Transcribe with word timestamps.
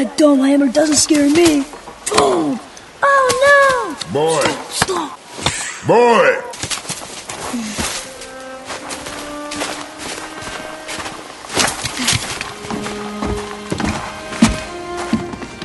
That 0.00 0.16
dumb 0.16 0.38
hammer 0.38 0.72
doesn't 0.72 0.96
scare 0.96 1.28
me. 1.28 1.60
Boom! 2.08 2.58
Oh 3.02 3.28
no! 3.44 4.12
Boy! 4.14 4.40
Stop! 4.70 5.20
Boy! 5.86 6.40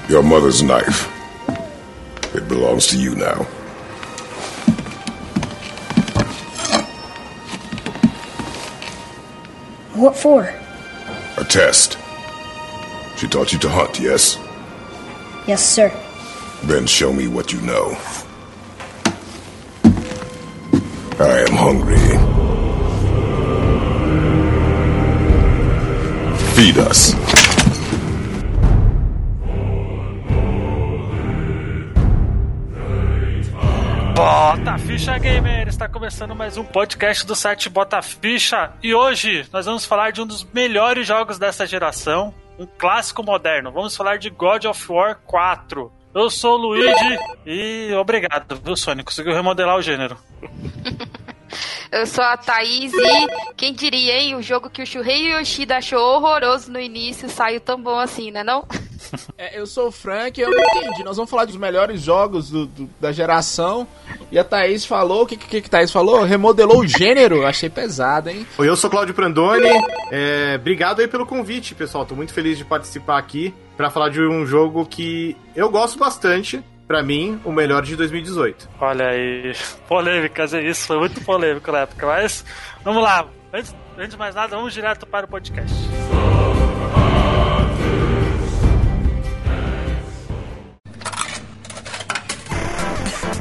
Your 0.09 0.21
mother's 0.21 0.61
knife. 0.61 1.09
It 2.36 2.49
belongs 2.49 2.88
to 2.88 2.97
you 2.97 3.15
now. 3.15 3.43
What 9.93 10.17
for? 10.17 10.54
A 11.38 11.45
test. 11.45 11.95
She 13.17 13.27
taught 13.27 13.53
you 13.53 13.59
to 13.59 13.69
hunt, 13.69 13.99
yes? 13.99 14.37
Yes, 15.47 15.63
sir. 15.63 15.91
Then 16.63 16.85
show 16.85 17.13
me 17.13 17.27
what 17.27 17.53
you 17.53 17.61
know. 17.61 17.97
I 21.17 21.45
am 21.47 21.53
hungry. 21.53 21.95
Feed 26.55 26.77
us. 26.77 27.13
Bota 34.16 34.77
Ficha 34.77 35.17
Gamer! 35.19 35.67
Está 35.67 35.88
começando 35.89 36.33
mais 36.35 36.57
um 36.57 36.63
podcast 36.63 37.25
do 37.25 37.35
site 37.35 37.69
Bota 37.69 38.02
Ficha 38.02 38.71
e 38.81 38.93
hoje 38.93 39.45
nós 39.52 39.66
vamos 39.66 39.85
falar 39.85 40.11
de 40.11 40.21
um 40.21 40.25
dos 40.25 40.45
melhores 40.53 41.05
jogos 41.05 41.38
dessa 41.38 41.67
geração, 41.67 42.33
um 42.58 42.66
clássico 42.66 43.23
moderno. 43.23 43.72
Vamos 43.72 43.95
falar 43.95 44.18
de 44.18 44.30
God 44.30 44.66
of 44.66 44.92
War 44.92 45.20
4. 45.25 45.92
Eu 46.14 46.30
sou 46.30 46.53
o 46.53 46.58
Luigi 46.58 47.20
e 47.45 47.94
obrigado, 47.94 48.56
viu, 48.64 48.75
Sony? 48.75 49.03
Conseguiu 49.03 49.34
remodelar 49.34 49.75
o 49.75 49.81
gênero. 49.81 50.17
Eu 51.92 52.06
sou 52.06 52.23
a 52.23 52.36
Thaís 52.36 52.92
e 52.94 53.53
quem 53.56 53.73
diria, 53.73 54.17
hein? 54.17 54.36
O 54.36 54.42
jogo 54.42 54.70
que 54.70 54.81
o 54.81 54.86
Shuhei 54.86 55.31
Yoshida 55.31 55.78
achou 55.78 56.00
horroroso 56.00 56.70
no 56.70 56.80
início 56.80 57.30
saiu 57.30 57.62
tão 57.62 57.81
bom 57.81 57.97
assim, 57.97 58.31
né 58.31 58.44
não? 58.44 58.67
É, 58.69 58.78
eu 59.53 59.66
sou 59.67 59.88
o 59.88 59.92
Frank 59.92 60.39
eu 60.39 60.50
não 60.50 60.59
entendi. 60.59 61.03
Nós 61.03 61.16
vamos 61.17 61.30
falar 61.30 61.45
dos 61.45 61.56
melhores 61.58 62.02
jogos 62.02 62.50
do, 62.50 62.66
do- 62.66 62.89
da 63.00 63.12
geração. 63.12 63.88
E 64.31 64.38
a 64.39 64.44
Thaís 64.44 64.86
falou. 64.86 65.23
O 65.23 65.25
que, 65.25 65.36
que, 65.38 65.62
que 65.62 65.70
Thaís 65.70 65.92
falou? 65.92 66.23
Remodelou 66.23 66.80
o 66.80 66.88
gênero. 66.88 67.45
Achei 67.45 67.70
pesado, 67.70 68.30
hein? 68.30 68.45
Oi, 68.58 68.67
eu 68.70 68.75
sou 68.75 68.89
Cláudio 68.89 69.14
Prandoni. 69.14 69.67
É, 70.12 70.56
obrigado 70.59 71.00
aí 71.02 71.08
pelo 71.08 71.25
convite, 71.25 71.75
pessoal. 71.75 72.06
Tô 72.06 72.16
muito 72.16 72.34
feliz 72.34 72.58
de 72.58 72.66
participar 72.66 73.17
aqui 73.17 73.53
pra 73.78 73.89
falar 73.89 74.09
de 74.09 74.22
um 74.22 74.45
jogo 74.45 74.86
que 74.86 75.36
eu 75.56 75.69
gosto 75.69 75.97
bastante. 76.00 76.64
Pra 76.88 77.02
mim, 77.02 77.42
o 77.44 77.52
melhor 77.52 77.81
de 77.81 77.95
2018. 77.95 78.69
Olha 78.80 79.08
aí, 79.08 79.53
polêmicas, 79.90 80.53
é 80.53 80.62
isso, 80.62 80.86
foi 80.86 81.00
muito 81.00 81.19
polêmico 81.22 81.72
na 81.72 81.80
época, 81.80 82.06
mas 82.06 82.45
vamos 82.84 83.02
lá. 83.02 83.25
Antes, 83.52 83.75
antes 83.97 84.12
de 84.12 84.17
mais 84.17 84.36
nada, 84.36 84.56
vamos 84.56 84.72
direto 84.72 85.03
para 85.08 85.25
o 85.25 85.28
podcast. 85.28 85.73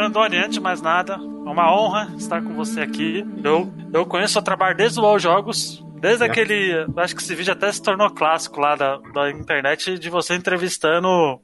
Brandoni, 0.00 0.38
antes 0.38 0.54
de 0.54 0.60
mais 0.60 0.80
nada, 0.80 1.16
é 1.16 1.50
uma 1.50 1.70
honra 1.70 2.10
estar 2.16 2.40
com 2.40 2.54
você 2.54 2.80
aqui. 2.80 3.22
Eu, 3.44 3.70
eu 3.92 4.06
conheço 4.06 4.38
o 4.38 4.42
trabalho 4.42 4.74
desde 4.74 4.98
o 4.98 5.04
All 5.04 5.18
Jogos, 5.18 5.84
desde 6.00 6.24
aquele. 6.24 6.86
Acho 6.96 7.14
que 7.14 7.20
esse 7.20 7.34
vídeo 7.34 7.52
até 7.52 7.70
se 7.70 7.82
tornou 7.82 8.08
clássico 8.08 8.58
lá 8.60 8.74
da, 8.74 8.96
da 9.12 9.30
internet 9.30 9.98
de 9.98 10.08
você 10.08 10.34
entrevistando 10.34 11.38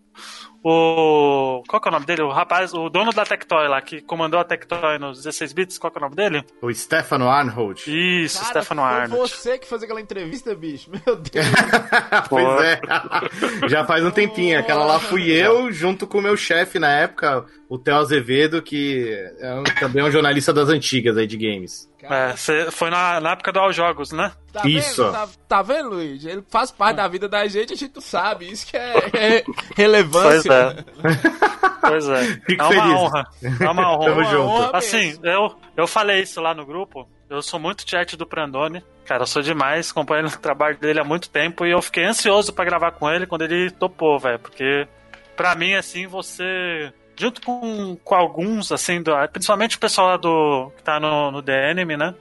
o. 0.68 1.62
Qual 1.68 1.80
que 1.80 1.88
é 1.88 1.90
o 1.90 1.92
nome 1.92 2.06
dele? 2.06 2.22
O 2.22 2.30
rapaz, 2.30 2.74
o 2.74 2.88
dono 2.88 3.12
da 3.12 3.24
Tectoy 3.24 3.68
lá, 3.68 3.80
que 3.80 4.00
comandou 4.00 4.40
a 4.40 4.44
Tectoy 4.44 4.98
nos 4.98 5.18
16 5.22 5.52
bits, 5.52 5.78
qual 5.78 5.90
que 5.90 5.98
é 5.98 6.00
o 6.00 6.02
nome 6.04 6.16
dele? 6.16 6.44
O 6.60 6.72
Stefano 6.72 7.28
Arnold. 7.28 7.82
Isso, 7.86 8.38
Cara, 8.40 8.50
Stefano 8.62 8.82
foi 8.82 8.90
Arnold. 8.90 9.30
você 9.30 9.58
que 9.58 9.66
fez 9.68 9.82
aquela 9.82 10.00
entrevista, 10.00 10.54
bicho. 10.54 10.90
Meu 10.90 11.16
Deus. 11.16 11.46
pois 12.28 12.60
é. 12.64 12.80
Já 13.68 13.84
faz 13.84 14.04
um 14.04 14.10
tempinho. 14.10 14.58
Aquela 14.58 14.84
lá 14.84 14.98
fui 14.98 15.30
eu, 15.30 15.70
junto 15.72 16.06
com 16.06 16.18
o 16.18 16.22
meu 16.22 16.36
chefe 16.36 16.78
na 16.78 16.90
época, 16.90 17.44
o 17.68 17.78
Theo 17.78 17.96
Azevedo, 17.96 18.60
que 18.62 19.08
é 19.40 19.54
um- 19.54 19.64
também 19.80 20.02
é 20.02 20.06
um 20.06 20.10
jornalista 20.10 20.52
das 20.52 20.68
antigas 20.68 21.16
aí 21.16 21.26
de 21.26 21.36
games. 21.36 21.88
É, 22.10 22.36
você 22.36 22.70
foi 22.70 22.90
na, 22.90 23.20
na 23.20 23.32
época 23.32 23.52
do 23.52 23.58
All 23.58 23.72
Jogos, 23.72 24.12
né? 24.12 24.32
Tá 24.52 24.62
Isso. 24.66 25.04
Vendo? 25.04 25.12
Tá, 25.12 25.28
tá 25.48 25.62
vendo, 25.62 25.90
Luiz? 25.90 26.24
Ele 26.24 26.42
faz 26.48 26.70
parte 26.70 26.96
da 26.96 27.08
vida 27.08 27.28
da 27.28 27.46
gente, 27.46 27.72
a 27.72 27.76
gente 27.76 28.00
sabe. 28.02 28.50
Isso 28.50 28.66
que 28.66 28.76
é, 28.76 28.96
é 29.14 29.44
relevância. 29.76 30.84
Pois 31.00 31.16
é. 31.16 31.66
Pois 31.88 32.08
é. 32.08 32.24
Fico 32.46 32.62
é 32.62 32.66
uma 32.66 32.74
feliz. 32.74 33.00
honra. 33.00 33.24
É 33.60 33.70
uma 33.70 33.92
honra. 33.92 34.10
Tamo 34.10 34.24
junto. 34.24 34.48
honra 34.48 34.70
Assim, 34.74 35.18
eu, 35.22 35.54
eu 35.76 35.86
falei 35.86 36.22
isso 36.22 36.40
lá 36.40 36.54
no 36.54 36.66
grupo. 36.66 37.08
Eu 37.28 37.42
sou 37.42 37.58
muito 37.58 37.88
chat 37.88 38.16
do 38.16 38.26
Prandone. 38.26 38.84
Cara, 39.04 39.22
eu 39.22 39.26
sou 39.26 39.42
demais, 39.42 39.90
acompanho 39.90 40.26
o 40.26 40.38
trabalho 40.38 40.78
dele 40.78 41.00
há 41.00 41.04
muito 41.04 41.30
tempo 41.30 41.64
e 41.64 41.70
eu 41.70 41.80
fiquei 41.80 42.04
ansioso 42.04 42.52
pra 42.52 42.64
gravar 42.64 42.92
com 42.92 43.08
ele 43.10 43.26
quando 43.26 43.42
ele 43.42 43.70
topou, 43.70 44.18
velho. 44.18 44.38
Porque, 44.38 44.86
pra 45.36 45.54
mim, 45.54 45.74
assim, 45.74 46.06
você. 46.06 46.92
Junto 47.18 47.40
com, 47.40 47.96
com 48.04 48.14
alguns, 48.14 48.70
assim, 48.70 49.02
do, 49.02 49.12
principalmente 49.32 49.76
o 49.76 49.80
pessoal 49.80 50.08
lá 50.08 50.16
do. 50.16 50.70
que 50.76 50.82
tá 50.82 51.00
no, 51.00 51.30
no 51.30 51.40
DNM, 51.40 51.96
né? 51.96 52.14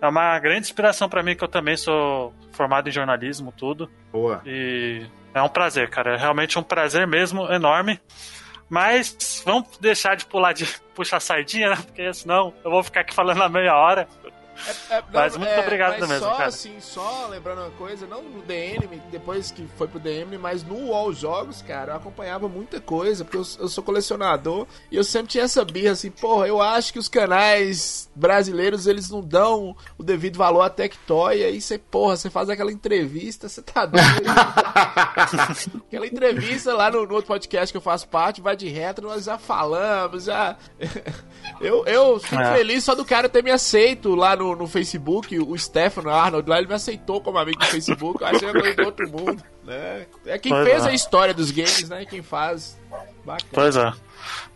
É 0.00 0.08
uma 0.08 0.38
grande 0.38 0.60
inspiração 0.60 1.08
pra 1.08 1.22
mim, 1.22 1.36
que 1.36 1.44
eu 1.44 1.48
também 1.48 1.76
sou 1.76 2.32
formado 2.52 2.88
em 2.88 2.92
jornalismo, 2.92 3.52
tudo. 3.56 3.90
Boa. 4.10 4.40
E 4.46 5.06
é 5.34 5.42
um 5.42 5.48
prazer, 5.48 5.90
cara. 5.90 6.14
É 6.14 6.16
realmente 6.16 6.58
um 6.58 6.62
prazer 6.62 7.06
mesmo, 7.06 7.50
enorme. 7.52 8.00
Mas 8.68 9.42
vamos 9.44 9.78
deixar 9.78 10.14
de 10.14 10.26
pular 10.26 10.52
de 10.52 10.66
puxar 10.94 11.20
sardinha, 11.20 11.70
né? 11.70 11.76
Porque 11.76 12.12
senão 12.12 12.52
eu 12.64 12.70
vou 12.70 12.82
ficar 12.82 13.00
aqui 13.00 13.14
falando 13.14 13.42
a 13.42 13.48
meia 13.48 13.74
hora. 13.74 14.08
É, 14.90 15.02
Mas 15.12 15.36
muito 15.36 15.60
obrigado 15.60 16.00
mas 16.00 16.08
mesmo, 16.08 16.24
só, 16.24 16.32
cara. 16.32 16.46
assim, 16.46 16.80
só 16.80 17.26
lembrando 17.28 17.60
uma 17.60 17.70
coisa, 17.70 18.06
não 18.06 18.22
no 18.22 18.42
DN, 18.42 18.86
depois 19.10 19.50
que 19.50 19.66
foi 19.76 19.86
pro 19.86 20.00
DM, 20.00 20.36
mas 20.36 20.62
no 20.64 20.92
All 20.92 21.12
Jogos, 21.12 21.62
cara, 21.62 21.92
eu 21.92 21.96
acompanhava 21.96 22.48
muita 22.48 22.80
coisa, 22.80 23.24
porque 23.24 23.36
eu, 23.36 23.44
eu 23.60 23.68
sou 23.68 23.84
colecionador, 23.84 24.66
e 24.90 24.96
eu 24.96 25.04
sempre 25.04 25.28
tinha 25.28 25.44
essa 25.44 25.64
birra, 25.64 25.92
assim, 25.92 26.10
porra, 26.10 26.48
eu 26.48 26.60
acho 26.60 26.92
que 26.92 26.98
os 26.98 27.08
canais 27.08 28.10
brasileiros, 28.14 28.86
eles 28.86 29.08
não 29.10 29.20
dão 29.20 29.76
o 29.96 30.02
devido 30.02 30.36
valor 30.36 30.62
à 30.62 30.70
Tectoy, 30.70 31.44
aí 31.44 31.60
você, 31.60 31.78
porra, 31.78 32.16
você 32.16 32.28
faz 32.28 32.48
aquela 32.50 32.72
entrevista, 32.72 33.48
você 33.48 33.62
tá 33.62 33.86
doido. 33.86 34.04
aquela 35.86 36.06
entrevista 36.06 36.74
lá 36.74 36.90
no, 36.90 37.06
no 37.06 37.14
outro 37.14 37.28
podcast 37.28 37.72
que 37.72 37.76
eu 37.76 37.82
faço 37.82 38.08
parte, 38.08 38.40
vai 38.40 38.56
de 38.56 38.68
retro, 38.68 39.06
nós 39.08 39.24
já 39.24 39.38
falamos, 39.38 40.24
já... 40.24 40.56
eu, 41.60 41.84
eu 41.86 42.18
fico 42.20 42.40
É. 42.42 42.56
feliz 42.56 42.84
só 42.84 42.94
do 42.94 43.04
cara 43.04 43.28
ter 43.28 43.42
me 43.42 43.50
aceito 43.50 44.14
lá 44.14 44.34
no, 44.36 44.47
no 44.56 44.66
Facebook, 44.66 45.38
o 45.38 45.56
Stefano 45.58 46.10
Arnold 46.10 46.48
lá, 46.48 46.58
ele 46.58 46.68
me 46.68 46.74
aceitou 46.74 47.20
como 47.20 47.38
amigo 47.38 47.58
no 47.60 47.66
Facebook, 47.66 48.22
eu 48.22 48.28
achei 48.28 48.48
uma 48.48 48.60
coisa 48.60 48.76
do 48.76 48.84
outro 48.84 49.10
mundo, 49.10 49.42
né? 49.64 50.06
É 50.26 50.38
quem 50.38 50.52
Pois 50.52 50.68
fez 50.68 50.86
é. 50.86 50.88
a 50.88 50.92
história 50.92 51.34
dos 51.34 51.50
games, 51.50 51.88
né? 51.88 52.04
Quem 52.04 52.22
faz. 52.22 52.78
Bacana. 53.24 53.50
Pois 53.52 53.76
é. 53.76 53.92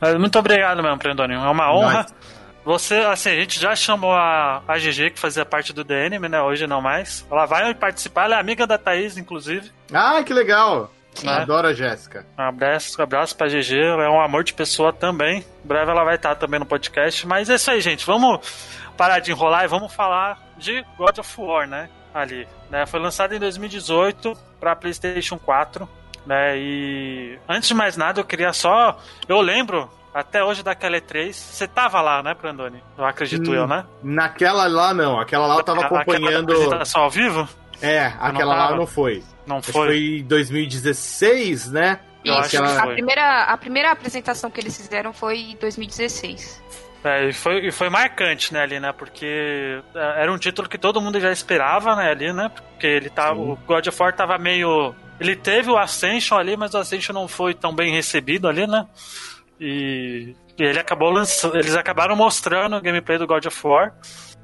Mas 0.00 0.15
muito 0.19 0.39
obrigado 0.39 0.83
mesmo, 0.83 0.99
Prendônio. 0.99 1.39
É 1.39 1.50
uma 1.50 1.73
honra. 1.75 2.03
Nice. 2.03 2.15
Você, 2.65 2.94
assim, 2.94 3.31
a 3.31 3.35
gente 3.35 3.61
já 3.61 3.75
chamou 3.75 4.12
a, 4.12 4.62
a 4.69 4.79
GG, 4.79 5.11
que 5.11 5.19
fazia 5.19 5.44
parte 5.44 5.73
do 5.73 5.83
DNM, 5.83 6.29
né? 6.29 6.41
Hoje 6.41 6.67
não 6.67 6.81
mais. 6.81 7.27
Ela 7.31 7.44
vai 7.44 7.75
participar, 7.75 8.25
ela 8.27 8.37
é 8.37 8.41
amiga 8.41 8.67
da 8.67 8.79
Thaís, 8.79 9.17
inclusive. 9.17 9.71
Ah, 9.93 10.23
que 10.23 10.33
legal. 10.33 10.91
Né? 11.23 11.33
Adoro 11.33 11.69
a 11.69 11.75
Jéssica. 11.75 12.25
Um 12.39 12.43
abraço, 12.43 12.99
um 12.99 13.03
abraço 13.03 13.37
pra 13.37 13.49
GG, 13.49 13.75
ela 13.75 14.05
é 14.05 14.09
um 14.09 14.21
amor 14.21 14.44
de 14.44 14.55
pessoa 14.55 14.93
também. 14.93 15.44
Em 15.65 15.69
breve 15.69 15.91
ela 15.91 16.05
vai 16.05 16.15
estar 16.15 16.37
também 16.37 16.59
no 16.59 16.65
podcast. 16.65 17.27
Mas 17.27 17.50
é 17.50 17.56
isso 17.56 17.71
aí, 17.71 17.81
gente. 17.81 18.06
Vamos 18.06 18.41
parar 18.97 19.19
de 19.21 19.31
enrolar 19.31 19.65
e 19.65 19.69
vamos 19.69 19.93
falar 19.93 20.39
de 20.56 20.85
God 20.97 21.19
of 21.19 21.41
War, 21.41 21.67
né? 21.69 21.89
Ali. 22.15 22.47
Né? 22.71 22.87
Foi 22.87 23.00
lançado 23.00 23.35
em 23.35 23.39
2018 23.39 24.37
pra 24.61 24.77
PlayStation 24.77 25.39
4. 25.39 25.89
Né? 26.27 26.56
E 26.59 27.39
antes 27.49 27.69
de 27.69 27.75
mais 27.75 27.97
nada, 27.97 28.21
eu 28.21 28.25
queria 28.25 28.53
só. 28.53 28.99
Eu 29.29 29.41
lembro 29.41 29.91
até 30.15 30.44
hoje 30.44 30.62
daquela 30.62 30.97
E3. 31.00 31.33
Você 31.33 31.67
tava 31.67 32.00
lá, 32.00 32.23
né, 32.23 32.35
Brandoni? 32.35 32.83
Eu 32.97 33.05
acredito 33.05 33.50
Hum, 33.50 33.55
eu, 33.55 33.67
né? 33.67 33.85
Naquela 34.03 34.67
lá 34.69 34.93
não, 34.94 35.19
aquela 35.19 35.47
lá 35.47 35.56
eu 35.56 35.65
tava 35.65 35.81
Aquela 35.85 36.03
acompanhando. 36.03 36.53
apresentação 36.53 37.03
ao 37.03 37.11
vivo? 37.11 37.49
É, 37.81 38.12
aquela 38.21 38.55
lá 38.55 38.65
tava? 38.67 38.77
não 38.77 38.87
foi. 38.87 39.25
Não 39.47 39.56
Acho 39.59 39.73
foi. 39.73 39.87
foi 39.87 39.99
em 40.21 40.25
2016, 40.25 41.71
né? 41.73 41.99
Isso, 42.25 42.50
que 42.50 42.56
a 42.56 42.87
primeira, 42.87 43.43
a 43.44 43.56
primeira 43.56 43.91
apresentação 43.91 44.49
que 44.49 44.61
eles 44.61 44.77
fizeram 44.77 45.12
foi 45.12 45.39
em 45.39 45.56
2016. 45.56 46.62
É, 47.05 47.29
e 47.29 47.33
foi, 47.33 47.67
e 47.67 47.73
foi 47.73 47.89
marcante, 47.89 48.53
né, 48.53 48.61
ali, 48.63 48.79
né? 48.79 48.93
Porque 48.93 49.83
é, 49.95 50.23
era 50.23 50.33
um 50.33 50.39
título 50.39 50.69
que 50.69 50.79
todo 50.79 51.01
mundo 51.01 51.21
já 51.21 51.33
esperava, 51.33 51.97
né, 51.97 52.11
ali, 52.11 52.33
né? 52.33 52.49
Porque 52.49 52.87
ele 52.87 53.11
tava. 53.11 53.41
O 53.41 53.57
God 53.57 53.87
of 53.87 54.03
War 54.03 54.15
tava 54.15 54.39
meio. 54.39 54.95
Ele 55.19 55.35
teve 55.35 55.71
o 55.71 55.77
Ascension 55.77 56.39
ali, 56.39 56.57
mas 56.57 56.75
o 56.75 56.79
Ascension 56.79 57.13
não 57.13 57.27
foi 57.27 57.55
tão 57.55 57.75
bem 57.75 57.93
recebido 57.93 58.49
ali, 58.49 58.67
né? 58.67 58.87
E, 59.61 60.35
e 60.59 60.63
ele 60.63 60.79
acabou 60.79 61.11
lançando. 61.11 61.57
Eles 61.57 61.75
acabaram 61.75 62.15
mostrando 62.15 62.77
o 62.77 62.81
gameplay 62.81 63.19
do 63.19 63.27
God 63.27 63.47
of 63.47 63.67
War, 63.67 63.95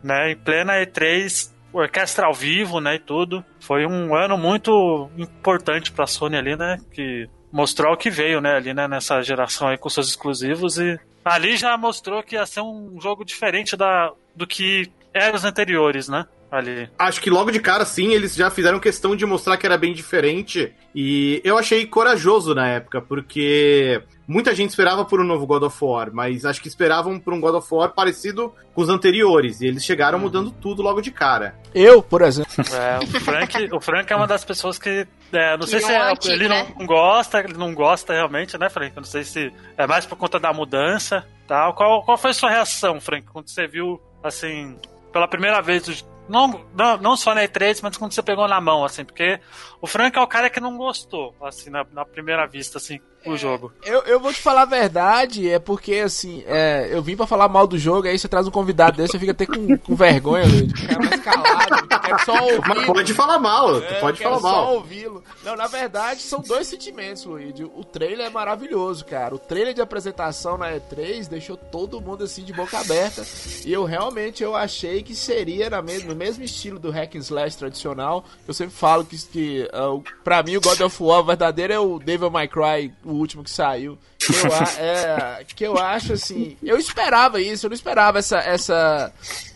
né? 0.03 0.33
Em 0.33 0.37
plena 0.37 0.75
E3, 0.85 1.53
orquestra 1.73 2.27
ao 2.27 2.35
vivo, 2.35 2.81
né? 2.81 2.97
E 2.97 2.99
tudo. 2.99 3.45
Foi 3.61 3.87
um 3.87 4.17
ano 4.17 4.37
muito 4.37 5.11
importante 5.17 5.93
pra 5.93 6.07
Sony 6.09 6.37
ali, 6.37 6.57
né? 6.57 6.79
Que 6.93 7.29
mostrou 7.53 7.93
o 7.93 7.97
que 7.97 8.11
veio, 8.11 8.41
né? 8.41 8.57
Ali, 8.57 8.75
né? 8.75 8.89
Nessa 8.89 9.23
geração 9.23 9.69
aí 9.69 9.79
com 9.79 9.89
seus 9.89 10.09
exclusivos 10.09 10.79
e 10.79 10.99
ali 11.29 11.57
já 11.57 11.77
mostrou 11.77 12.23
que 12.23 12.35
ia 12.35 12.47
ser 12.47 12.61
um 12.61 13.01
jogo 13.01 13.25
diferente 13.25 13.77
da, 13.77 14.13
do 14.35 14.47
que 14.47 14.91
eram 15.13 15.37
os 15.37 15.45
anteriores, 15.45 16.09
né? 16.09 16.27
Ali. 16.51 16.89
Acho 16.99 17.21
que 17.21 17.29
logo 17.29 17.51
de 17.51 17.61
cara, 17.61 17.85
sim, 17.85 18.13
eles 18.13 18.35
já 18.35 18.51
fizeram 18.51 18.81
questão 18.81 19.15
de 19.15 19.27
mostrar 19.27 19.57
que 19.59 19.67
era 19.67 19.77
bem 19.77 19.93
diferente. 19.93 20.73
E 20.95 21.43
eu 21.45 21.59
achei 21.59 21.87
corajoso 21.87 22.55
na 22.55 22.67
época, 22.67 23.03
porque 23.03 24.03
muita 24.29 24.55
gente 24.55 24.69
esperava 24.69 25.05
por 25.05 25.21
um 25.21 25.25
novo 25.25 25.47
God 25.47 25.63
of 25.63 25.77
War, 25.83 26.11
mas 26.13 26.45
acho 26.45 26.61
que 26.61 26.69
esperavam 26.69 27.19
por 27.19 27.33
um 27.33 27.41
God 27.41 27.55
of 27.55 27.75
War 27.75 27.95
parecido 27.95 28.55
com 28.75 28.83
os 28.83 28.91
anteriores. 28.91 29.61
E 29.63 29.67
eles 29.67 29.85
chegaram 29.85 30.19
mudando 30.19 30.51
tudo 30.51 30.83
logo 30.83 31.01
de 31.01 31.11
cara. 31.11 31.59
Eu, 31.75 32.03
por 32.03 32.21
exemplo. 32.23 32.53
É, 32.79 32.99
o, 32.99 33.21
Frank, 33.21 33.69
o 33.73 33.81
Frank 33.81 34.13
é 34.13 34.17
uma 34.17 34.27
das 34.27 34.45
pessoas 34.45 34.79
que. 34.79 35.07
é, 35.33 35.57
não 35.57 35.67
sei 35.67 35.81
Que 35.81 35.87
se 35.87 35.93
é 35.93 36.11
antigo, 36.11 36.35
ele 36.35 36.49
né? 36.49 36.67
não 36.79 36.87
gosta, 36.87 37.41
ele 37.41 37.55
não 37.55 37.75
gosta 37.75 38.13
realmente, 38.13 38.59
né, 38.59 38.69
Frank? 38.69 38.95
Eu 38.95 39.01
não 39.01 39.09
sei 39.09 39.25
se 39.25 39.53
é 39.77 39.87
mais 39.87 40.05
por 40.05 40.17
conta 40.17 40.39
da 40.39 40.53
mudança 40.53 41.27
tal. 41.47 41.75
Qual, 41.75 42.03
qual 42.05 42.19
foi 42.19 42.31
a 42.31 42.35
sua 42.35 42.51
reação, 42.51 43.01
Frank, 43.01 43.27
quando 43.33 43.49
você 43.49 43.67
viu, 43.67 44.01
assim, 44.23 44.79
pela 45.13 45.27
primeira 45.27 45.63
vez 45.63 46.05
Não, 46.29 46.65
não, 46.75 46.99
não 46.99 47.17
só 47.17 47.35
na 47.35 47.43
E3, 47.43 47.81
mas 47.83 47.97
quando 47.97 48.13
você 48.13 48.23
pegou 48.23 48.47
na 48.47 48.61
mão, 48.61 48.85
assim, 48.85 49.05
porque 49.05 49.41
o 49.81 49.87
Frank 49.87 50.17
é 50.19 50.21
o 50.21 50.27
cara 50.27 50.51
que 50.51 50.61
não 50.61 50.77
gostou, 50.77 51.35
assim, 51.43 51.71
na, 51.71 51.87
na 51.91 52.05
primeira 52.05 52.47
vista, 52.47 52.77
assim, 52.77 53.01
o 53.33 53.37
jogo. 53.39 53.73
Eu, 53.85 54.01
eu 54.03 54.21
vou 54.21 54.33
te 54.33 54.41
falar 54.41 54.63
a 54.63 54.67
verdade, 54.67 55.49
é 55.51 55.59
porque 55.59 55.97
assim, 55.97 56.43
é, 56.47 56.89
eu 56.91 57.03
vim 57.03 57.17
pra 57.17 57.27
falar 57.27 57.49
mal 57.49 57.67
do 57.67 57.79
jogo, 57.79 58.07
aí 58.09 58.19
você 58.19 58.29
traz 58.29 58.47
um 58.47 58.51
convidado 58.51 58.97
desse, 58.97 59.13
você 59.13 59.19
fica 59.19 59.33
até 59.33 59.47
com, 59.47 59.77
com 59.79 59.95
vergonha, 59.95 60.45
Luiz. 60.47 60.73
Ficar 60.73 60.99
mais 60.99 61.21
calado, 61.23 61.89
quero 61.89 62.25
só 62.25 62.33
ouvir. 62.43 62.69
Mas 62.69 62.87
pode 62.87 63.15
falar 63.15 63.39
mal, 63.39 63.77
É, 63.83 64.01
pode 64.01 64.19
quero 64.19 64.31
falar 64.39 64.41
só 64.41 64.63
mal. 64.65 64.75
ouvi-lo. 64.75 65.23
Não, 65.45 65.57
na 65.57 65.67
verdade, 65.67 66.21
são 66.23 66.41
dois 66.41 66.67
sentimentos, 66.67 67.25
Luigi. 67.25 67.65
O 67.65 67.85
trailer 67.85 68.27
é 68.27 68.31
maravilhoso, 68.31 69.05
cara. 69.05 69.35
O 69.35 69.39
trailer 69.39 69.75
de 69.75 69.81
apresentação 69.81 70.57
na 70.59 70.73
E3 70.73 71.29
deixou 71.29 71.57
todo 71.57 72.01
mundo 72.01 72.25
assim 72.25 72.43
de 72.45 72.53
boca 72.53 72.79
aberta. 72.79 73.25
E 73.65 73.73
eu 73.73 73.85
realmente 73.85 74.43
eu 74.43 74.55
achei 74.57 75.03
que 75.03 75.15
seria 75.15 75.69
na 75.71 75.83
mes- 75.83 76.05
no 76.05 76.15
mesmo 76.15 76.43
estilo 76.45 76.79
do 76.79 76.91
hack 76.91 77.15
and 77.17 77.19
slash 77.21 77.57
tradicional. 77.57 78.25
Eu 78.47 78.55
sempre 78.55 78.75
falo 78.75 79.05
que, 79.05 79.17
que 79.27 79.69
uh, 79.75 80.03
pra 80.25 80.43
mim 80.43 80.57
o 80.57 80.61
God 80.61 80.81
of 80.81 81.03
War 81.03 81.23
verdadeiro 81.25 81.73
é 81.73 81.79
o 81.79 81.99
Devil 81.99 82.31
May 82.31 82.49
Cry, 82.49 82.93
o 83.05 83.18
último 83.19 83.43
que 83.45 83.51
saiu. 83.51 83.99
Que 84.19 84.33
eu, 84.33 84.53
a- 84.55 84.83
é, 84.83 85.45
que 85.45 85.65
eu 85.65 85.79
acho 85.79 86.13
assim. 86.15 86.57
Eu 86.63 86.77
esperava 86.79 87.41
isso, 87.41 87.67
eu 87.67 87.71
não 87.71 87.75
esperava 87.75 88.19
essa. 88.19 88.39
essa 88.39 89.13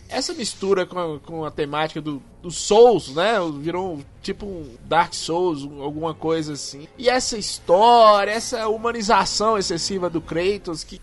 essa 0.09 0.31
mistura 0.35 0.85
com 0.85 0.99
a, 1.15 1.19
com 1.19 1.43
a 1.43 1.49
temática 1.49 1.99
do, 1.99 2.21
do 2.39 2.51
Souls, 2.51 3.15
né? 3.15 3.33
Virou 3.59 3.99
tipo 4.21 4.45
um 4.45 4.75
Dark 4.85 5.11
Souls, 5.15 5.63
um- 5.63 5.81
alguma 5.81 6.13
coisa 6.13 6.53
assim. 6.53 6.87
E 6.99 7.09
essa 7.09 7.35
história, 7.35 8.29
essa 8.29 8.67
humanização 8.67 9.57
excessiva 9.57 10.11
do 10.11 10.21
Kratos, 10.21 10.83
que, 10.83 11.01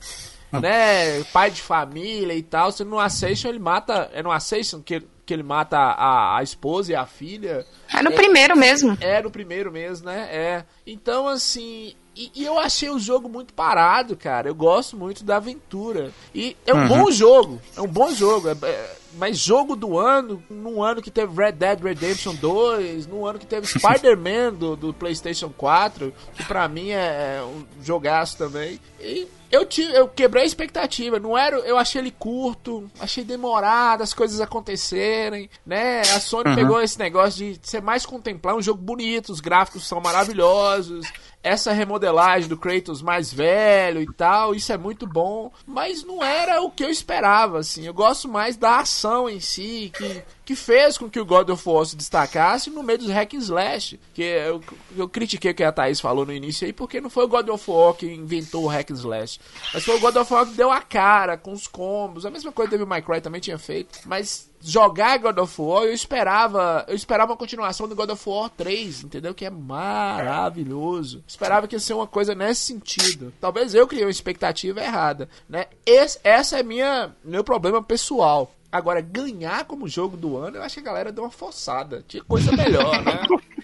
né, 0.53 1.25
pai 1.33 1.51
de 1.51 1.61
família 1.61 2.35
e 2.35 2.43
tal. 2.43 2.71
Se 2.71 2.85
no 2.85 3.01
Ascension 3.01 3.49
ele 3.51 3.59
mata. 3.59 4.09
É 4.15 4.23
no 4.23 4.31
Ascension 4.31 4.81
que, 4.81 5.03
que 5.27 5.35
ele 5.35 5.43
mata 5.43 5.77
a, 5.77 6.39
a 6.39 6.43
esposa 6.45 6.93
e 6.93 6.95
a 6.95 7.05
filha. 7.05 7.67
É 7.93 8.03
no 8.05 8.13
primeiro 8.13 8.57
mesmo. 8.57 8.97
É, 9.01 9.21
no 9.21 9.31
primeiro 9.31 9.73
mesmo, 9.73 10.07
né? 10.07 10.29
É. 10.31 10.65
Então, 10.87 11.27
assim. 11.27 11.95
E, 12.17 12.31
e 12.35 12.45
eu 12.45 12.59
achei 12.59 12.91
o 12.91 12.99
jogo 12.99 13.29
muito 13.29 13.55
parado, 13.55 14.17
cara. 14.17 14.49
Eu 14.49 14.55
gosto 14.55 14.97
muito 14.97 15.25
da 15.25 15.37
aventura. 15.37 16.11
E 16.35 16.57
é 16.67 16.75
um 16.75 16.89
bom 16.89 17.11
jogo. 17.11 17.61
É 17.77 17.81
um 17.81 17.87
bom 17.87 18.13
jogo. 18.13 18.49
É- 18.49 18.57
é- 18.63 18.97
mas 19.15 19.39
jogo 19.39 19.75
do 19.75 19.99
ano, 19.99 20.41
num 20.49 20.83
ano 20.83 21.03
que 21.03 21.11
teve 21.11 21.35
Red 21.35 21.53
Dead 21.53 21.81
Redemption 21.83 22.33
2, 22.35 23.07
num 23.09 23.27
ano 23.27 23.39
que 23.41 23.47
teve 23.47 23.67
Spider-Man 24.07 24.53
do, 24.55 24.77
do 24.77 24.95
PlayStation 24.95 25.51
4, 25.51 26.15
que 26.35 26.45
pra 26.45 26.69
mim 26.69 26.91
é, 26.91 27.39
é 27.39 27.43
um 27.43 27.65
jogaço 27.83 28.37
também. 28.39 28.79
E 29.01 29.27
eu, 29.51 29.67
tive, 29.67 29.93
eu 29.93 30.07
quebrei 30.07 30.45
a 30.45 30.47
expectativa. 30.47 31.19
Não 31.19 31.37
era, 31.37 31.57
eu 31.59 31.77
achei 31.77 32.01
ele 32.01 32.13
curto, 32.13 32.89
achei 33.01 33.25
demorado 33.25 34.03
as 34.03 34.15
coisas 34.15 34.41
acontecerem, 34.41 35.51
né? 35.67 36.03
A 36.03 36.21
Sony 36.21 36.55
pegou 36.55 36.81
esse 36.81 36.99
negócio 36.99 37.53
de 37.55 37.59
ser 37.69 37.83
mais 37.83 38.07
contemplar 38.07 38.55
um 38.55 38.63
jogo 38.63 38.81
bonito, 38.81 39.31
os 39.33 39.41
gráficos 39.41 39.89
são 39.89 40.01
maravilhosos, 40.01 41.11
essa 41.43 41.73
remodelagem 41.73 42.49
do 42.49 42.57
Kratos 42.57 43.01
mais 43.01 43.33
velho 43.33 44.03
e 44.03 44.13
tal, 44.13 44.55
isso 44.55 44.73
é 44.73 44.77
muito 44.77 45.07
bom, 45.07 45.51
mas 45.67 46.05
não 46.05 46.23
era 46.23 46.61
o 46.61 46.71
que 46.71 46.85
eu 46.85 46.91
esperava, 46.91 47.59
assim. 47.59 47.87
Eu 47.87 47.95
gosto 47.95 48.29
mais 48.29 48.57
da 48.57 48.81
ação 48.81 49.29
em 49.29 49.41
si, 49.41 49.91
que, 49.97 50.23
que 50.45 50.55
fez 50.55 50.99
com 50.99 51.09
que 51.09 51.19
o 51.19 51.25
God 51.25 51.49
of 51.49 51.67
War 51.67 51.87
se 51.87 51.97
destacasse 51.97 52.69
no 52.69 52.83
meio 52.83 52.99
dos 52.99 53.09
hack 53.09 53.35
and 53.35 53.39
slash, 53.39 53.99
que 54.13 54.23
eu, 54.23 54.63
eu 54.97 55.09
critiquei 55.09 55.53
o 55.53 55.55
que 55.55 55.65
a 55.65 55.73
Thaís 55.73 56.01
falou 56.01 56.27
no 56.27 56.33
início 56.33 56.67
aí, 56.67 56.73
porque 56.73 57.01
não 57.01 57.09
foi 57.09 57.25
o 57.25 57.29
God 57.29 57.49
of 57.49 57.71
War 57.71 57.95
que 57.95 58.07
inventou 58.07 58.65
o 58.65 58.69
hack 58.69 58.91
and 58.91 58.95
slash, 58.95 59.41
mas 59.73 59.85
foi 59.85 59.97
o 59.97 60.01
God 60.01 60.17
of 60.17 60.33
War 60.33 60.47
que 60.47 60.55
deu 60.55 60.71
a 60.71 60.83
cara 60.83 61.39
com 61.39 61.53
os 61.53 61.67
combos, 61.67 62.27
a 62.27 62.31
mesma 62.31 62.53
coisa 62.53 62.69
que 62.69 62.73
Devil 62.73 62.87
May 62.87 63.01
Cry 63.01 63.21
também 63.21 63.41
tinha 63.41 63.59
feito, 63.59 64.01
mas 64.05 64.50
jogar 64.61 65.19
God 65.19 65.39
of 65.39 65.61
War, 65.61 65.85
eu 65.85 65.93
esperava, 65.93 66.85
eu 66.89 66.95
esperava 66.95 67.33
uma 67.33 67.37
continuação 67.37 67.89
do 67.89 67.97
God 67.97 68.11
of 68.11 68.29
War 68.29 68.51
3, 68.51 69.05
entendeu? 69.05 69.35
Que 69.35 69.47
é 69.47 69.51
maravilhoso. 69.51 71.25
Esperava 71.27 71.67
que 71.67 71.77
ia 71.77 71.81
ser 71.81 71.95
uma 71.95 72.07
coisa 72.07 72.35
nesse 72.35 72.61
sentido. 72.61 73.33
Talvez 73.41 73.75
eu 73.75 73.87
criei 73.87 74.05
uma 74.05 74.11
expectativa 74.11 74.81
errada, 74.81 75.29
né? 75.49 75.67
Esse, 75.85 76.19
essa 76.23 76.59
é 76.59 76.63
minha 76.63 77.15
meu 77.25 77.43
problema 77.43 77.83
pessoal. 77.83 78.53
Agora, 78.73 79.01
ganhar 79.01 79.65
como 79.65 79.89
jogo 79.89 80.17
do 80.17 80.37
ano, 80.37 80.59
eu 80.59 80.63
acho 80.63 80.75
que 80.75 80.81
a 80.81 80.85
galera 80.85 81.11
deu 81.11 81.25
uma 81.25 81.31
forçada. 81.31 82.05
Tinha 82.07 82.23
coisa 82.23 82.53
melhor, 82.53 83.03
né? 83.03 83.21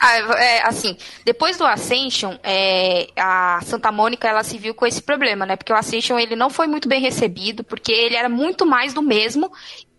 Ah, 0.00 0.16
é, 0.38 0.62
assim, 0.66 0.96
depois 1.24 1.56
do 1.56 1.64
Ascension, 1.64 2.36
é, 2.42 3.08
a 3.16 3.60
Santa 3.64 3.90
Mônica 3.92 4.28
ela 4.28 4.42
se 4.42 4.58
viu 4.58 4.74
com 4.74 4.86
esse 4.86 5.02
problema, 5.02 5.46
né? 5.46 5.56
Porque 5.56 5.72
o 5.72 5.76
Ascension 5.76 6.18
ele 6.18 6.36
não 6.36 6.50
foi 6.50 6.66
muito 6.66 6.88
bem 6.88 7.00
recebido, 7.00 7.62
porque 7.64 7.92
ele 7.92 8.16
era 8.16 8.28
muito 8.28 8.66
mais 8.66 8.92
do 8.92 9.02
mesmo 9.02 9.50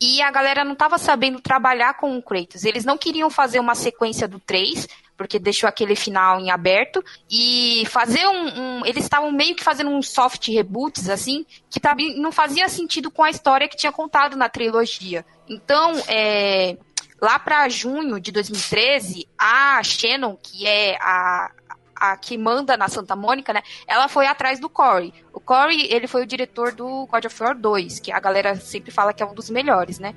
e 0.02 0.22
a 0.22 0.32
galera 0.32 0.64
não 0.64 0.74
estava 0.74 0.98
sabendo 0.98 1.42
trabalhar 1.42 1.96
com 1.96 2.18
o 2.18 2.24
Kratos. 2.24 2.64
Eles 2.64 2.86
não 2.86 2.98
queriam 2.98 3.30
fazer 3.30 3.60
uma 3.60 3.76
sequência 3.76 4.28
do 4.28 4.40
3, 4.40 4.88
porque 5.18 5.38
deixou 5.38 5.68
aquele 5.68 5.98
final 5.98 6.40
em 6.40 6.50
aberto, 6.50 7.04
e 7.30 7.84
fazer 7.88 8.26
um. 8.26 8.80
um- 8.80 8.86
eles 8.86 9.04
estavam 9.04 9.30
meio 9.34 9.54
que 9.54 9.64
fazendo 9.64 9.90
uns 9.90 10.10
soft 10.10 10.48
reboots, 10.48 11.10
assim, 11.10 11.46
que 11.70 11.82
não 12.18 12.32
fazia 12.32 12.70
sentido 12.70 13.12
com 13.12 13.22
a 13.22 13.30
história 13.30 13.68
que 13.68 13.76
tinha 13.76 13.92
contado 13.92 14.38
na 14.38 14.48
trilogia. 14.48 15.26
Então, 15.50 15.92
é 16.08 16.78
lá 17.22 17.38
para 17.40 17.70
junho 17.70 18.20
de 18.20 18.32
2013, 18.32 19.28
a 19.38 19.82
Shannon, 19.84 20.38
que 20.42 20.66
é 20.66 20.98
a, 21.02 21.52
a 21.96 22.18
que 22.18 22.38
manda 22.38 22.78
na 22.78 22.88
Santa 22.88 23.16
Mônica, 23.16 23.52
né? 23.54 23.62
Ela 23.88 24.08
foi 24.08 24.26
atrás 24.26 24.60
do 24.60 24.70
Corey. 24.70 25.14
O 25.34 25.40
Corey, 25.40 25.92
ele 25.92 26.08
foi 26.08 26.24
o 26.24 26.28
diretor 26.28 26.72
do 26.72 27.06
God 27.08 27.26
of 27.26 27.44
War 27.44 27.58
2, 27.58 28.00
que 28.00 28.12
a 28.12 28.20
galera 28.20 28.56
sempre 28.56 28.92
fala 28.92 29.14
que 29.14 29.22
é 29.22 29.26
um 29.26 29.34
dos 29.34 29.50
melhores, 29.50 30.00
né? 30.00 30.16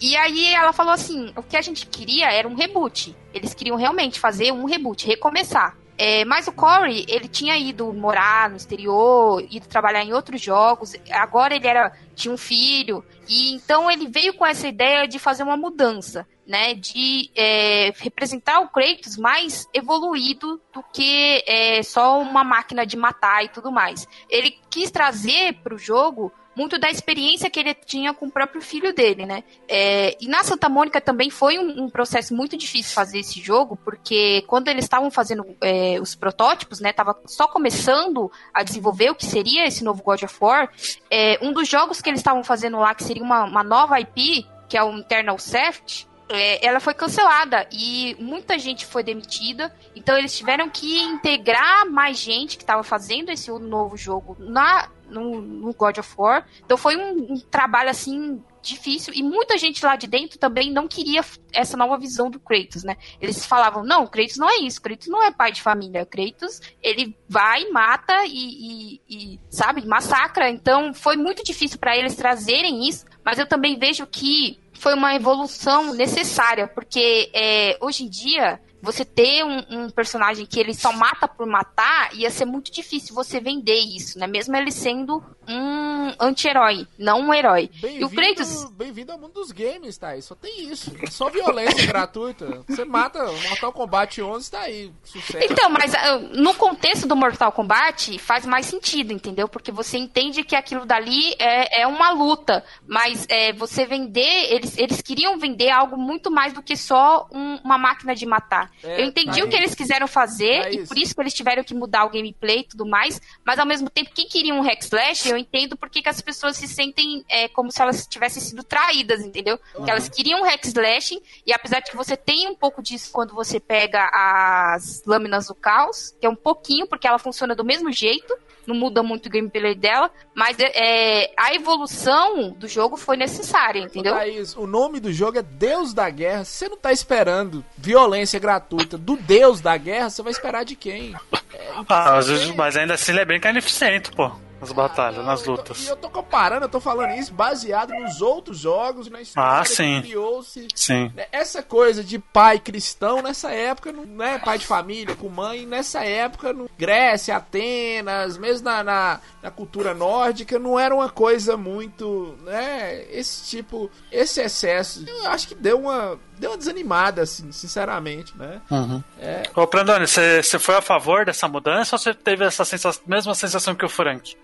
E 0.00 0.16
aí 0.16 0.52
ela 0.54 0.72
falou 0.72 0.92
assim, 0.92 1.32
o 1.36 1.42
que 1.42 1.56
a 1.56 1.62
gente 1.62 1.86
queria 1.86 2.32
era 2.32 2.48
um 2.48 2.54
reboot. 2.54 3.14
Eles 3.32 3.54
queriam 3.54 3.76
realmente 3.76 4.18
fazer 4.18 4.52
um 4.52 4.64
reboot, 4.64 5.06
recomeçar. 5.06 5.76
É, 6.02 6.24
mas 6.24 6.48
o 6.48 6.52
Corey, 6.52 7.04
ele 7.06 7.28
tinha 7.28 7.58
ido 7.58 7.92
morar 7.92 8.48
no 8.48 8.56
exterior, 8.56 9.44
ido 9.50 9.68
trabalhar 9.68 10.02
em 10.02 10.14
outros 10.14 10.40
jogos. 10.40 10.94
Agora 11.10 11.54
ele 11.54 11.66
era 11.66 11.92
tinha 12.14 12.32
um 12.32 12.38
filho 12.38 13.04
e 13.28 13.54
então 13.54 13.90
ele 13.90 14.08
veio 14.08 14.32
com 14.32 14.46
essa 14.46 14.66
ideia 14.66 15.06
de 15.06 15.18
fazer 15.18 15.42
uma 15.42 15.58
mudança. 15.58 16.26
Né, 16.50 16.74
de 16.74 17.30
é, 17.36 17.92
representar 17.96 18.58
o 18.58 18.68
Kratos 18.68 19.16
mais 19.16 19.68
evoluído 19.72 20.60
do 20.74 20.82
que 20.92 21.44
é, 21.46 21.80
só 21.84 22.20
uma 22.20 22.42
máquina 22.42 22.84
de 22.84 22.96
matar 22.96 23.44
e 23.44 23.48
tudo 23.48 23.70
mais. 23.70 24.08
Ele 24.28 24.58
quis 24.68 24.90
trazer 24.90 25.54
para 25.62 25.72
o 25.72 25.78
jogo 25.78 26.32
muito 26.56 26.76
da 26.76 26.90
experiência 26.90 27.48
que 27.48 27.60
ele 27.60 27.72
tinha 27.72 28.12
com 28.12 28.26
o 28.26 28.30
próprio 28.30 28.60
filho 28.60 28.92
dele, 28.92 29.24
né? 29.24 29.44
É, 29.68 30.16
e 30.20 30.26
na 30.26 30.42
Santa 30.42 30.68
Mônica 30.68 31.00
também 31.00 31.30
foi 31.30 31.56
um, 31.56 31.84
um, 31.84 31.88
processo 31.88 32.34
muito 32.34 32.56
difícil 32.56 32.92
fazer 32.92 33.20
esse 33.20 33.40
jogo, 33.40 33.76
porque 33.76 34.42
quando 34.48 34.66
eles 34.66 34.84
estavam 34.84 35.08
fazendo 35.08 35.46
é, 35.60 36.00
os 36.00 36.16
protótipos, 36.16 36.80
né? 36.80 36.92
Tava 36.92 37.16
só 37.26 37.46
começando 37.46 38.28
a 38.52 38.64
desenvolver 38.64 39.10
o 39.10 39.14
que 39.14 39.24
seria 39.24 39.68
esse 39.68 39.84
novo 39.84 40.02
God 40.02 40.24
of 40.24 40.36
War. 40.40 40.68
É, 41.08 41.38
um 41.40 41.52
dos 41.52 41.68
jogos 41.68 42.02
que 42.02 42.10
eles 42.10 42.18
estavam 42.18 42.42
fazendo 42.42 42.78
lá, 42.78 42.92
que 42.92 43.04
seria 43.04 43.22
uma, 43.22 43.44
uma 43.44 43.62
nova 43.62 44.00
IP, 44.00 44.44
que 44.68 44.76
é 44.76 44.82
o 44.82 44.98
Internal 44.98 45.36
Theft, 45.36 46.09
é, 46.30 46.64
ela 46.64 46.78
foi 46.78 46.94
cancelada 46.94 47.66
e 47.72 48.16
muita 48.20 48.56
gente 48.56 48.86
foi 48.86 49.02
demitida. 49.02 49.74
Então 49.96 50.16
eles 50.16 50.36
tiveram 50.36 50.70
que 50.70 51.02
integrar 51.02 51.90
mais 51.90 52.18
gente 52.18 52.56
que 52.56 52.62
estava 52.62 52.84
fazendo 52.84 53.30
esse 53.30 53.50
novo 53.50 53.96
jogo 53.96 54.36
na 54.38 54.88
no, 55.08 55.40
no, 55.40 55.74
God 55.74 55.98
of 55.98 56.14
War. 56.16 56.46
Então 56.64 56.76
foi 56.76 56.96
um, 56.96 57.32
um, 57.32 57.40
trabalho 57.40 57.90
assim 57.90 58.40
difícil 58.62 59.12
e 59.12 59.24
muita 59.24 59.58
gente 59.58 59.84
lá 59.84 59.96
de 59.96 60.06
dentro 60.06 60.38
também 60.38 60.70
não 60.70 60.86
queria 60.86 61.24
essa 61.52 61.76
nova 61.76 61.98
visão 61.98 62.30
do 62.30 62.38
Kratos, 62.38 62.84
né? 62.84 62.96
Eles 63.20 63.44
falavam 63.44 63.82
não, 63.82 64.06
Kratos 64.06 64.36
não 64.36 64.48
é 64.48 64.58
isso, 64.58 64.80
Kratos 64.80 65.08
não 65.08 65.20
é 65.20 65.32
pai 65.32 65.50
de 65.50 65.62
família, 65.62 66.06
Kratos 66.06 66.60
ele 66.80 67.16
vai, 67.28 67.68
mata 67.70 68.24
e, 68.24 69.00
e, 69.08 69.34
e 69.34 69.40
sabe 69.50 69.84
massacra. 69.84 70.48
Então 70.48 70.94
foi 70.94 71.16
muito 71.16 71.42
difícil 71.42 71.80
para 71.80 71.96
eles 71.96 72.14
trazerem 72.14 72.88
isso. 72.88 73.04
Mas 73.24 73.38
eu 73.38 73.46
também 73.46 73.78
vejo 73.78 74.06
que 74.06 74.58
foi 74.80 74.94
uma 74.94 75.14
evolução 75.14 75.92
necessária, 75.92 76.66
porque 76.66 77.30
é, 77.34 77.76
hoje 77.82 78.04
em 78.04 78.08
dia 78.08 78.58
você 78.82 79.04
ter 79.04 79.44
um, 79.44 79.64
um, 79.70 79.90
personagem 79.90 80.46
que 80.46 80.58
ele 80.58 80.74
só 80.74 80.92
mata 80.92 81.28
por 81.28 81.46
matar, 81.46 82.14
ia 82.14 82.30
ser 82.30 82.44
muito 82.44 82.72
difícil 82.72 83.14
você 83.14 83.40
vender 83.40 83.78
isso, 83.78 84.18
né? 84.18 84.26
Mesmo 84.26 84.56
ele 84.56 84.70
sendo 84.70 85.22
um 85.48 86.12
anti-herói, 86.18 86.86
não 86.98 87.20
um 87.20 87.34
herói. 87.34 87.70
E 87.82 88.04
o 88.04 88.10
Kratos. 88.10 88.70
Bem-vindo 88.70 89.12
ao 89.12 89.18
mundo 89.18 89.34
dos 89.34 89.50
games, 89.50 89.98
tá 89.98 90.08
aí. 90.08 90.22
Só 90.22 90.34
tem 90.34 90.70
isso. 90.70 90.94
É 91.02 91.10
só 91.10 91.28
violência 91.28 91.84
gratuita. 91.86 92.64
Você 92.68 92.84
mata 92.84 93.24
Mortal 93.48 93.72
Kombat 93.72 94.22
11, 94.22 94.50
tá 94.50 94.60
aí. 94.60 94.92
Sucesso. 95.02 95.44
Então, 95.50 95.68
mas 95.70 95.92
uh, 95.92 96.40
no 96.40 96.54
contexto 96.54 97.06
do 97.06 97.16
Mortal 97.16 97.52
Kombat, 97.52 98.18
faz 98.18 98.46
mais 98.46 98.66
sentido, 98.66 99.12
entendeu? 99.12 99.48
Porque 99.48 99.72
você 99.72 99.98
entende 99.98 100.44
que 100.44 100.54
aquilo 100.54 100.86
dali 100.86 101.34
é, 101.38 101.82
é 101.82 101.86
uma 101.86 102.10
luta. 102.12 102.64
Mas 102.86 103.26
é, 103.28 103.52
você 103.52 103.84
vender, 103.84 104.52
eles, 104.52 104.78
eles 104.78 105.00
queriam 105.02 105.38
vender 105.38 105.70
algo 105.70 105.96
muito 105.96 106.30
mais 106.30 106.52
do 106.52 106.62
que 106.62 106.76
só 106.76 107.28
um, 107.32 107.56
uma 107.64 107.76
máquina 107.76 108.14
de 108.14 108.24
matar. 108.24 108.69
É, 108.82 109.02
eu 109.02 109.06
entendi 109.06 109.40
tá 109.40 109.46
o 109.46 109.48
que 109.48 109.56
eles 109.56 109.74
quiseram 109.74 110.06
fazer 110.06 110.62
tá 110.62 110.70
e 110.70 110.86
por 110.86 110.98
isso 110.98 111.14
que 111.14 111.20
eles 111.20 111.34
tiveram 111.34 111.62
que 111.62 111.74
mudar 111.74 112.04
o 112.04 112.10
gameplay 112.10 112.60
e 112.60 112.64
tudo 112.64 112.86
mais, 112.86 113.20
mas 113.44 113.58
ao 113.58 113.66
mesmo 113.66 113.88
tempo, 113.90 114.10
quem 114.14 114.26
queria 114.26 114.54
um 114.54 114.60
hack 114.60 114.82
slash, 114.82 115.28
eu 115.28 115.36
entendo 115.36 115.76
porque 115.76 116.02
que 116.02 116.08
as 116.08 116.20
pessoas 116.20 116.56
se 116.56 116.66
sentem 116.66 117.24
é, 117.28 117.48
como 117.48 117.70
se 117.70 117.80
elas 117.80 118.06
tivessem 118.06 118.42
sido 118.42 118.62
traídas, 118.62 119.20
entendeu? 119.20 119.58
Uhum. 119.74 119.84
Que 119.84 119.90
elas 119.90 120.08
queriam 120.08 120.40
um 120.40 120.44
hack 120.44 120.64
slash 120.64 121.20
e 121.46 121.52
apesar 121.52 121.80
de 121.80 121.90
que 121.90 121.96
você 121.96 122.16
tem 122.16 122.48
um 122.48 122.54
pouco 122.54 122.82
disso 122.82 123.10
quando 123.12 123.34
você 123.34 123.60
pega 123.60 124.10
as 124.12 125.02
lâminas 125.06 125.48
do 125.48 125.54
caos, 125.54 126.14
que 126.20 126.26
é 126.26 126.28
um 126.28 126.36
pouquinho, 126.36 126.86
porque 126.86 127.06
ela 127.06 127.18
funciona 127.18 127.54
do 127.54 127.64
mesmo 127.64 127.92
jeito, 127.92 128.36
não 128.70 128.76
muda 128.76 129.02
muito 129.02 129.26
o 129.26 129.30
gameplay 129.30 129.74
dela, 129.74 130.10
mas 130.34 130.56
é, 130.58 131.32
a 131.36 131.54
evolução 131.54 132.52
do 132.52 132.66
jogo 132.66 132.96
foi 132.96 133.16
necessária, 133.16 133.80
entendeu? 133.80 134.14
Thaís, 134.14 134.56
o 134.56 134.66
nome 134.66 135.00
do 135.00 135.12
jogo 135.12 135.38
é 135.38 135.42
Deus 135.42 135.92
da 135.92 136.08
Guerra. 136.08 136.44
Você 136.44 136.68
não 136.68 136.76
tá 136.76 136.92
esperando 136.92 137.64
violência 137.76 138.38
gratuita 138.38 138.96
do 138.96 139.16
Deus 139.16 139.60
da 139.60 139.76
Guerra, 139.76 140.10
você 140.10 140.22
vai 140.22 140.32
esperar 140.32 140.64
de 140.64 140.76
quem? 140.76 141.14
É, 141.52 141.70
ah, 141.88 142.14
mas, 142.14 142.54
mas 142.54 142.76
ainda 142.76 142.94
assim 142.94 143.12
ele 143.12 143.20
é 143.20 143.24
bem 143.24 143.40
carnificento, 143.40 144.12
pô 144.12 144.30
nas 144.60 144.72
batalhas, 144.72 145.24
nas 145.24 145.44
lutas. 145.44 145.86
E 145.86 145.88
eu, 145.88 145.96
tô 145.96 146.10
comparando, 146.10 146.66
eu 146.66 146.68
tô 146.68 146.80
falando 146.80 147.12
isso 147.14 147.32
baseado 147.32 147.94
nos 147.94 148.20
outros 148.20 148.58
jogos, 148.58 149.08
na 149.08 149.22
história 149.22 149.60
ah, 149.60 149.64
sim. 149.64 150.02
criou-se. 150.02 150.68
Sim. 150.74 151.10
Né, 151.14 151.26
essa 151.32 151.62
coisa 151.62 152.04
de 152.04 152.18
pai 152.18 152.58
cristão, 152.58 153.22
nessa 153.22 153.50
época, 153.50 153.90
não 153.90 154.24
é 154.24 154.38
pai 154.38 154.58
de 154.58 154.66
família, 154.66 155.16
com 155.16 155.28
mãe, 155.28 155.64
nessa 155.64 156.04
época, 156.04 156.52
no 156.52 156.68
Grécia, 156.76 157.36
Atenas, 157.36 158.36
mesmo 158.36 158.64
na, 158.64 158.84
na, 158.84 159.20
na, 159.42 159.50
cultura 159.50 159.94
nórdica, 159.94 160.58
não 160.58 160.78
era 160.78 160.94
uma 160.94 161.08
coisa 161.08 161.56
muito, 161.56 162.36
né, 162.42 163.04
esse 163.10 163.44
tipo, 163.48 163.90
esse 164.12 164.40
excesso, 164.42 165.04
eu 165.08 165.26
acho 165.26 165.48
que 165.48 165.54
deu 165.54 165.80
uma 165.80 166.18
deu 166.40 166.50
uma 166.50 166.56
desanimada, 166.56 167.22
assim, 167.22 167.52
sinceramente, 167.52 168.32
né? 168.36 168.60
Uhum. 168.70 169.02
É... 169.18 169.42
Ô, 169.54 169.66
Prandone, 169.66 170.06
você 170.06 170.42
foi 170.58 170.76
a 170.76 170.80
favor 170.80 171.26
dessa 171.26 171.46
mudança 171.46 171.94
ou 171.94 171.98
você 171.98 172.14
teve 172.14 172.44
essa 172.44 172.64
sensação, 172.64 173.02
mesma 173.06 173.34
sensação 173.34 173.74
que 173.74 173.84
o 173.84 173.88
Frank? 173.88 174.34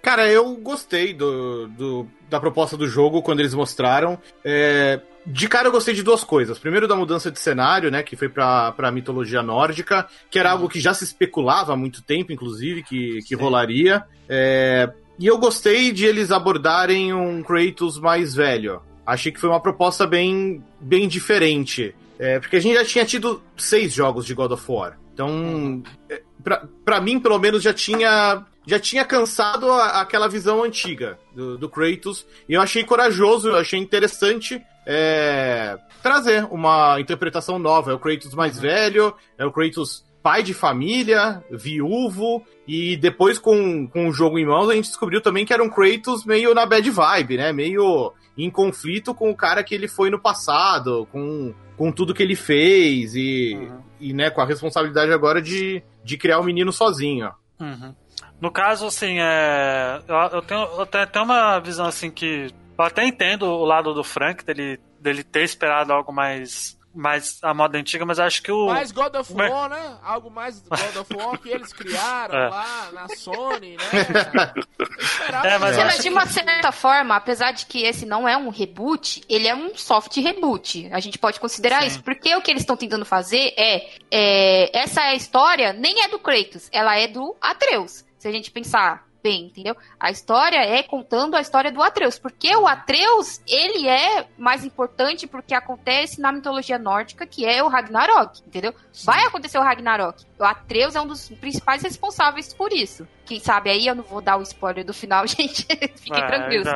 Cara, 0.00 0.28
eu 0.28 0.56
gostei 0.56 1.12
do, 1.12 1.68
do, 1.68 2.06
da 2.30 2.40
proposta 2.40 2.76
do 2.76 2.88
jogo 2.88 3.22
quando 3.22 3.40
eles 3.40 3.54
mostraram. 3.54 4.18
É, 4.44 5.00
de 5.26 5.48
cara 5.48 5.68
eu 5.68 5.72
gostei 5.72 5.94
de 5.94 6.02
duas 6.02 6.24
coisas. 6.24 6.58
Primeiro 6.58 6.88
da 6.88 6.96
mudança 6.96 7.30
de 7.30 7.38
cenário, 7.38 7.90
né, 7.90 8.02
que 8.02 8.16
foi 8.16 8.28
pra, 8.28 8.72
pra 8.72 8.90
mitologia 8.90 9.42
nórdica, 9.42 10.08
que 10.30 10.38
era 10.38 10.50
algo 10.52 10.68
que 10.68 10.80
já 10.80 10.94
se 10.94 11.04
especulava 11.04 11.72
há 11.72 11.76
muito 11.76 12.02
tempo, 12.02 12.32
inclusive, 12.32 12.82
que, 12.82 13.20
que 13.26 13.34
rolaria. 13.34 14.04
É, 14.28 14.90
e 15.18 15.26
eu 15.26 15.38
gostei 15.38 15.92
de 15.92 16.06
eles 16.06 16.30
abordarem 16.30 17.12
um 17.12 17.42
Kratos 17.42 17.98
mais 17.98 18.34
velho. 18.34 18.82
Achei 19.12 19.30
que 19.30 19.40
foi 19.40 19.50
uma 19.50 19.60
proposta 19.60 20.06
bem, 20.06 20.62
bem 20.80 21.06
diferente. 21.06 21.94
É, 22.18 22.38
porque 22.38 22.56
a 22.56 22.60
gente 22.60 22.74
já 22.74 22.84
tinha 22.84 23.04
tido 23.04 23.42
seis 23.56 23.92
jogos 23.92 24.24
de 24.24 24.34
God 24.34 24.52
of 24.52 24.64
War. 24.70 24.98
Então, 25.12 25.82
é, 26.08 26.22
pra, 26.42 26.66
pra 26.84 27.00
mim, 27.00 27.20
pelo 27.20 27.38
menos, 27.38 27.62
já 27.62 27.74
tinha 27.74 28.44
já 28.64 28.78
tinha 28.78 29.04
cansado 29.04 29.70
a, 29.70 30.00
aquela 30.00 30.28
visão 30.28 30.62
antiga 30.62 31.18
do, 31.34 31.58
do, 31.58 31.68
Kratos. 31.68 32.24
E 32.48 32.54
eu 32.54 32.60
achei 32.60 32.84
corajoso, 32.84 33.48
eu 33.48 33.56
achei 33.56 33.78
interessante 33.78 34.62
é, 34.86 35.76
trazer 36.02 36.46
uma 36.50 37.00
interpretação 37.00 37.58
nova. 37.58 37.90
É 37.90 37.94
o 37.94 37.98
Kratos 37.98 38.34
mais 38.34 38.58
velho, 38.58 39.14
é 39.36 39.44
o 39.44 39.52
Kratos 39.52 40.04
pai 40.22 40.42
de 40.42 40.54
família, 40.54 41.42
viúvo, 41.50 42.46
e 42.66 42.96
depois 42.96 43.38
com, 43.38 43.88
com 43.88 44.08
o 44.08 44.12
jogo 44.12 44.38
em 44.38 44.46
mãos 44.46 44.70
a 44.70 44.74
gente 44.74 44.86
descobriu 44.86 45.20
também 45.20 45.44
que 45.44 45.52
era 45.52 45.62
um 45.62 45.68
Kratos 45.68 46.24
meio 46.24 46.54
na 46.54 46.64
bad 46.64 46.88
vibe, 46.88 47.36
né? 47.36 47.52
Meio 47.52 48.12
em 48.36 48.50
conflito 48.50 49.14
com 49.14 49.30
o 49.30 49.36
cara 49.36 49.62
que 49.62 49.74
ele 49.74 49.88
foi 49.88 50.10
no 50.10 50.18
passado, 50.18 51.06
com, 51.12 51.54
com 51.76 51.92
tudo 51.92 52.14
que 52.14 52.22
ele 52.22 52.36
fez 52.36 53.14
e, 53.14 53.54
uhum. 53.54 53.80
e 54.00 54.12
né, 54.12 54.30
com 54.30 54.40
a 54.40 54.46
responsabilidade 54.46 55.12
agora 55.12 55.40
de, 55.40 55.82
de 56.02 56.16
criar 56.16 56.38
o 56.38 56.44
menino 56.44 56.72
sozinho. 56.72 57.30
Uhum. 57.60 57.94
No 58.40 58.50
caso, 58.50 58.86
assim, 58.86 59.20
é, 59.20 60.02
eu, 60.08 60.16
eu, 60.16 60.42
tenho, 60.42 60.60
eu 60.60 60.86
tenho 60.86 61.24
uma 61.24 61.60
visão 61.60 61.86
assim 61.86 62.10
que. 62.10 62.48
Eu 62.76 62.84
até 62.84 63.06
entendo 63.06 63.44
o 63.44 63.64
lado 63.64 63.94
do 63.94 64.02
Frank, 64.02 64.44
dele, 64.44 64.80
dele 64.98 65.22
ter 65.22 65.44
esperado 65.44 65.92
algo 65.92 66.12
mais 66.12 66.76
mais 66.94 67.38
a 67.42 67.54
moda 67.54 67.78
antiga, 67.78 68.04
mas 68.04 68.18
acho 68.18 68.42
que 68.42 68.52
o. 68.52 68.66
Mais 68.66 68.92
God 68.92 69.14
of 69.14 69.32
War, 69.32 69.68
né? 69.68 69.98
Algo 70.02 70.30
mais 70.30 70.60
God 70.60 70.96
of 70.96 71.16
War 71.16 71.38
que 71.38 71.48
eles 71.48 71.72
criaram 71.72 72.34
é. 72.38 72.48
lá 72.48 72.88
na 72.92 73.08
Sony, 73.16 73.76
né? 73.76 73.84
é, 75.44 75.58
mas, 75.58 75.76
mas 75.76 76.02
de 76.02 76.08
uma 76.08 76.26
certa 76.26 76.70
forma, 76.72 77.16
apesar 77.16 77.52
de 77.52 77.66
que 77.66 77.82
esse 77.82 78.04
não 78.04 78.28
é 78.28 78.36
um 78.36 78.48
reboot, 78.48 79.22
ele 79.28 79.48
é 79.48 79.54
um 79.54 79.76
soft 79.76 80.16
reboot. 80.16 80.88
A 80.92 81.00
gente 81.00 81.18
pode 81.18 81.40
considerar 81.40 81.82
Sim. 81.82 81.88
isso. 81.88 82.02
Porque 82.02 82.34
o 82.34 82.42
que 82.42 82.50
eles 82.50 82.62
estão 82.62 82.76
tentando 82.76 83.04
fazer 83.04 83.54
é, 83.56 83.90
é. 84.10 84.78
Essa 84.82 85.14
história 85.14 85.72
nem 85.72 86.02
é 86.02 86.08
do 86.08 86.18
Kratos, 86.18 86.68
ela 86.72 86.96
é 86.96 87.08
do 87.08 87.36
Atreus. 87.40 88.04
Se 88.18 88.28
a 88.28 88.32
gente 88.32 88.50
pensar 88.50 89.04
bem, 89.22 89.46
entendeu? 89.46 89.76
A 89.98 90.10
história 90.10 90.58
é 90.58 90.82
contando 90.82 91.36
a 91.36 91.40
história 91.40 91.70
do 91.70 91.82
Atreus, 91.82 92.18
porque 92.18 92.54
o 92.56 92.66
Atreus, 92.66 93.40
ele 93.46 93.88
é 93.88 94.26
mais 94.36 94.64
importante 94.64 95.26
porque 95.26 95.54
acontece 95.54 96.20
na 96.20 96.32
mitologia 96.32 96.78
nórdica, 96.78 97.26
que 97.26 97.46
é 97.46 97.62
o 97.62 97.68
Ragnarok, 97.68 98.40
entendeu? 98.46 98.74
Sim. 98.92 99.06
Vai 99.06 99.24
acontecer 99.24 99.58
o 99.58 99.62
Ragnarok. 99.62 100.24
O 100.38 100.44
Atreus 100.44 100.96
é 100.96 101.00
um 101.00 101.06
dos 101.06 101.28
principais 101.28 101.82
responsáveis 101.82 102.52
por 102.52 102.72
isso. 102.72 103.06
Quem 103.24 103.38
sabe 103.38 103.70
aí 103.70 103.86
eu 103.86 103.94
não 103.94 104.02
vou 104.02 104.20
dar 104.20 104.36
o 104.36 104.42
spoiler 104.42 104.84
do 104.84 104.92
final, 104.92 105.24
gente. 105.28 105.62
Fiquem 105.96 106.22
é, 106.22 106.26
tranquilos. 106.26 106.68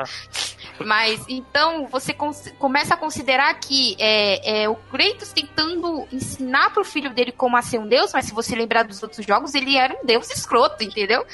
Mas 0.85 1.25
então 1.29 1.87
você 1.87 2.13
começa 2.13 2.95
a 2.95 2.97
considerar 2.97 3.53
que 3.55 3.97
é, 3.99 4.63
é, 4.63 4.69
o 4.69 4.77
Kratos 4.77 5.33
tentando 5.33 6.07
ensinar 6.13 6.71
pro 6.71 6.85
filho 6.85 7.11
dele 7.11 7.33
como 7.33 7.57
a 7.57 7.63
ser 7.63 7.79
um 7.79 7.87
deus, 7.87 8.13
mas 8.13 8.27
se 8.27 8.35
você 8.35 8.55
lembrar 8.55 8.85
dos 8.85 9.03
outros 9.03 9.25
jogos, 9.25 9.55
ele 9.55 9.77
era 9.77 9.95
um 9.95 10.05
deus 10.05 10.31
escroto, 10.31 10.83
entendeu? 10.85 11.25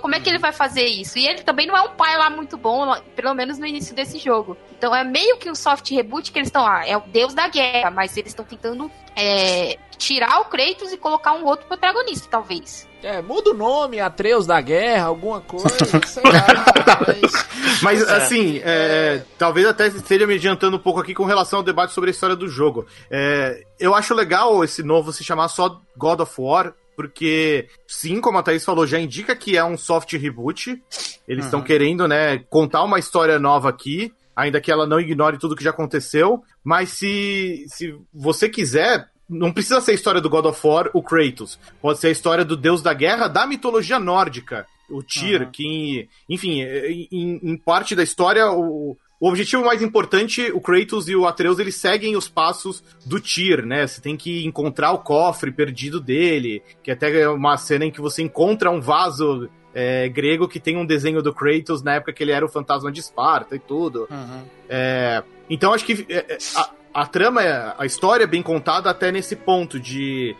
Como 0.00 0.14
é 0.14 0.20
que 0.20 0.28
ele 0.28 0.38
vai 0.38 0.52
fazer 0.52 0.86
isso? 0.86 1.18
E 1.18 1.26
ele 1.26 1.42
também 1.42 1.66
não 1.66 1.76
é 1.76 1.82
um 1.82 1.94
pai 1.94 2.16
lá 2.16 2.30
muito 2.30 2.56
bom, 2.56 2.94
pelo 3.14 3.34
menos 3.34 3.58
no 3.58 3.66
início 3.66 3.94
desse 3.94 4.18
jogo. 4.18 4.56
Então 4.76 4.94
é 4.94 5.04
meio 5.04 5.36
que 5.36 5.50
um 5.50 5.54
soft 5.54 5.90
reboot 5.90 6.32
que 6.32 6.38
eles 6.38 6.48
estão 6.48 6.62
lá. 6.62 6.86
É 6.86 6.96
o 6.96 7.00
deus 7.00 7.34
da 7.34 7.48
guerra, 7.48 7.90
mas 7.90 8.16
eles 8.16 8.30
estão 8.30 8.44
tentando 8.44 8.90
é, 9.16 9.78
tirar 10.00 10.40
o 10.40 10.46
Kratos 10.46 10.92
e 10.92 10.96
colocar 10.96 11.34
um 11.34 11.44
outro 11.44 11.66
protagonista, 11.66 12.26
talvez. 12.30 12.88
É, 13.02 13.20
muda 13.20 13.50
o 13.50 13.54
nome, 13.54 14.00
Atreus 14.00 14.46
da 14.46 14.60
Guerra, 14.60 15.06
alguma 15.06 15.40
coisa, 15.40 15.68
sei 16.06 16.22
lá. 16.24 16.46
Mas... 17.06 17.82
Mas, 17.82 18.08
assim, 18.08 18.60
é, 18.64 19.22
talvez 19.38 19.66
até 19.66 19.86
esteja 19.88 20.26
me 20.26 20.34
adiantando 20.34 20.76
um 20.76 20.80
pouco 20.80 21.00
aqui 21.00 21.14
com 21.14 21.24
relação 21.24 21.58
ao 21.58 21.62
debate 21.62 21.92
sobre 21.92 22.10
a 22.10 22.12
história 22.12 22.34
do 22.34 22.48
jogo. 22.48 22.86
É, 23.10 23.62
eu 23.78 23.94
acho 23.94 24.14
legal 24.14 24.64
esse 24.64 24.82
novo 24.82 25.12
se 25.12 25.22
chamar 25.22 25.48
só 25.48 25.80
God 25.96 26.20
of 26.20 26.34
War, 26.38 26.74
porque, 26.96 27.68
sim, 27.86 28.20
como 28.20 28.38
a 28.38 28.42
Thaís 28.42 28.64
falou, 28.64 28.86
já 28.86 28.98
indica 28.98 29.36
que 29.36 29.56
é 29.56 29.64
um 29.64 29.76
soft 29.76 30.12
reboot. 30.12 30.82
Eles 31.26 31.44
estão 31.44 31.62
querendo, 31.62 32.06
né, 32.08 32.38
contar 32.50 32.82
uma 32.82 32.98
história 32.98 33.38
nova 33.38 33.68
aqui, 33.68 34.12
ainda 34.34 34.60
que 34.60 34.70
ela 34.70 34.86
não 34.86 35.00
ignore 35.00 35.38
tudo 35.38 35.56
que 35.56 35.64
já 35.64 35.70
aconteceu. 35.70 36.42
Mas 36.62 36.90
se, 36.90 37.64
se 37.68 37.94
você 38.12 38.48
quiser, 38.48 39.09
não 39.30 39.52
precisa 39.52 39.80
ser 39.80 39.92
a 39.92 39.94
história 39.94 40.20
do 40.20 40.28
God 40.28 40.46
of 40.46 40.66
War, 40.66 40.90
o 40.92 41.02
Kratos. 41.02 41.58
Pode 41.80 42.00
ser 42.00 42.08
a 42.08 42.10
história 42.10 42.44
do 42.44 42.56
deus 42.56 42.82
da 42.82 42.92
guerra 42.92 43.28
da 43.28 43.46
mitologia 43.46 43.98
nórdica, 43.98 44.66
o 44.90 45.02
Tyr, 45.02 45.48
que, 45.52 46.08
enfim, 46.28 46.60
em, 46.60 47.40
em 47.42 47.56
parte 47.56 47.94
da 47.94 48.02
história, 48.02 48.50
o, 48.50 48.96
o 49.20 49.28
objetivo 49.28 49.64
mais 49.64 49.82
importante, 49.82 50.50
o 50.52 50.60
Kratos 50.60 51.08
e 51.08 51.14
o 51.14 51.26
Atreus, 51.26 51.58
eles 51.58 51.76
seguem 51.76 52.16
os 52.16 52.28
passos 52.28 52.82
do 53.06 53.20
Tyr, 53.20 53.64
né? 53.64 53.86
Você 53.86 54.00
tem 54.00 54.16
que 54.16 54.44
encontrar 54.44 54.90
o 54.92 54.98
cofre 54.98 55.52
perdido 55.52 56.00
dele, 56.00 56.62
que 56.82 56.90
até 56.90 57.20
é 57.20 57.28
uma 57.28 57.56
cena 57.56 57.84
em 57.84 57.90
que 57.90 58.00
você 58.00 58.22
encontra 58.22 58.70
um 58.70 58.80
vaso 58.80 59.48
é, 59.74 60.08
grego 60.08 60.48
que 60.48 60.58
tem 60.58 60.76
um 60.76 60.86
desenho 60.86 61.22
do 61.22 61.32
Kratos 61.32 61.82
na 61.82 61.94
época 61.94 62.12
que 62.12 62.22
ele 62.22 62.32
era 62.32 62.44
o 62.44 62.48
fantasma 62.48 62.90
de 62.90 63.00
Esparta 63.00 63.54
e 63.54 63.60
tudo. 63.60 64.08
É, 64.68 65.22
então 65.48 65.72
acho 65.72 65.84
que 65.84 66.06
é, 66.08 66.34
é, 66.34 66.38
a, 66.56 66.70
a 66.94 67.06
trama, 67.06 67.42
é- 67.42 67.74
a 67.78 67.86
história 67.86 68.24
é 68.24 68.26
bem 68.26 68.42
contada 68.42 68.90
até 68.90 69.10
nesse 69.12 69.36
ponto 69.36 69.78
de 69.78 70.34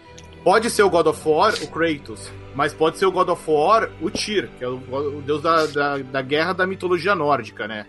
pode 0.45 0.71
ser 0.71 0.83
o 0.83 0.91
God 0.91 1.07
of 1.07 1.29
War, 1.29 1.53
o 1.63 1.67
Kratos, 1.69 2.31
mas 2.55 2.73
pode 2.73 2.99
ser 2.99 3.07
o 3.07 3.13
God 3.13 3.29
of 3.29 3.43
War, 3.51 3.91
o 4.01 4.11
Tyr, 4.11 4.49
que 4.59 4.65
é 4.65 4.69
o, 4.69 4.75
o 5.19 5.23
deus 5.23 5.43
da, 5.43 5.67
da, 5.67 5.99
da 5.99 6.23
guerra 6.23 6.53
da 6.53 6.67
mitologia 6.67 7.15
nórdica, 7.15 7.69
né? 7.69 7.87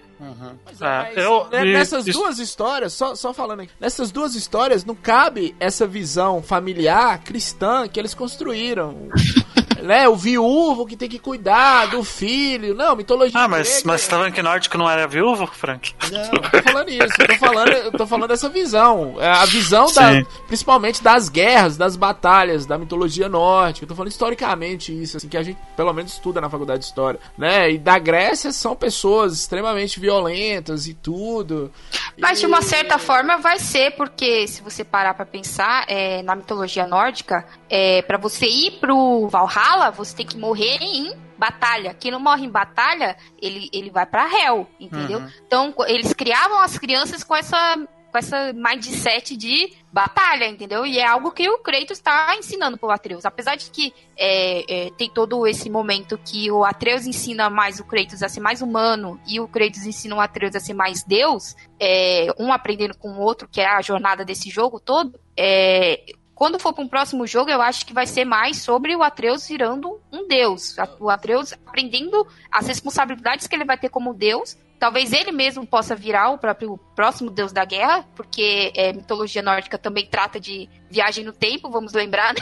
Mas, 0.65 0.82
É, 0.82 1.13
eu- 1.25 1.48
né, 1.50 1.65
e- 1.65 1.74
nessas 1.74 2.06
isso- 2.06 2.20
duas 2.20 2.38
histórias, 2.39 2.94
só, 2.94 3.15
só 3.15 3.34
falando 3.34 3.62
aqui, 3.62 3.72
nessas 3.80 4.12
duas 4.12 4.36
histórias 4.36 4.86
não 4.86 4.94
cabe 4.96 5.56
essa 5.60 5.88
visão 5.88 6.44
familiar 6.44 7.24
cristã 7.24 7.88
que 7.88 8.00
eles 8.00 8.13
construíram. 8.13 9.08
né, 9.81 10.07
o 10.07 10.15
viúvo 10.15 10.85
que 10.85 10.95
tem 10.95 11.09
que 11.09 11.19
cuidar 11.19 11.88
do 11.88 12.03
filho. 12.03 12.73
Não, 12.75 12.95
mitologia 12.95 13.39
Ah, 13.39 13.47
mas, 13.47 13.67
grega- 13.67 13.81
mas 13.85 14.01
você 14.01 14.09
tá 14.09 14.17
falando 14.17 14.33
que 14.33 14.41
nórdico 14.41 14.77
não 14.77 14.89
era 14.89 15.07
viúvo, 15.07 15.47
Frank? 15.47 15.93
Não, 16.11 16.19
não 16.19 16.50
tô 16.50 16.61
falando 16.63 16.89
isso. 16.89 17.13
Eu 17.21 17.27
tô 17.27 17.35
falando, 17.35 17.91
tô 17.97 18.07
falando 18.07 18.27
dessa 18.29 18.50
visão. 18.50 19.15
É 19.19 19.27
A 19.29 19.45
visão, 19.45 19.91
da, 19.93 20.23
principalmente 20.47 21.03
das 21.03 21.29
guerras, 21.29 21.77
das 21.77 21.95
batalhas, 21.95 22.65
da 22.65 22.77
mitologia 22.77 23.27
nórdica. 23.29 23.83
Eu 23.85 23.89
tô 23.89 23.95
falando 23.95 24.11
historicamente 24.11 24.91
isso, 24.91 25.17
assim, 25.17 25.27
que 25.27 25.38
a 25.38 25.43
gente 25.43 25.57
pelo 25.75 25.93
menos 25.93 26.13
estuda 26.13 26.39
na 26.41 26.50
faculdade 26.50 26.79
de 26.79 26.85
história. 26.85 27.19
Né? 27.38 27.71
E 27.71 27.77
da 27.77 27.97
Grécia 27.97 28.51
são 28.51 28.75
pessoas 28.75 29.33
extremamente 29.33 30.00
violentas 30.00 30.88
e 30.88 30.93
tudo. 30.93 31.71
Mas 32.20 32.39
de 32.39 32.46
uma 32.46 32.62
certa 32.62 32.98
forma 32.98 33.38
vai 33.38 33.58
ser, 33.60 33.91
porque 33.91 34.48
se 34.48 34.62
você 34.62 34.84
parar 34.84 35.13
pra 35.13 35.25
pensar, 35.25 35.86
é, 35.88 36.22
na 36.24 36.36
mitologia 36.36 36.86
nórdica, 36.88 37.46
é, 37.70 38.01
para 38.01 38.18
você 38.18 38.46
ir 38.48 38.72
pro 38.80 39.27
Valhalla, 39.27 39.91
você 39.91 40.15
tem 40.15 40.25
que 40.25 40.38
morrer 40.38 40.77
em 40.82 41.13
batalha. 41.38 41.96
Quem 42.00 42.12
não 42.12 42.20
morre 42.20 42.46
em 42.46 42.50
batalha, 42.50 43.15
ele, 43.41 43.70
ele 43.74 43.89
vai 43.89 44.06
pra 44.06 44.30
Hell, 44.30 44.68
entendeu? 44.80 45.20
Então, 45.48 45.72
co- 45.72 45.86
eles 45.86 46.13
criavam 46.13 46.60
as 46.62 46.77
crianças 46.77 47.24
com 47.24 47.36
essa 47.36 47.77
com 48.12 48.18
essa 48.18 48.51
mindset 48.53 49.38
de 49.38 49.74
batalha, 49.91 50.48
entendeu? 50.48 50.86
E 50.86 51.00
é 51.00 51.06
algo 51.06 51.32
que 51.32 51.50
o 51.50 51.60
Kratos 51.60 51.98
está 51.98 52.36
ensinando 52.38 52.77
pro 52.77 52.91
Atreus. 52.91 53.25
Apesar 53.25 53.56
de 53.56 53.72
que 53.72 53.94
é, 54.18 54.88
é, 54.88 54.91
tem 54.91 55.10
todo 55.10 55.48
esse 55.48 55.70
momento 55.70 56.18
que 56.18 56.51
o 56.51 56.63
Atreus 56.63 57.06
ensina 57.06 57.50
mais 57.50 57.80
o 57.80 57.86
Kratos 57.86 58.22
a 58.22 58.30
ser 58.30 58.41
mais 58.41 58.62
humano 58.62 59.20
e 59.27 59.39
o 59.39 59.48
Kratos 59.48 59.86
ensina 59.86 60.15
o 60.15 60.20
Atreus 60.20 60.56
a 60.56 60.60
ser 60.60 60.74
mais 60.74 61.03
Deus, 61.03 61.56
é, 61.80 62.27
um 62.38 62.51
aprendendo 62.51 62.98
com 62.98 63.10
o 63.10 63.20
outro, 63.20 63.48
que 63.48 63.62
é 63.62 63.68
a 63.68 63.82
jornada 63.82 64.25
desse 64.25 64.50
jogo 64.50 64.80
todo, 64.80 65.20
é, 65.38 66.03
quando 66.41 66.57
for 66.57 66.74
para 66.74 66.83
um 66.83 66.88
próximo 66.88 67.27
jogo, 67.27 67.51
eu 67.51 67.62
acho 67.62 67.86
que 67.86 67.93
vai 67.93 68.07
ser 68.07 68.25
mais 68.25 68.57
sobre 68.57 68.95
o 68.95 69.03
Atreus 69.03 69.48
virando 69.48 70.01
um 70.12 70.27
deus. 70.27 70.75
O 71.00 71.07
Atreus 71.07 71.53
aprendendo 71.53 72.25
as 72.51 72.65
responsabilidades 72.65 73.45
que 73.45 73.55
ele 73.55 73.63
vai 73.63 73.77
ter 73.77 73.89
como 73.89 74.12
deus. 74.12 74.57
Talvez 74.79 75.13
ele 75.13 75.31
mesmo 75.31 75.67
possa 75.67 75.95
virar 75.95 76.31
o 76.31 76.39
próprio 76.39 76.79
próximo 76.95 77.29
deus 77.29 77.51
da 77.51 77.63
guerra, 77.63 78.03
porque 78.15 78.74
é, 78.75 78.91
mitologia 78.91 79.43
nórdica 79.43 79.77
também 79.77 80.07
trata 80.07 80.39
de 80.39 80.67
viagem 80.89 81.24
no 81.24 81.31
tempo, 81.31 81.69
vamos 81.69 81.93
lembrar, 81.93 82.33
né? 82.33 82.41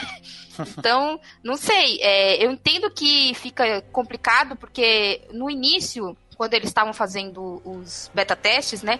Então, 0.78 1.20
não 1.44 1.58
sei. 1.58 1.98
é, 2.00 2.42
eu 2.42 2.50
entendo 2.50 2.90
que 2.90 3.34
fica 3.34 3.82
complicado, 3.92 4.56
porque 4.56 5.28
no 5.30 5.50
início, 5.50 6.16
quando 6.38 6.54
eles 6.54 6.70
estavam 6.70 6.94
fazendo 6.94 7.60
os 7.66 8.10
beta 8.14 8.34
testes, 8.34 8.82
né? 8.82 8.98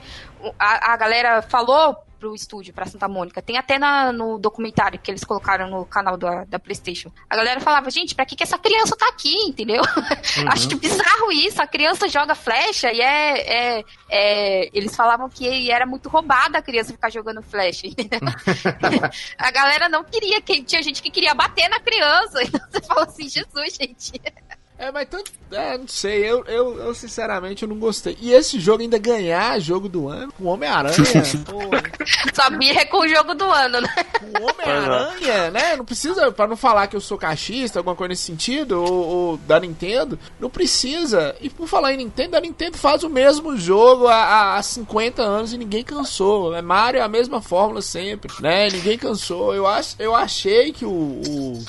A, 0.59 0.93
a 0.93 0.97
galera 0.99 1.41
falou 1.41 1.97
pro 2.21 2.35
estúdio, 2.35 2.75
pra 2.75 2.85
Santa 2.87 3.09
Mônica. 3.09 3.41
Tem 3.41 3.57
até 3.57 3.79
na- 3.79 4.13
no 4.13 4.39
documentário 4.39 4.99
que 5.01 5.11
eles 5.11 5.25
colocaram 5.25 5.69
no 5.71 5.87
canal 5.87 6.17
da, 6.19 6.45
da 6.45 6.59
PlayStation. 6.59 7.11
A 7.29 7.35
galera 7.35 7.61
falava, 7.61 7.91
gente, 7.91 8.15
pra 8.15 8.27
que, 8.27 8.37
que 8.37 8.43
essa 8.43 8.59
criança 8.59 8.95
tá 8.97 9.09
aqui, 9.09 9.35
entendeu? 9.49 9.83
Acho 10.53 10.77
bizarro 10.77 11.33
isso. 11.33 11.61
A 11.63 11.67
criança 11.67 12.09
joga 12.09 12.35
flecha 12.35 12.93
e 12.93 13.01
é, 13.01 13.79
é- 13.79 13.85
é- 14.11 14.71
Eles 14.73 14.95
falavam 14.95 15.29
que 15.31 15.71
era 15.71 15.87
muito 15.87 16.09
roubada 16.11 16.59
a 16.59 16.63
criança 16.63 16.93
ficar 16.93 17.11
jogando 17.11 17.43
flecha, 17.43 17.87
entendeu? 17.87 18.21
a 19.39 19.51
galera 19.51 19.89
não 19.89 20.05
queria, 20.05 20.41
que 20.43 20.63
tinha 20.63 20.83
gente 20.83 21.03
que 21.03 21.11
queria 21.11 21.35
bater 21.35 21.69
na 21.69 21.81
criança. 21.81 22.43
Então 22.43 22.61
você 22.71 22.81
fala 22.83 23.05
assim, 23.05 23.29
Jesus, 23.29 23.75
gente. 23.81 24.13
É, 24.81 24.91
mas 24.91 25.07
tanto. 25.11 25.31
É, 25.53 25.77
não 25.77 25.87
sei, 25.89 26.19
eu, 26.25 26.45
eu, 26.47 26.79
eu 26.79 26.95
sinceramente 26.95 27.65
eu 27.65 27.69
não 27.69 27.77
gostei. 27.77 28.17
E 28.21 28.33
esse 28.33 28.59
jogo 28.61 28.83
ainda 28.83 28.99
ganhar 28.99 29.59
jogo 29.61 29.89
do 29.89 30.09
ano 30.09 30.33
com 30.33 30.45
Homem-Aranha. 30.47 30.95
Só 32.33 32.49
birra 32.51 32.87
com 32.87 32.99
o 33.01 33.09
jogo 33.09 33.35
do 33.35 33.45
ano, 33.45 33.81
né? 33.81 33.89
com 34.19 34.45
Homem-Aranha, 34.45 35.51
né? 35.51 35.77
Não 35.77 35.85
precisa, 35.85 36.31
pra 36.33 36.47
não 36.47 36.57
falar 36.57 36.87
que 36.87 36.97
eu 36.97 37.01
sou 37.01 37.19
cachista, 37.19 37.79
alguma 37.81 37.97
coisa 37.97 38.11
nesse 38.11 38.23
sentido, 38.23 38.81
ou, 38.83 39.07
ou 39.07 39.37
da 39.39 39.59
Nintendo, 39.61 40.19
não 40.39 40.49
precisa. 40.49 41.35
E 41.41 41.51
por 41.51 41.67
falar 41.67 41.93
em 41.93 41.97
Nintendo, 41.99 42.37
a 42.37 42.41
Nintendo 42.41 42.79
faz 42.79 43.03
o 43.03 43.11
mesmo 43.11 43.57
jogo 43.57 44.07
há, 44.07 44.15
há- 44.15 44.57
há 44.57 44.63
50 44.63 45.21
anos 45.23 45.53
e 45.53 45.59
ninguém 45.59 45.83
cansou. 45.85 46.55
É 46.55 46.63
Mario 46.63 47.01
é 47.01 47.03
a 47.03 47.09
mesma 47.09 47.43
fórmula 47.43 47.83
sempre, 47.83 48.33
né? 48.41 48.69
Ninguém 48.71 48.97
cansou. 48.97 49.55
Eu, 49.55 49.67
ach, 49.67 49.95
eu 49.99 50.15
achei 50.15 50.73
que 50.73 50.85
o, 50.85 50.91
o, 50.91 51.63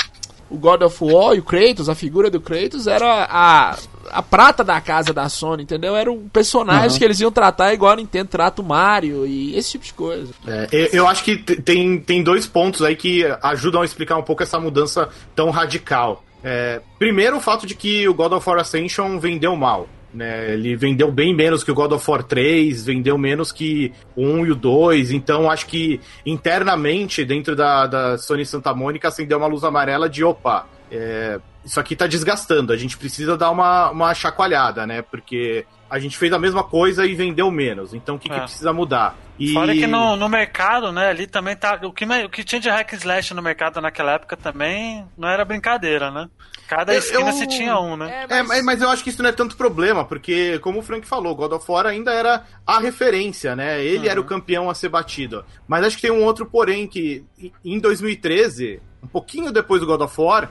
o 0.51 0.57
God 0.57 0.81
of 0.83 1.03
War 1.03 1.33
e 1.35 1.39
o 1.39 1.43
Kratos, 1.43 1.87
a 1.89 1.95
figura 1.95 2.29
do 2.29 2.39
Kratos, 2.41 2.85
era 2.87 3.27
a. 3.29 3.77
A 4.13 4.21
prata 4.21 4.61
da 4.61 4.81
casa 4.81 5.13
da 5.13 5.29
Sony, 5.29 5.63
entendeu? 5.63 5.95
Era 5.95 6.11
um 6.11 6.27
personagem 6.27 6.97
que 6.97 7.05
eles 7.05 7.19
iam 7.21 7.31
tratar 7.31 7.73
igual 7.73 7.93
a 7.93 7.95
Nintendo 7.95 8.27
trata 8.27 8.61
o 8.61 8.65
Mario 8.65 9.25
e 9.25 9.55
esse 9.55 9.71
tipo 9.71 9.85
de 9.85 9.93
coisa. 9.93 10.33
É, 10.45 10.67
eu- 10.71 10.87
eu 10.91 11.07
acho 11.07 11.23
que 11.23 11.37
tem, 11.37 11.97
tem 11.99 12.21
dois 12.21 12.45
pontos 12.45 12.81
aí 12.81 12.95
que 12.95 13.23
ajudam 13.41 13.81
a 13.81 13.85
explicar 13.85 14.17
um 14.17 14.23
pouco 14.23 14.43
essa 14.43 14.59
mudança 14.59 15.07
tão 15.33 15.49
radical. 15.49 16.25
É, 16.43 16.81
primeiro, 16.99 17.37
o 17.37 17.39
fato 17.39 17.65
de 17.65 17.73
que 17.73 18.05
o 18.09 18.13
God 18.13 18.33
of 18.33 18.49
War 18.49 18.59
Ascension 18.59 19.17
vendeu 19.17 19.55
mal. 19.55 19.87
Né? 20.13 20.53
Ele 20.53 20.75
vendeu 20.75 21.11
bem 21.11 21.35
menos 21.35 21.63
que 21.63 21.71
o 21.71 21.75
God 21.75 21.93
of 21.93 22.09
War 22.09 22.23
3, 22.23 22.85
vendeu 22.85 23.17
menos 23.17 23.51
que 23.51 23.93
o 24.15 24.23
1 24.23 24.45
e 24.47 24.51
o 24.51 24.55
2. 24.55 25.11
Então, 25.11 25.49
acho 25.49 25.65
que 25.67 25.99
internamente, 26.25 27.23
dentro 27.23 27.55
da, 27.55 27.87
da 27.87 28.17
Sony 28.17 28.45
Santa 28.45 28.73
Mônica, 28.73 29.07
acendeu 29.07 29.37
uma 29.37 29.47
luz 29.47 29.63
amarela 29.63 30.09
de 30.09 30.23
opa. 30.23 30.67
é, 30.91 31.39
isso 31.63 31.79
aqui 31.79 31.95
tá 31.95 32.07
desgastando, 32.07 32.73
a 32.73 32.77
gente 32.77 32.97
precisa 32.97 33.37
dar 33.37 33.51
uma, 33.51 33.91
uma 33.91 34.13
chacoalhada, 34.13 34.85
né? 34.87 35.01
Porque 35.03 35.65
a 35.91 35.99
gente 35.99 36.17
fez 36.17 36.31
a 36.31 36.39
mesma 36.39 36.63
coisa 36.63 37.05
e 37.05 37.13
vendeu 37.13 37.51
menos. 37.51 37.93
Então, 37.93 38.15
o 38.15 38.19
que, 38.19 38.29
que 38.29 38.35
É. 38.35 38.39
precisa 38.39 38.71
mudar? 38.71 39.15
E... 39.37 39.51
Fora 39.53 39.73
que 39.73 39.85
no, 39.85 40.15
no 40.15 40.29
mercado, 40.29 40.91
né, 40.91 41.09
ali 41.09 41.27
também 41.27 41.55
tá. 41.55 41.79
O 41.83 41.91
que, 41.91 42.05
o 42.05 42.29
que 42.29 42.43
tinha 42.45 42.61
de 42.61 42.69
hack 42.69 42.93
and 42.93 42.97
slash 42.97 43.33
no 43.33 43.41
mercado 43.41 43.81
naquela 43.81 44.13
época 44.13 44.37
também 44.37 45.05
não 45.17 45.27
era 45.27 45.43
brincadeira, 45.43 46.09
né? 46.09 46.29
Cada 46.67 46.93
Eu- 46.93 46.99
esquina 46.99 47.29
eu- 47.29 47.33
se 47.33 47.45
tinha 47.47 47.77
um, 47.77 47.97
né? 47.97 48.25
É, 48.29 48.41
mas... 48.43 48.63
mas 48.63 48.81
eu 48.81 48.89
acho 48.89 49.03
que 49.03 49.09
isso 49.09 49.21
não 49.21 49.29
é 49.29 49.33
tanto 49.33 49.57
problema, 49.57 50.05
porque, 50.05 50.57
como 50.59 50.79
o 50.79 50.81
Frank 50.81 51.05
falou, 51.05 51.35
God 51.35 51.51
of 51.51 51.69
War 51.69 51.85
ainda 51.85 52.13
era 52.13 52.43
a 52.65 52.79
referência, 52.79 53.53
né? 53.55 53.83
Ele 53.83 54.07
era 54.07 54.21
o 54.21 54.23
campeão 54.23 54.69
a 54.69 54.73
ser 54.73 54.87
batido. 54.87 55.43
Mas 55.67 55.83
acho 55.85 55.97
que 55.97 56.03
tem 56.03 56.11
um 56.11 56.23
outro 56.23 56.45
porém 56.45 56.87
que, 56.87 57.25
em 57.65 57.77
2013, 57.79 58.81
um 59.03 59.07
pouquinho 59.07 59.51
depois 59.51 59.81
do 59.81 59.87
God 59.87 60.01
of 60.01 60.21
War, 60.21 60.49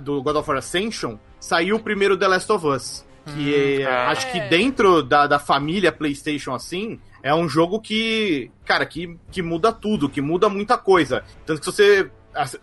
do 0.00 0.22
God 0.22 0.36
of 0.36 0.48
War 0.48 0.58
Ascension, 0.58 1.18
saiu 1.38 1.76
o 1.76 1.80
primeiro 1.80 2.16
The 2.16 2.28
Last 2.28 2.50
of 2.52 2.66
Us. 2.66 3.04
Que 3.34 3.82
é. 3.82 3.86
acho 3.86 4.30
que 4.30 4.40
dentro 4.40 5.02
da, 5.02 5.26
da 5.26 5.38
família 5.38 5.92
PlayStation 5.92 6.54
assim, 6.54 7.00
é 7.22 7.34
um 7.34 7.48
jogo 7.48 7.80
que, 7.80 8.50
cara, 8.64 8.86
que, 8.86 9.16
que 9.30 9.42
muda 9.42 9.72
tudo, 9.72 10.08
que 10.08 10.20
muda 10.20 10.48
muita 10.48 10.78
coisa. 10.78 11.22
Tanto 11.44 11.60
que 11.60 11.66
se 11.66 11.72
você 11.72 12.10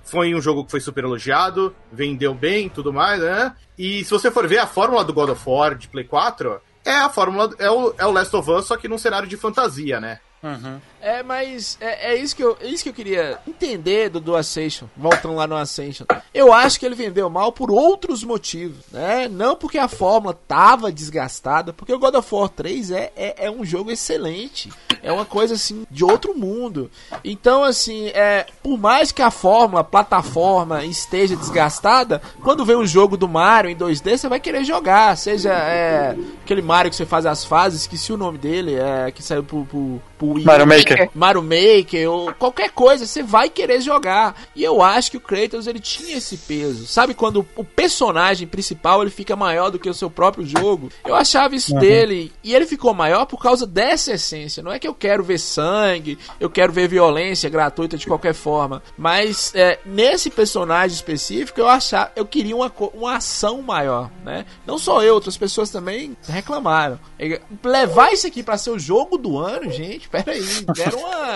foi 0.04 0.34
um 0.34 0.42
jogo 0.42 0.64
que 0.64 0.72
foi 0.72 0.80
super 0.80 1.04
elogiado, 1.04 1.76
vendeu 1.92 2.34
bem 2.34 2.68
e 2.68 2.70
tudo 2.70 2.94
mais, 2.94 3.22
né? 3.22 3.54
E 3.78 4.04
se 4.04 4.12
você 4.12 4.32
for 4.32 4.48
ver 4.48 4.60
a 4.60 4.68
fórmula 4.68 5.04
do 5.04 5.14
God 5.14 5.30
of 5.30 5.44
War 5.46 5.76
de 5.76 5.88
Play 5.88 6.06
4, 6.06 6.62
é 6.86 6.96
a 6.96 7.10
fórmula, 7.10 7.54
é 7.60 7.70
o, 7.70 7.94
é 7.98 8.06
o 8.06 8.12
Last 8.12 8.36
of 8.36 8.50
Us, 8.50 8.66
só 8.66 8.78
que 8.78 8.88
num 8.88 8.98
cenário 8.98 9.28
de 9.28 9.36
fantasia, 9.36 10.00
né? 10.00 10.20
Uhum. 10.42 10.80
É, 11.08 11.24
mas 11.24 11.78
é, 11.80 12.12
é 12.12 12.16
isso 12.18 12.36
que 12.36 12.44
eu, 12.44 12.58
é 12.60 12.68
isso 12.68 12.84
que 12.84 12.90
eu 12.90 12.94
queria 12.94 13.40
entender 13.48 14.10
do, 14.10 14.20
do 14.20 14.36
Ascension, 14.36 14.90
voltando 14.98 15.36
lá 15.36 15.48
no 15.48 15.56
Ascension. 15.56 16.06
Eu 16.34 16.52
acho 16.52 16.78
que 16.78 16.86
ele 16.86 16.96
vendeu 16.96 17.30
mal 17.30 17.50
por 17.54 17.72
outros 17.72 18.26
motivos, 18.26 18.84
né? 18.92 19.30
Não 19.30 19.56
porque 19.56 19.78
a 19.78 19.88
fórmula 19.88 20.38
tava 20.48 20.92
desgastada, 20.92 21.72
porque 21.72 21.94
o 21.94 21.98
God 21.98 22.16
of 22.16 22.36
War 22.36 22.50
3 22.50 22.92
é, 22.92 23.14
é, 23.16 23.46
é 23.46 23.50
um 23.50 23.64
jogo 23.64 23.90
excelente. 23.90 24.70
É 25.02 25.10
uma 25.10 25.24
coisa 25.24 25.54
assim 25.54 25.88
de 25.90 26.04
outro 26.04 26.36
mundo. 26.38 26.92
Então, 27.24 27.64
assim, 27.64 28.08
é, 28.08 28.46
por 28.62 28.78
mais 28.78 29.14
que 29.14 29.22
a 29.22 29.32
fórmula, 29.32 29.80
a 29.82 29.86
plataforma 29.86 30.84
esteja 30.84 31.38
desgastada, 31.38 32.22
quando 32.44 32.66
vem 32.66 32.76
um 32.76 32.86
jogo 32.86 33.16
do 33.16 33.30
Mario 33.30 33.72
em 33.72 33.78
2D, 33.78 34.18
você 34.18 34.28
vai 34.28 34.42
querer 34.42 34.66
jogar. 34.66 35.16
Seja 35.16 35.54
é, 35.54 36.18
aquele 36.44 36.62
Mario 36.62 36.92
que 36.92 36.98
você 36.98 37.06
faz 37.06 37.26
as 37.26 37.46
fases, 37.46 37.82
esqueci 37.82 38.12
o 38.12 38.18
nome 38.18 38.38
dele, 38.38 38.76
é, 38.76 39.10
que 39.10 39.24
saiu 39.24 39.44
pro, 39.44 39.64
pro, 39.64 40.02
pro. 40.18 40.44
Mario 40.44 40.68
Maker. 40.68 40.97
Mario 41.14 41.44
Maker 41.44 42.10
ou 42.12 42.34
qualquer 42.34 42.72
coisa, 42.72 43.06
você 43.06 43.22
vai 43.24 43.50
querer 43.50 43.82
jogar. 43.82 44.36
E 44.56 44.64
eu 44.64 44.82
acho 44.82 45.12
que 45.12 45.18
o 45.18 45.22
Kratos 45.22 45.68
ele 45.68 45.80
tinha 45.80 46.18
esse 46.18 46.38
peso. 46.38 46.86
Sabe 46.88 47.14
quando 47.14 47.46
o 47.56 47.64
personagem 47.64 48.48
principal 48.48 49.02
ele 49.02 49.12
fica 49.12 49.36
maior 49.36 49.70
do 49.70 49.80
que 49.80 49.90
o 49.90 49.94
seu 49.94 50.10
próprio 50.10 50.46
jogo? 50.46 50.90
Eu 51.06 51.16
achava 51.16 51.56
isso 51.56 51.74
Uhum. 51.74 51.80
dele 51.80 52.32
e 52.44 52.56
ele 52.56 52.66
ficou 52.66 52.94
maior 52.94 53.26
por 53.26 53.42
causa 53.42 53.66
dessa 53.68 54.14
essência. 54.14 54.64
Não 54.64 54.72
é 54.72 54.80
que 54.80 54.88
eu 54.88 54.94
quero 54.94 55.24
ver 55.24 55.38
sangue, 55.38 56.18
eu 56.40 56.50
quero 56.50 56.72
ver 56.72 56.88
violência 56.88 57.50
gratuita 57.50 57.98
de 57.98 58.08
qualquer 58.08 58.34
forma, 58.34 58.82
mas 58.98 59.52
é, 59.54 59.80
nesse 59.86 60.30
personagem 60.30 60.96
específico 60.96 61.60
eu 61.60 61.68
achava, 61.68 62.12
eu 62.16 62.26
queria 62.26 62.56
uma, 62.56 62.72
uma 62.94 63.18
ação 63.18 63.62
maior, 63.62 64.10
né? 64.24 64.46
Não 64.66 64.78
só 64.78 65.04
eu, 65.04 65.14
outras 65.14 65.38
pessoas 65.38 65.70
também 65.70 66.16
reclamaram. 66.28 67.00
Levar 67.64 68.14
isso 68.14 68.28
aqui 68.28 68.42
pra 68.44 68.58
ser 68.58 68.70
o 68.72 68.80
jogo 68.80 69.18
do 69.18 69.38
ano, 69.38 69.70
gente, 69.72 70.08
peraí, 70.10 70.42
deram 70.78 71.00
uma 71.00 71.28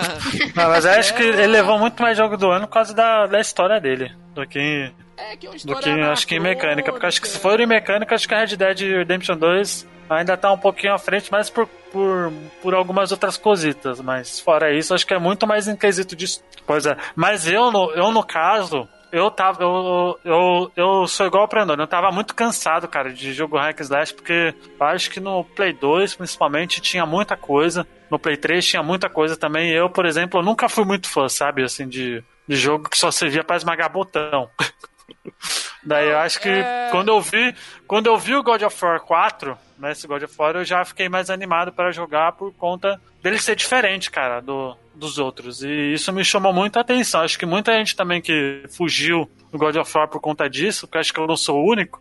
Não, 0.56 0.70
mas 0.70 0.86
acho 0.86 1.14
que 1.14 1.22
ele 1.22 1.46
levou 1.46 1.78
muito 1.78 2.00
mais 2.02 2.16
jogo 2.16 2.36
do 2.36 2.50
ano 2.50 2.66
por 2.66 2.74
causa 2.74 2.94
da, 2.94 3.26
da 3.26 3.40
história 3.40 3.80
dele. 3.80 4.12
Do 4.34 4.46
que, 4.46 4.90
É 5.16 5.36
que 5.36 5.46
é 5.46 5.50
do 5.50 5.76
que 5.76 5.90
acho 5.90 6.26
que 6.26 6.36
em 6.36 6.40
mecânica. 6.40 6.90
Porque 6.90 7.06
acho 7.06 7.20
que 7.20 7.28
se 7.28 7.38
for 7.38 7.60
em 7.60 7.66
mecânica, 7.66 8.14
acho 8.14 8.26
que 8.26 8.34
a 8.34 8.44
Red 8.44 8.56
Dead 8.56 8.80
Redemption 8.80 9.36
2 9.36 9.86
ainda 10.08 10.36
tá 10.36 10.52
um 10.52 10.58
pouquinho 10.58 10.94
à 10.94 10.98
frente, 10.98 11.30
mas 11.30 11.48
por, 11.50 11.66
por, 11.90 12.32
por 12.60 12.74
algumas 12.74 13.12
outras 13.12 13.36
cositas. 13.36 14.00
Mas 14.00 14.40
fora 14.40 14.72
isso, 14.72 14.94
acho 14.94 15.06
que 15.06 15.14
é 15.14 15.18
muito 15.18 15.46
mais 15.46 15.68
em 15.68 15.76
quesito 15.76 16.14
de. 16.14 16.26
Pois 16.66 16.86
é. 16.86 16.96
Mas 17.14 17.46
eu, 17.46 17.70
no, 17.70 17.90
eu 17.92 18.10
no 18.10 18.24
caso. 18.24 18.88
Eu 19.10 19.30
tava. 19.30 19.62
Eu, 19.62 20.18
eu, 20.24 20.72
eu 20.74 21.06
sou 21.06 21.26
igual 21.26 21.44
o 21.44 21.46
Brandon, 21.46 21.74
eu 21.74 21.86
tava 21.86 22.10
muito 22.10 22.34
cansado, 22.34 22.88
cara, 22.88 23.12
de 23.12 23.34
jogo 23.34 23.58
hack 23.58 23.78
slash, 23.80 24.14
porque 24.14 24.54
eu 24.80 24.86
acho 24.86 25.10
que 25.10 25.20
no 25.20 25.44
Play 25.44 25.74
2, 25.74 26.14
principalmente, 26.14 26.80
tinha 26.80 27.04
muita 27.04 27.36
coisa. 27.36 27.86
No 28.12 28.18
Play 28.18 28.36
3 28.36 28.62
tinha 28.62 28.82
muita 28.82 29.08
coisa 29.08 29.38
também. 29.38 29.70
Eu, 29.70 29.88
por 29.88 30.04
exemplo, 30.04 30.38
eu 30.40 30.44
nunca 30.44 30.68
fui 30.68 30.84
muito 30.84 31.08
fã, 31.08 31.30
sabe, 31.30 31.64
assim, 31.64 31.88
de, 31.88 32.22
de 32.46 32.56
jogo 32.56 32.86
que 32.90 32.98
só 32.98 33.10
servia 33.10 33.42
pra 33.42 33.56
esmagar 33.56 33.90
botão. 33.90 34.50
Daí 35.82 36.10
eu 36.10 36.18
acho 36.18 36.38
que 36.38 36.48
É. 36.50 36.88
quando 36.90 37.08
eu 37.08 37.20
vi, 37.22 37.54
quando 37.86 38.08
eu 38.08 38.18
vi 38.18 38.34
o 38.36 38.42
God 38.42 38.60
of 38.62 38.84
War 38.84 39.00
4, 39.00 39.56
né, 39.78 39.92
esse 39.92 40.06
God 40.06 40.22
of 40.24 40.34
War, 40.38 40.56
eu 40.56 40.64
já 40.64 40.84
fiquei 40.84 41.08
mais 41.08 41.30
animado 41.30 41.72
para 41.72 41.90
jogar 41.90 42.32
por 42.32 42.52
conta 42.52 43.00
dele 43.22 43.38
ser 43.38 43.56
diferente, 43.56 44.10
cara, 44.10 44.40
do, 44.40 44.76
dos 44.94 45.18
outros. 45.18 45.62
E 45.62 45.94
isso 45.94 46.12
me 46.12 46.22
chamou 46.22 46.52
muita 46.52 46.80
atenção. 46.80 47.22
Acho 47.22 47.38
que 47.38 47.46
muita 47.46 47.72
gente 47.78 47.96
também 47.96 48.20
que 48.20 48.62
fugiu 48.76 49.28
do 49.50 49.56
God 49.56 49.74
of 49.76 49.96
War 49.96 50.06
por 50.06 50.20
conta 50.20 50.50
disso, 50.50 50.86
porque 50.86 50.98
acho 50.98 51.14
que 51.14 51.18
eu 51.18 51.26
não 51.26 51.36
sou 51.36 51.56
o 51.64 51.66
único, 51.70 51.98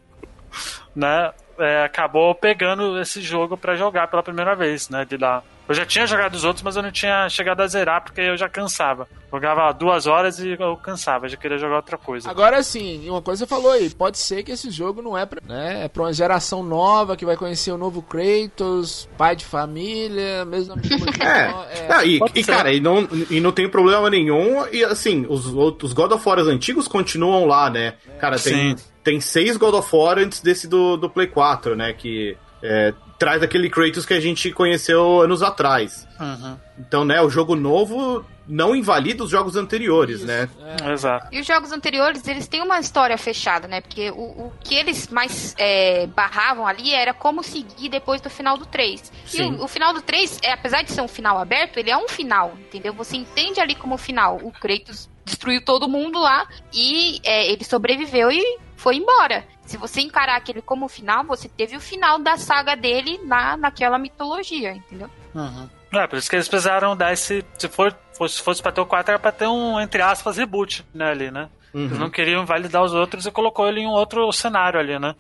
né, 0.94 1.32
é, 1.58 1.84
acabou 1.84 2.36
pegando 2.36 3.00
esse 3.00 3.22
jogo 3.22 3.56
para 3.56 3.76
jogar 3.76 4.08
pela 4.10 4.22
primeira 4.22 4.56
vez, 4.56 4.90
né, 4.90 5.06
de 5.06 5.16
lá. 5.16 5.42
Eu 5.72 5.76
já 5.76 5.86
tinha 5.86 6.06
jogado 6.06 6.36
os 6.36 6.44
outros, 6.44 6.64
mas 6.64 6.76
eu 6.76 6.84
não 6.84 6.92
tinha 6.92 7.30
chegado 7.30 7.62
a 7.62 7.68
zerar 7.68 8.04
porque 8.04 8.20
eu 8.20 8.36
já 8.36 8.50
cansava. 8.50 9.08
Jogava 9.32 9.72
duas 9.72 10.06
horas 10.06 10.38
e 10.40 10.58
eu 10.60 10.76
cansava, 10.76 11.30
já 11.30 11.38
queria 11.38 11.58
jogar 11.58 11.78
outra 11.78 11.98
coisa. 11.98 12.30
Agora 12.30 12.62
sim, 12.62 13.10
uma 13.10 13.22
coisa 13.22 13.46
você 13.46 13.48
falou 13.48 13.72
aí, 13.72 13.90
pode 13.90 14.18
ser 14.18 14.44
que 14.44 14.52
esse 14.52 14.70
jogo 14.70 15.02
não 15.02 15.18
é 15.18 15.26
pra, 15.26 15.42
né, 15.48 15.86
é 15.86 15.88
pra 15.88 16.04
uma 16.04 16.12
geração 16.12 16.62
nova 16.62 17.16
que 17.16 17.26
vai 17.26 17.38
conhecer 17.38 17.72
o 17.72 17.78
novo 17.78 18.02
Kratos, 18.02 19.08
pai 19.18 19.34
de 19.34 19.46
família, 19.46 20.44
mesmo 20.44 20.76
na. 20.76 20.82
É, 21.22 21.86
é, 21.86 21.88
Não, 21.88 22.04
e, 22.04 22.20
e, 22.36 22.44
cara, 22.44 22.74
e 22.74 22.82
não, 22.82 23.08
e 23.30 23.40
não 23.40 23.54
tem 23.54 23.70
problema 23.70 24.10
nenhum. 24.10 24.66
E 24.72 24.84
assim, 24.84 25.26
os, 25.30 25.54
outros 25.54 25.94
God 25.94 26.12
of 26.12 26.28
War 26.28 26.40
antigos 26.40 26.86
continuam 26.88 27.46
lá, 27.46 27.70
né? 27.70 27.94
Cara, 28.20 28.38
tem, 28.38 28.78
Sim. 28.78 28.84
tem 29.02 29.22
seis 29.22 29.56
God 29.56 29.76
of 29.76 29.96
War 29.96 30.18
antes 30.18 30.42
desse 30.42 30.68
do, 30.68 30.98
do 30.98 31.10
Play 31.10 31.28
4, 31.28 31.78
né? 31.78 31.94
Que 31.94 32.36
é, 32.64 32.94
traz 33.18 33.44
aquele 33.44 33.70
Kratos 33.70 34.06
que 34.06 34.14
a 34.14 34.20
gente 34.20 34.52
conheceu 34.52 35.22
anos 35.22 35.44
atrás. 35.44 36.08
Uhum. 36.20 36.58
Então, 36.80 37.06
né, 37.06 37.22
o 37.22 37.30
jogo 37.30 37.56
novo 37.56 38.26
não 38.48 38.76
invalida 38.76 39.24
os 39.24 39.30
jogos 39.30 39.56
anteriores, 39.56 40.18
Isso, 40.18 40.28
né? 40.28 40.50
é. 40.84 40.92
Exato. 40.92 41.28
E 41.32 41.40
os 41.40 41.48
jogos 41.48 41.72
anteriores, 41.72 42.28
eles 42.28 42.48
têm 42.48 42.62
uma 42.62 42.80
história 42.80 43.18
fechada, 43.18 43.68
né? 43.68 43.80
Porque 43.80 44.12
o, 44.12 44.48
o 44.48 44.54
que 44.64 44.76
eles 44.76 45.08
mais 45.08 45.56
é, 45.58 46.08
barravam 46.08 46.68
ali 46.68 46.94
era 46.94 47.14
como 47.14 47.44
seguir 47.44 47.90
depois 47.90 48.20
do 48.20 48.30
final 48.30 48.58
do 48.58 48.66
3. 48.66 49.12
E 49.26 49.30
Sim. 49.30 49.56
o, 49.56 49.66
o 49.66 49.68
final 49.68 49.94
do 49.94 50.02
3, 50.02 50.40
é, 50.44 50.54
apesar 50.54 50.82
de 50.82 50.92
ser 50.92 51.02
um 51.02 51.08
final 51.08 51.38
aberto, 51.38 51.78
ele 51.78 51.90
é 51.90 51.98
um 51.98 52.08
final, 52.08 52.54
entendeu? 52.60 52.94
Você 52.94 53.16
entende 53.16 53.62
ali 53.62 53.76
como 53.76 53.98
final. 53.98 54.38
O 54.44 54.52
Kratos 54.52 55.10
destruiu 55.24 55.64
todo 55.64 55.88
mundo 55.88 56.20
lá 56.20 56.48
e 56.74 57.20
é, 57.24 57.52
ele 57.52 57.64
sobreviveu 57.64 58.32
e 58.32 58.60
foi 58.82 58.96
embora. 58.96 59.46
Se 59.64 59.78
você 59.78 60.02
encarar 60.02 60.36
aquele 60.36 60.60
como 60.60 60.88
final, 60.88 61.24
você 61.24 61.48
teve 61.48 61.78
o 61.78 61.80
final 61.80 62.18
da 62.18 62.36
saga 62.36 62.76
dele 62.76 63.20
na, 63.24 63.56
naquela 63.56 64.00
mitologia, 64.00 64.74
entendeu? 64.74 65.08
Uhum. 65.36 65.70
É, 65.94 66.08
por 66.08 66.18
isso 66.18 66.28
que 66.28 66.36
eles 66.36 66.48
precisaram 66.48 66.98
dar 66.98 67.14
esse. 67.14 67.46
Se 67.60 67.68
for, 67.68 67.96
fosse, 68.18 68.42
fosse 68.42 68.60
pra 68.60 68.72
ter 68.72 68.82
o 68.82 68.86
4, 68.88 69.12
era 69.12 69.20
pra 69.20 69.32
ter 69.32 69.46
um, 69.46 69.80
entre 69.80 70.02
aspas, 70.02 70.38
reboot, 70.38 70.84
né, 70.94 71.12
ali, 71.12 71.30
né? 71.30 71.48
Eles 71.74 71.98
não 71.98 72.10
queriam 72.10 72.46
validar 72.46 72.84
os 72.84 72.94
outros 72.94 73.26
e 73.26 73.32
colocou 73.32 73.68
ele 73.68 73.82
em 73.82 73.88
um 73.88 73.92
outro 73.92 74.30
cenário 74.34 74.80
ali, 74.80 75.00
né? 75.00 75.16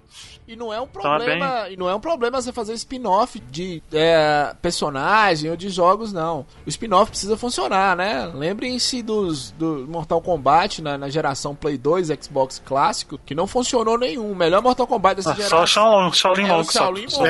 E 0.52 0.56
não 0.58 0.74
é 0.74 0.82
um 0.82 0.84
é 0.84 0.88
problema, 0.88 1.70
e 1.70 1.78
não 1.78 1.90
é 1.90 1.96
um 1.96 2.00
problema 2.00 2.42
você 2.42 2.52
fazer 2.52 2.74
spin-off 2.74 3.40
de 3.50 3.82
é, 3.94 4.54
personagem 4.62 5.50
ou 5.50 5.56
de 5.56 5.70
jogos, 5.70 6.12
não. 6.12 6.46
O 6.66 6.70
spin-off 6.70 7.10
precisa 7.12 7.38
funcionar, 7.38 7.96
né? 7.96 8.30
Lembrem-se 8.36 9.02
dos 9.02 9.52
do 9.52 9.86
Mortal 9.88 10.22
Kombat 10.22 10.82
na, 10.82 10.98
na 10.98 11.10
geração 11.10 11.56
Play 11.56 11.78
2, 11.78 12.10
Xbox 12.22 12.62
clássico, 12.66 13.18
que 13.26 13.34
não 13.34 13.48
funcionou 13.48 13.98
nenhum. 13.98 14.32
O 14.32 14.36
melhor 14.36 14.62
Mortal 14.62 14.86
Kombat 14.88 15.16
dessa 15.16 15.32
Ah, 15.32 15.36
só 15.36 15.42
geração. 15.42 15.64
o 15.64 16.14
Shaolin, 16.14 16.14
Shaolin 16.14 16.44
É 16.44 16.64
só. 16.64 16.72
Shaolin 16.72 17.02
Monks, 17.04 17.22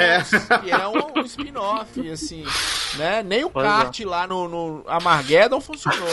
É. 0.50 0.58
que 0.60 0.72
é 0.72 0.88
um, 0.88 1.20
um 1.22 1.26
spin-off, 1.26 2.10
assim, 2.10 2.44
né? 2.98 3.22
Nem 3.22 3.44
o 3.44 3.50
Pois 3.52 3.66
é. 3.66 3.70
kart 3.70 4.00
lá 4.02 4.26
no, 4.26 4.48
no 4.50 4.84
Armageddon 4.88 5.62
funcionou. 5.62 6.08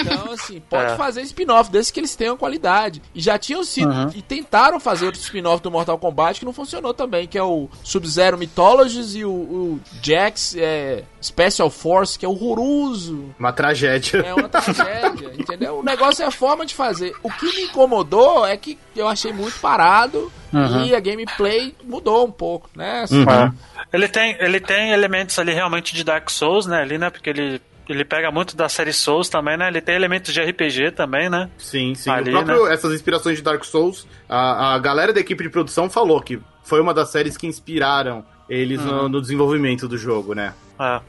Então, 0.00 0.32
assim, 0.32 0.60
pode 0.70 0.92
É. 0.92 0.96
fazer 0.96 1.22
spin-off 1.22 1.70
desde 1.70 1.92
que 1.92 2.00
eles 2.00 2.14
tenham 2.14 2.36
qualidade. 2.36 3.02
E 3.14 3.20
já 3.20 3.38
tinham 3.38 3.64
sido, 3.64 3.90
Uhum. 3.90 4.10
e 4.14 4.22
tentaram 4.22 4.78
fazer 4.78 5.06
outro 5.06 5.20
spin-off 5.20 5.62
do 5.62 5.70
Mortal 5.70 5.79
Kombat 5.98 6.38
que 6.38 6.44
não 6.46 6.52
funcionou 6.52 6.92
também, 6.94 7.26
que 7.26 7.38
é 7.38 7.42
o 7.42 7.68
Sub-Zero 7.82 8.36
Mythologies 8.38 9.14
e 9.14 9.24
o, 9.24 9.30
o 9.30 9.80
Jax 10.02 10.54
é, 10.56 11.04
Special 11.22 11.70
Force, 11.70 12.18
que 12.18 12.24
é 12.24 12.28
horroroso. 12.28 13.34
Uma 13.38 13.52
tragédia. 13.52 14.18
É 14.20 14.34
uma 14.34 14.48
tragédia, 14.48 15.32
entendeu? 15.38 15.78
O 15.78 15.82
negócio 15.82 16.22
é 16.22 16.26
a 16.26 16.30
forma 16.30 16.64
de 16.66 16.74
fazer. 16.74 17.14
O 17.22 17.30
que 17.30 17.46
me 17.46 17.62
incomodou 17.64 18.46
é 18.46 18.56
que 18.56 18.78
eu 18.96 19.08
achei 19.08 19.32
muito 19.32 19.58
parado 19.60 20.30
Uhum. 20.52 20.84
e 20.84 20.94
a 20.96 20.98
gameplay 20.98 21.72
mudou 21.84 22.26
um 22.26 22.30
pouco, 22.32 22.68
né? 22.74 23.02
Assim, 23.04 23.22
É. 23.22 23.52
Ele 23.92 24.08
tem, 24.08 24.36
ele 24.40 24.58
tem 24.58 24.90
elementos 24.90 25.38
ali 25.38 25.52
realmente 25.52 25.94
de 25.94 26.02
Dark 26.02 26.28
Souls, 26.28 26.66
né? 26.66 26.80
Ali, 26.82 26.98
né? 26.98 27.08
Porque 27.08 27.30
ele, 27.30 27.62
ele 27.92 28.04
pega 28.04 28.30
muito 28.30 28.56
da 28.56 28.68
série 28.68 28.92
Souls 28.92 29.28
também, 29.28 29.56
né? 29.56 29.68
Ele 29.68 29.80
tem 29.80 29.94
elementos 29.94 30.32
de 30.32 30.40
RPG 30.40 30.92
também, 30.92 31.28
né? 31.28 31.50
Sim, 31.58 31.94
sim. 31.94 32.10
Ali, 32.10 32.30
o 32.30 32.44
próprio, 32.44 32.66
Essas 32.68 32.92
inspirações 32.92 33.36
de 33.36 33.42
Dark 33.42 33.64
Souls, 33.64 34.06
a, 34.28 34.74
a 34.74 34.78
galera 34.78 35.12
da 35.12 35.20
equipe 35.20 35.42
de 35.42 35.50
produção 35.50 35.90
falou 35.90 36.20
que 36.20 36.40
foi 36.62 36.80
uma 36.80 36.94
das 36.94 37.10
séries 37.10 37.36
que 37.36 37.46
inspiraram 37.46 38.24
eles 38.48 38.84
no, 38.84 39.08
no 39.08 39.20
desenvolvimento 39.20 39.86
do 39.86 39.96
jogo, 39.96 40.34
né? 40.34 40.54
É. 40.78 41.00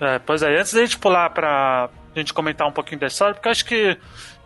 É, 0.00 0.18
pois 0.18 0.42
é, 0.42 0.58
antes 0.58 0.72
da 0.72 0.80
gente 0.80 0.98
pular 0.98 1.28
pra 1.30 1.90
gente 2.16 2.32
comentar 2.32 2.66
um 2.66 2.72
pouquinho 2.72 3.00
da 3.00 3.06
história, 3.06 3.34
porque 3.34 3.48
eu 3.48 3.52
acho 3.52 3.66
que, 3.66 3.98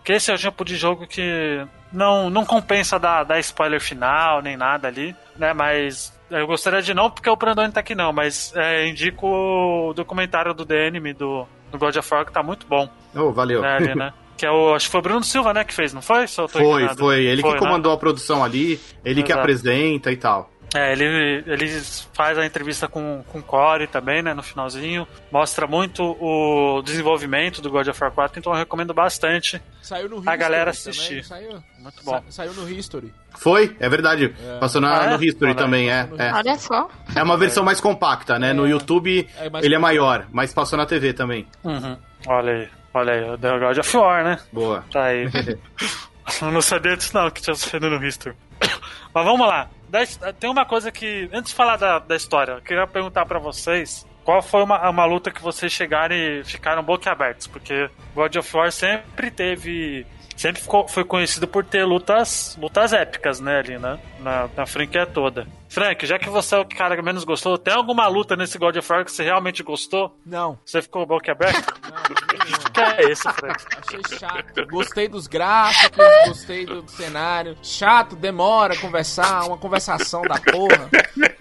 que 0.05 0.13
esse 0.13 0.31
é 0.31 0.35
o 0.35 0.39
tipo 0.39 0.65
de 0.65 0.77
jogo 0.77 1.07
que 1.07 1.65
não, 1.93 2.29
não 2.29 2.45
compensa 2.45 2.99
dar, 2.99 3.23
dar 3.23 3.39
spoiler 3.39 3.81
final, 3.81 4.43
nem 4.43 4.57
nada 4.57 4.89
ali, 4.89 5.15
né? 5.37 5.53
Mas 5.53 6.13
eu 6.29 6.47
gostaria 6.47 6.83
de 6.83 6.93
não, 6.93 7.09
porque 7.09 7.31
o 7.31 7.37
Brandoni 7.37 7.73
tá 7.73 7.81
aqui 7.81 7.95
não, 7.95 8.13
mas 8.13 8.53
é, 8.57 8.89
indico 8.89 9.27
o 9.27 9.95
documentário 9.95 10.53
do 10.53 10.67
The 10.67 10.89
Enemy, 10.89 11.13
do, 11.13 11.47
do 11.79 11.79
God 11.85 11.97
of 11.97 12.15
War, 12.15 12.25
que 12.25 12.33
tá 12.33 12.43
muito 12.43 12.67
bom, 12.67 12.89
Oh, 13.15 13.31
valeu. 13.33 13.61
né, 13.63 13.77
ali, 13.77 13.95
né? 13.95 14.13
Que 14.37 14.45
é 14.47 14.51
o, 14.51 14.75
acho 14.75 14.87
que 14.87 14.91
foi 14.91 14.99
o 14.99 15.03
Bruno 15.03 15.23
Silva, 15.23 15.55
né, 15.55 15.63
que 15.63 15.73
fez, 15.73 15.95
não 15.95 16.03
foi? 16.03 16.27
Foi, 16.27 16.61
enganado. 16.83 16.99
foi. 16.99 17.25
Ele 17.25 17.41
que 17.41 17.53
né? 17.53 17.57
comandou 17.57 17.93
a 17.93 17.97
produção 17.97 18.43
ali, 18.43 18.81
ele 19.05 19.23
que 19.23 19.31
Exato. 19.31 19.41
apresenta 19.41 20.11
e 20.11 20.17
tal. 20.17 20.51
É, 20.75 20.91
ele, 20.93 21.05
ele 21.47 21.81
faz 22.13 22.37
a 22.37 22.45
entrevista 22.45 22.89
com, 22.89 23.23
com 23.29 23.39
o 23.39 23.43
Corey 23.43 23.87
também, 23.87 24.23
né, 24.23 24.35
no 24.35 24.43
finalzinho. 24.43 25.07
Mostra 25.31 25.69
muito 25.69 26.03
o 26.21 26.83
desenvolvimento 26.83 27.63
do 27.63 27.71
God 27.71 27.87
of 27.87 28.03
War 28.03 28.11
4, 28.11 28.41
então 28.41 28.53
eu 28.53 28.59
recomendo 28.59 28.93
bastante 28.93 29.63
Saiu 29.81 30.09
no 30.09 30.17
a 30.17 30.19
History 30.19 30.37
galera 30.37 30.73
também, 30.73 30.91
assistir. 30.91 31.25
Saiu, 31.25 31.63
Muito 31.79 32.05
bom. 32.05 32.11
Sa- 32.13 32.23
saiu 32.31 32.53
no 32.55 32.69
History. 32.69 33.15
Foi, 33.39 33.77
é 33.79 33.89
verdade. 33.89 34.35
Passou 34.59 34.81
na, 34.81 35.01
Ah, 35.01 35.05
é? 35.13 35.17
no 35.17 35.23
History 35.25 35.51
Olha, 35.53 35.59
também, 35.59 35.91
é. 35.91 36.05
no 36.07 36.21
É, 36.21 36.33
Olha 36.33 36.59
só. 36.59 36.91
é 37.15 37.23
uma 37.23 37.37
versão 37.37 37.63
mais 37.63 37.81
compacta, 37.81 38.39
né? 38.39 38.53
No 38.53 38.67
YouTube 38.67 39.29
É, 39.39 39.49
ele 39.65 39.75
é 39.77 39.79
maior, 39.79 40.27
mas 40.33 40.53
passou 40.53 40.77
na 40.77 40.87
TV 40.87 41.13
também. 41.13 41.47
Uhum. 41.63 41.97
Olha 42.27 42.53
aí, 42.53 42.69
olha 42.93 43.13
aí, 43.13 43.31
o 43.31 43.39
The 43.39 43.59
God 43.61 43.79
of 43.79 43.97
War, 43.97 44.25
né? 44.25 44.41
Boa. 44.53 44.85
Tá 44.91 45.05
aí. 45.05 45.29
Não 46.43 46.63
sabia 46.63 46.97
disso 46.97 47.13
não, 47.15 47.31
que 47.31 47.43
tinha 47.43 47.55
saído 47.55 47.89
no 47.91 48.05
History. 48.05 48.35
Mas 49.15 49.25
vamos 49.25 49.47
lá. 49.47 49.69
Da 49.89 50.33
Tem 50.33 50.51
uma 50.51 50.65
coisa 50.65 50.91
que, 50.91 51.29
antes 51.33 51.51
de 51.51 51.57
falar 51.57 51.77
da, 51.77 51.99
da 51.99 52.17
história, 52.17 52.53
eu 52.53 52.61
queria 52.63 52.87
perguntar 52.87 53.27
pra 53.27 53.39
vocês 53.39 54.07
qual 54.25 54.43
foi 54.43 54.63
uma, 54.63 54.89
uma 54.89 55.05
luta 55.05 55.31
que 55.31 55.43
vocês 55.43 55.71
chegaram 55.71 56.15
e 56.15 56.43
ficaram 56.45 56.83
boquiabertos, 56.83 57.47
porque 57.47 57.91
God 58.15 58.35
of 58.37 58.57
War 58.57 58.73
sempre 58.73 59.31
teve... 59.31 60.07
Sempre 60.37 60.63
ficou, 60.63 60.89
foi 60.89 61.05
conhecido 61.05 61.47
por 61.47 61.65
ter 61.65 61.85
lutas, 61.85 62.59
lutas 62.61 62.93
épicas, 62.93 63.39
né, 63.39 63.59
ali, 63.61 63.79
né? 63.79 64.01
Na, 64.25 64.49
na 64.57 64.65
franquia 64.67 65.05
toda. 65.05 65.47
Frank, 65.69 66.07
já 66.07 66.19
que 66.19 66.31
você 66.31 66.55
é 66.55 66.59
o 66.59 66.65
cara 66.65 66.97
que 66.97 67.03
menos 67.03 67.25
gostou, 67.25 67.59
tem 67.59 67.75
alguma 67.75 68.07
luta 68.07 68.35
nesse 68.37 68.57
God 68.57 68.75
of 68.77 68.91
War 68.93 69.05
que 69.05 69.13
você 69.13 69.23
realmente 69.23 69.63
gostou? 69.63 70.17
Não, 70.25 70.59
Você 70.65 70.81
ficou 70.81 71.05
boquiaberto? 71.05 71.75
não, 71.83 71.91
nenhuma. 72.39 72.65
que 72.75 72.81
é 72.81 73.11
isso, 73.11 73.31
Frank? 73.35 73.65
Achei 73.87 74.19
chato. 74.19 74.67
Gostei 74.69 75.09
dos 75.09 75.27
gráficos, 75.27 76.05
gostei 76.27 76.65
do 76.65 76.89
cenário. 76.89 77.57
Chato, 77.63 78.17
demora 78.17 78.77
conversar, 78.79 79.45
uma 79.47 79.59
conversação 79.59 80.23
da 80.23 80.37
porra. 80.41 80.89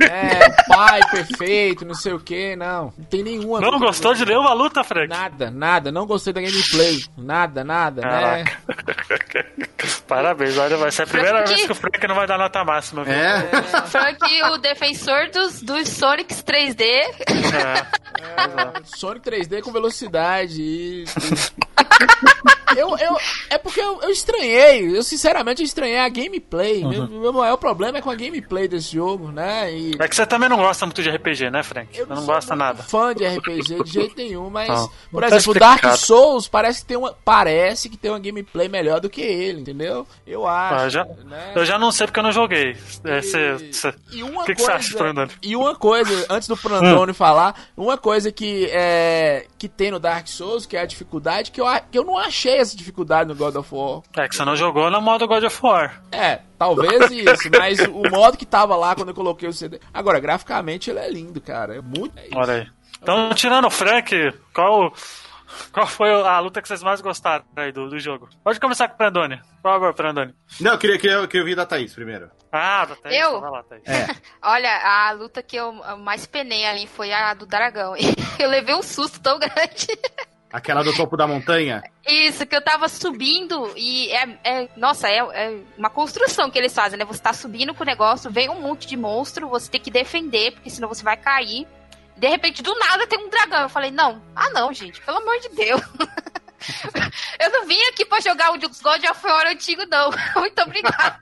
É, 0.01 0.49
pai 0.67 0.99
perfeito, 1.09 1.85
não 1.85 1.95
sei 1.95 2.13
o 2.13 2.19
que, 2.19 2.55
não. 2.55 2.93
Não 2.97 3.05
tem 3.05 3.23
nenhuma. 3.23 3.61
Não 3.61 3.79
gostou 3.79 4.13
de 4.13 4.25
nenhuma 4.25 4.53
luta, 4.53 4.83
Frank? 4.83 5.07
Nada, 5.07 5.49
nada. 5.49 5.91
Não 5.91 6.05
gostei 6.05 6.33
da 6.33 6.41
gameplay. 6.41 7.03
Nada, 7.17 7.63
nada, 7.63 8.01
né? 8.01 8.43
Caraca. 8.43 9.47
Parabéns, 10.07 10.57
olha, 10.57 10.77
vai 10.77 10.91
ser 10.91 11.03
a 11.03 11.07
primeira 11.07 11.37
Frank? 11.39 11.53
vez 11.53 11.65
que 11.65 11.71
o 11.71 11.75
Frank 11.75 12.07
não 12.07 12.15
vai 12.15 12.27
dar 12.27 12.37
nota 12.37 12.63
máxima. 12.73 13.03
viu? 13.03 13.13
É. 13.13 13.41
Frank, 13.87 14.19
o 14.51 14.57
defensor 14.57 15.29
dos, 15.31 15.61
dos 15.61 15.89
Sonics 15.89 16.43
3D. 16.43 16.81
É. 16.81 18.03
É, 18.23 18.83
Sonic 18.95 19.29
3D 19.29 19.61
com 19.61 19.71
velocidade 19.71 20.61
e. 20.61 21.03
Eu, 22.75 22.97
eu, 22.97 23.17
é 23.51 23.57
porque 23.59 23.79
eu, 23.79 24.01
eu 24.01 24.09
estranhei, 24.09 24.97
eu 24.97 25.03
sinceramente 25.03 25.61
estranhei 25.61 25.99
a 25.99 26.09
gameplay. 26.09 26.83
Meu, 26.83 27.07
meu 27.07 27.31
maior 27.31 27.55
problema 27.57 27.99
é 27.99 28.01
com 28.01 28.09
a 28.09 28.15
gameplay 28.15 28.67
desse 28.67 28.93
jogo, 28.93 29.31
né? 29.31 29.71
E 29.71 29.91
É 29.99 30.07
que 30.07 30.15
você 30.15 30.25
também 30.25 30.49
não 30.49 30.57
gosta 30.57 30.83
muito 30.87 31.03
de 31.03 31.07
RPG, 31.11 31.51
né, 31.51 31.61
Frank? 31.61 31.95
eu 31.95 32.07
Você 32.07 32.09
não 32.15 32.23
sou 32.23 32.33
gosta 32.33 32.55
nada. 32.55 32.81
fã 32.81 33.13
de 33.13 33.27
RPG 33.27 33.83
de 33.83 33.91
jeito 33.91 34.17
nenhum, 34.17 34.49
mas, 34.49 34.69
Não, 34.69 34.89
por 35.11 35.21
não 35.21 35.29
tá 35.29 35.35
exemplo, 35.35 35.51
o 35.51 35.59
Dark. 35.59 35.85
Souls 35.97 36.47
parece 36.47 36.81
que 36.81 36.87
tem 36.87 36.97
uma, 36.97 37.13
parece 37.23 37.89
que 37.89 37.97
tem 37.97 38.09
uma 38.09 38.19
gameplay 38.19 38.67
melhor 38.67 38.99
do 38.99 39.09
que 39.09 39.21
ele, 39.21 39.61
entendeu? 39.61 40.07
Eu 40.25 40.47
acho. 40.47 40.75
Ah, 40.75 40.83
eu, 40.85 40.89
já, 40.89 41.05
né? 41.25 41.51
eu 41.55 41.65
já 41.65 41.77
não 41.77 41.91
sei 41.91 42.07
porque 42.07 42.19
eu 42.19 42.23
não 42.23 42.31
joguei. 42.31 42.62
É, 43.05 43.17
E- 43.17 43.21
você- 43.21 43.57
você- 43.71 43.93
E 44.11 44.23
uma 44.23 44.41
O 44.41 44.45
que, 44.45 44.55
que 44.55 44.61
você 44.61 44.71
acha? 44.71 44.97
E 45.41 45.55
uma 45.55 45.75
coisa, 45.75 46.25
antes 46.29 46.47
do 46.47 46.55
Prandone 46.57 47.13
falar, 47.13 47.55
uma 47.75 47.97
coisa 47.97 48.31
que 48.31 48.67
é 48.71 49.45
que 49.57 49.67
tem 49.69 49.91
no 49.91 49.99
Dark 49.99 50.27
Souls, 50.27 50.65
que 50.65 50.75
é 50.75 50.81
a 50.81 50.85
dificuldade, 50.85 51.51
que 51.51 51.61
eu, 51.61 51.65
que 51.91 51.97
eu 51.97 52.03
não 52.03 52.17
achei 52.17 52.57
essa 52.57 52.75
dificuldade 52.75 53.27
no 53.29 53.35
God 53.35 53.55
of 53.55 53.69
War. 53.73 54.01
É 54.17 54.27
que 54.27 54.35
você 54.35 54.43
não 54.45 54.55
jogou 54.55 54.89
no 54.91 55.01
modo 55.01 55.27
God 55.27 55.43
of 55.43 55.59
War. 55.63 56.01
É, 56.11 56.39
talvez 56.57 57.11
isso, 57.11 57.49
mas 57.57 57.79
o 57.79 58.09
modo 58.09 58.37
que 58.37 58.45
tava 58.45 58.75
lá 58.75 58.95
quando 58.95 59.09
eu 59.09 59.15
coloquei 59.15 59.47
o 59.47 59.53
CD. 59.53 59.79
Agora, 59.93 60.19
graficamente 60.19 60.89
ele 60.89 60.99
é 60.99 61.09
lindo, 61.09 61.39
cara. 61.41 61.75
É 61.77 61.81
muito. 61.81 62.17
É 62.17 62.27
isso. 62.27 62.37
Olha 62.37 62.53
aí. 62.53 62.67
Então, 63.01 63.29
tirando 63.33 63.65
o 63.65 63.69
Frank, 63.69 64.13
qual, 64.53 64.93
qual 65.71 65.87
foi 65.87 66.11
a 66.11 66.39
luta 66.39 66.61
que 66.61 66.67
vocês 66.67 66.83
mais 66.83 67.01
gostaram 67.01 67.45
aí 67.55 67.71
do, 67.71 67.89
do 67.89 67.99
jogo? 67.99 68.29
Pode 68.43 68.59
começar 68.59 68.87
com 68.87 68.95
o 68.95 68.97
Prandone. 68.97 69.37
Por 69.61 69.71
favor, 69.71 69.93
Prandone. 69.93 70.33
Não, 70.59 70.73
eu 70.73 70.77
queria, 70.77 70.97
queria, 70.97 71.27
queria 71.27 71.41
ouvir 71.41 71.55
da 71.55 71.65
Thaís 71.65 71.93
primeiro. 71.93 72.29
Ah, 72.51 72.85
da 72.85 72.95
Thaís. 72.95 73.19
Eu? 73.19 73.41
Vai 73.41 73.51
lá, 73.51 73.63
Thaís. 73.63 73.83
É. 73.85 74.07
Olha, 74.41 74.77
a 74.77 75.11
luta 75.11 75.41
que 75.41 75.55
eu 75.55 75.73
mais 75.99 76.25
penei 76.25 76.65
ali 76.65 76.87
foi 76.87 77.11
a 77.11 77.33
do 77.33 77.45
dragão. 77.45 77.95
Eu 78.39 78.49
levei 78.49 78.75
um 78.75 78.81
susto 78.81 79.21
tão 79.21 79.39
grande. 79.39 79.87
Aquela 80.53 80.83
do 80.83 80.93
topo 80.93 81.17
da 81.17 81.25
montanha. 81.25 81.81
Isso, 82.07 82.45
que 82.45 82.55
eu 82.55 82.61
tava 82.61 82.87
subindo 82.87 83.71
e 83.75 84.11
é. 84.11 84.37
é- 84.43 84.69
nossa, 84.77 85.09
é, 85.09 85.17
é 85.17 85.59
uma 85.75 85.89
construção 85.89 86.51
que 86.51 86.59
eles 86.59 86.71
fazem, 86.71 86.99
né? 86.99 87.05
Você 87.05 87.19
tá 87.19 87.33
subindo 87.33 87.73
com 87.73 87.81
o 87.81 87.85
negócio, 87.85 88.29
vem 88.29 88.51
um 88.51 88.61
monte 88.61 88.85
de 88.85 88.95
monstro, 88.95 89.49
você 89.49 89.67
tem 89.71 89.81
que 89.81 89.89
defender, 89.89 90.51
porque 90.51 90.69
senão 90.69 90.87
você 90.87 91.03
vai 91.03 91.17
cair. 91.17 91.65
De 92.17 92.27
repente, 92.27 92.61
do 92.63 92.73
nada, 92.79 93.05
tem 93.07 93.19
um 93.19 93.29
dragão. 93.29 93.63
Eu 93.63 93.69
falei, 93.69 93.91
não, 93.91 94.21
ah 94.35 94.49
não, 94.51 94.71
gente, 94.73 95.01
pelo 95.01 95.17
amor 95.17 95.39
de 95.39 95.49
Deus. 95.49 95.81
eu 97.39 97.49
não 97.51 97.65
vim 97.67 97.81
aqui 97.89 98.05
pra 98.05 98.19
jogar 98.21 98.51
o 98.51 98.57
God 98.59 99.03
of 99.09 99.25
War 99.27 99.47
antigo, 99.47 99.83
não. 99.89 100.11
Muito 100.35 100.61
obrigada. 100.61 101.19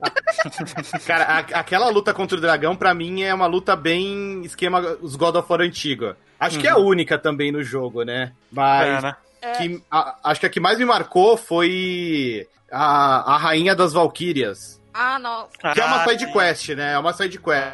Cara, 1.05 1.23
a- 1.25 1.59
aquela 1.59 1.89
luta 1.89 2.13
contra 2.13 2.37
o 2.37 2.41
dragão, 2.41 2.75
pra 2.75 2.93
mim, 2.93 3.23
é 3.23 3.33
uma 3.33 3.47
luta 3.47 3.75
bem 3.75 4.41
esquema 4.43 4.79
os 5.01 5.15
God 5.15 5.35
of 5.35 5.47
War 5.51 5.61
antigo. 5.61 6.15
Acho 6.39 6.59
que 6.59 6.67
é 6.67 6.71
a 6.71 6.77
única 6.77 7.17
também 7.17 7.51
no 7.51 7.63
jogo, 7.63 8.03
né? 8.03 8.33
Mas 8.51 9.03
É, 9.03 9.07
né? 9.07 9.15
que- 9.57 9.83
a- 9.89 10.17
acho 10.25 10.39
que 10.39 10.45
a 10.45 10.49
que 10.49 10.59
mais 10.59 10.77
me 10.77 10.85
marcou 10.85 11.37
foi 11.37 12.47
a, 12.71 13.33
a 13.35 13.37
Rainha 13.37 13.75
das 13.75 13.93
Valquírias. 13.93 14.79
Ah, 14.93 15.17
não. 15.17 15.47
Que 15.73 15.79
é 15.79 15.85
uma 15.85 16.03
Ah, 16.03 16.07
side 16.09 16.31
quest, 16.33 16.69
né? 16.69 16.93
É 16.93 16.99
uma 16.99 17.13
side 17.13 17.39
quest. 17.39 17.73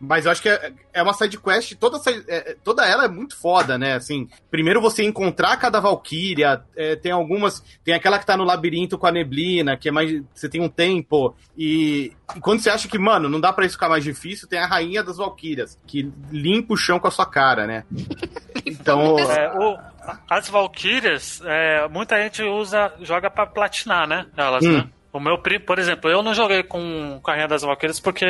Mas 0.00 0.24
eu 0.26 0.32
acho 0.32 0.40
que 0.42 0.48
é, 0.48 0.72
é 0.92 1.02
uma 1.02 1.12
side 1.14 1.38
quest, 1.38 1.74
toda, 1.76 1.98
side- 1.98 2.24
é, 2.28 2.56
toda 2.62 2.86
ela 2.86 3.04
é 3.04 3.08
muito 3.08 3.36
foda, 3.36 3.76
né? 3.76 3.94
Assim, 3.94 4.28
primeiro 4.50 4.80
você 4.80 5.02
encontrar 5.04 5.56
cada 5.56 5.80
Valkyria, 5.80 6.62
é, 6.76 6.96
tem 6.96 7.10
algumas. 7.12 7.62
Tem 7.84 7.94
aquela 7.94 8.18
que 8.18 8.26
tá 8.26 8.36
no 8.36 8.44
labirinto 8.44 8.96
com 8.98 9.06
a 9.06 9.12
neblina, 9.12 9.76
que 9.76 9.88
é 9.88 9.92
mais. 9.92 10.22
Você 10.34 10.48
tem 10.48 10.60
um 10.60 10.68
tempo. 10.68 11.34
E, 11.56 12.12
e 12.36 12.40
quando 12.40 12.60
você 12.60 12.70
acha 12.70 12.88
que, 12.88 12.98
mano, 12.98 13.28
não 13.28 13.40
dá 13.40 13.52
pra 13.52 13.64
isso 13.66 13.74
ficar 13.74 13.88
mais 13.88 14.04
difícil, 14.04 14.48
tem 14.48 14.58
a 14.58 14.66
Rainha 14.66 15.02
das 15.02 15.16
Valkyrias, 15.18 15.78
que 15.86 16.10
limpa 16.30 16.74
o 16.74 16.76
chão 16.76 16.98
com 17.00 17.08
a 17.08 17.10
sua 17.10 17.26
cara, 17.26 17.66
né? 17.66 17.84
Então. 18.66 19.18
É, 19.18 19.52
o- 19.58 19.78
as 20.28 20.48
Valkyrias, 20.48 21.40
é, 21.44 21.86
muita 21.88 22.16
gente 22.22 22.42
usa, 22.42 22.92
joga 23.02 23.30
pra 23.30 23.46
platinar, 23.46 24.06
né? 24.08 24.26
Elas, 24.36 24.64
Hum. 24.64 24.72
né? 24.78 24.88
O 25.14 25.20
meu 25.20 25.38
primo, 25.38 25.64
por 25.64 25.78
exemplo, 25.78 26.10
eu 26.10 26.24
não 26.24 26.34
joguei 26.34 26.64
com, 26.64 27.20
com 27.22 27.30
a 27.30 27.34
Rainha 27.34 27.46
das 27.46 27.62
Valkyrias 27.62 28.00
porque 28.00 28.26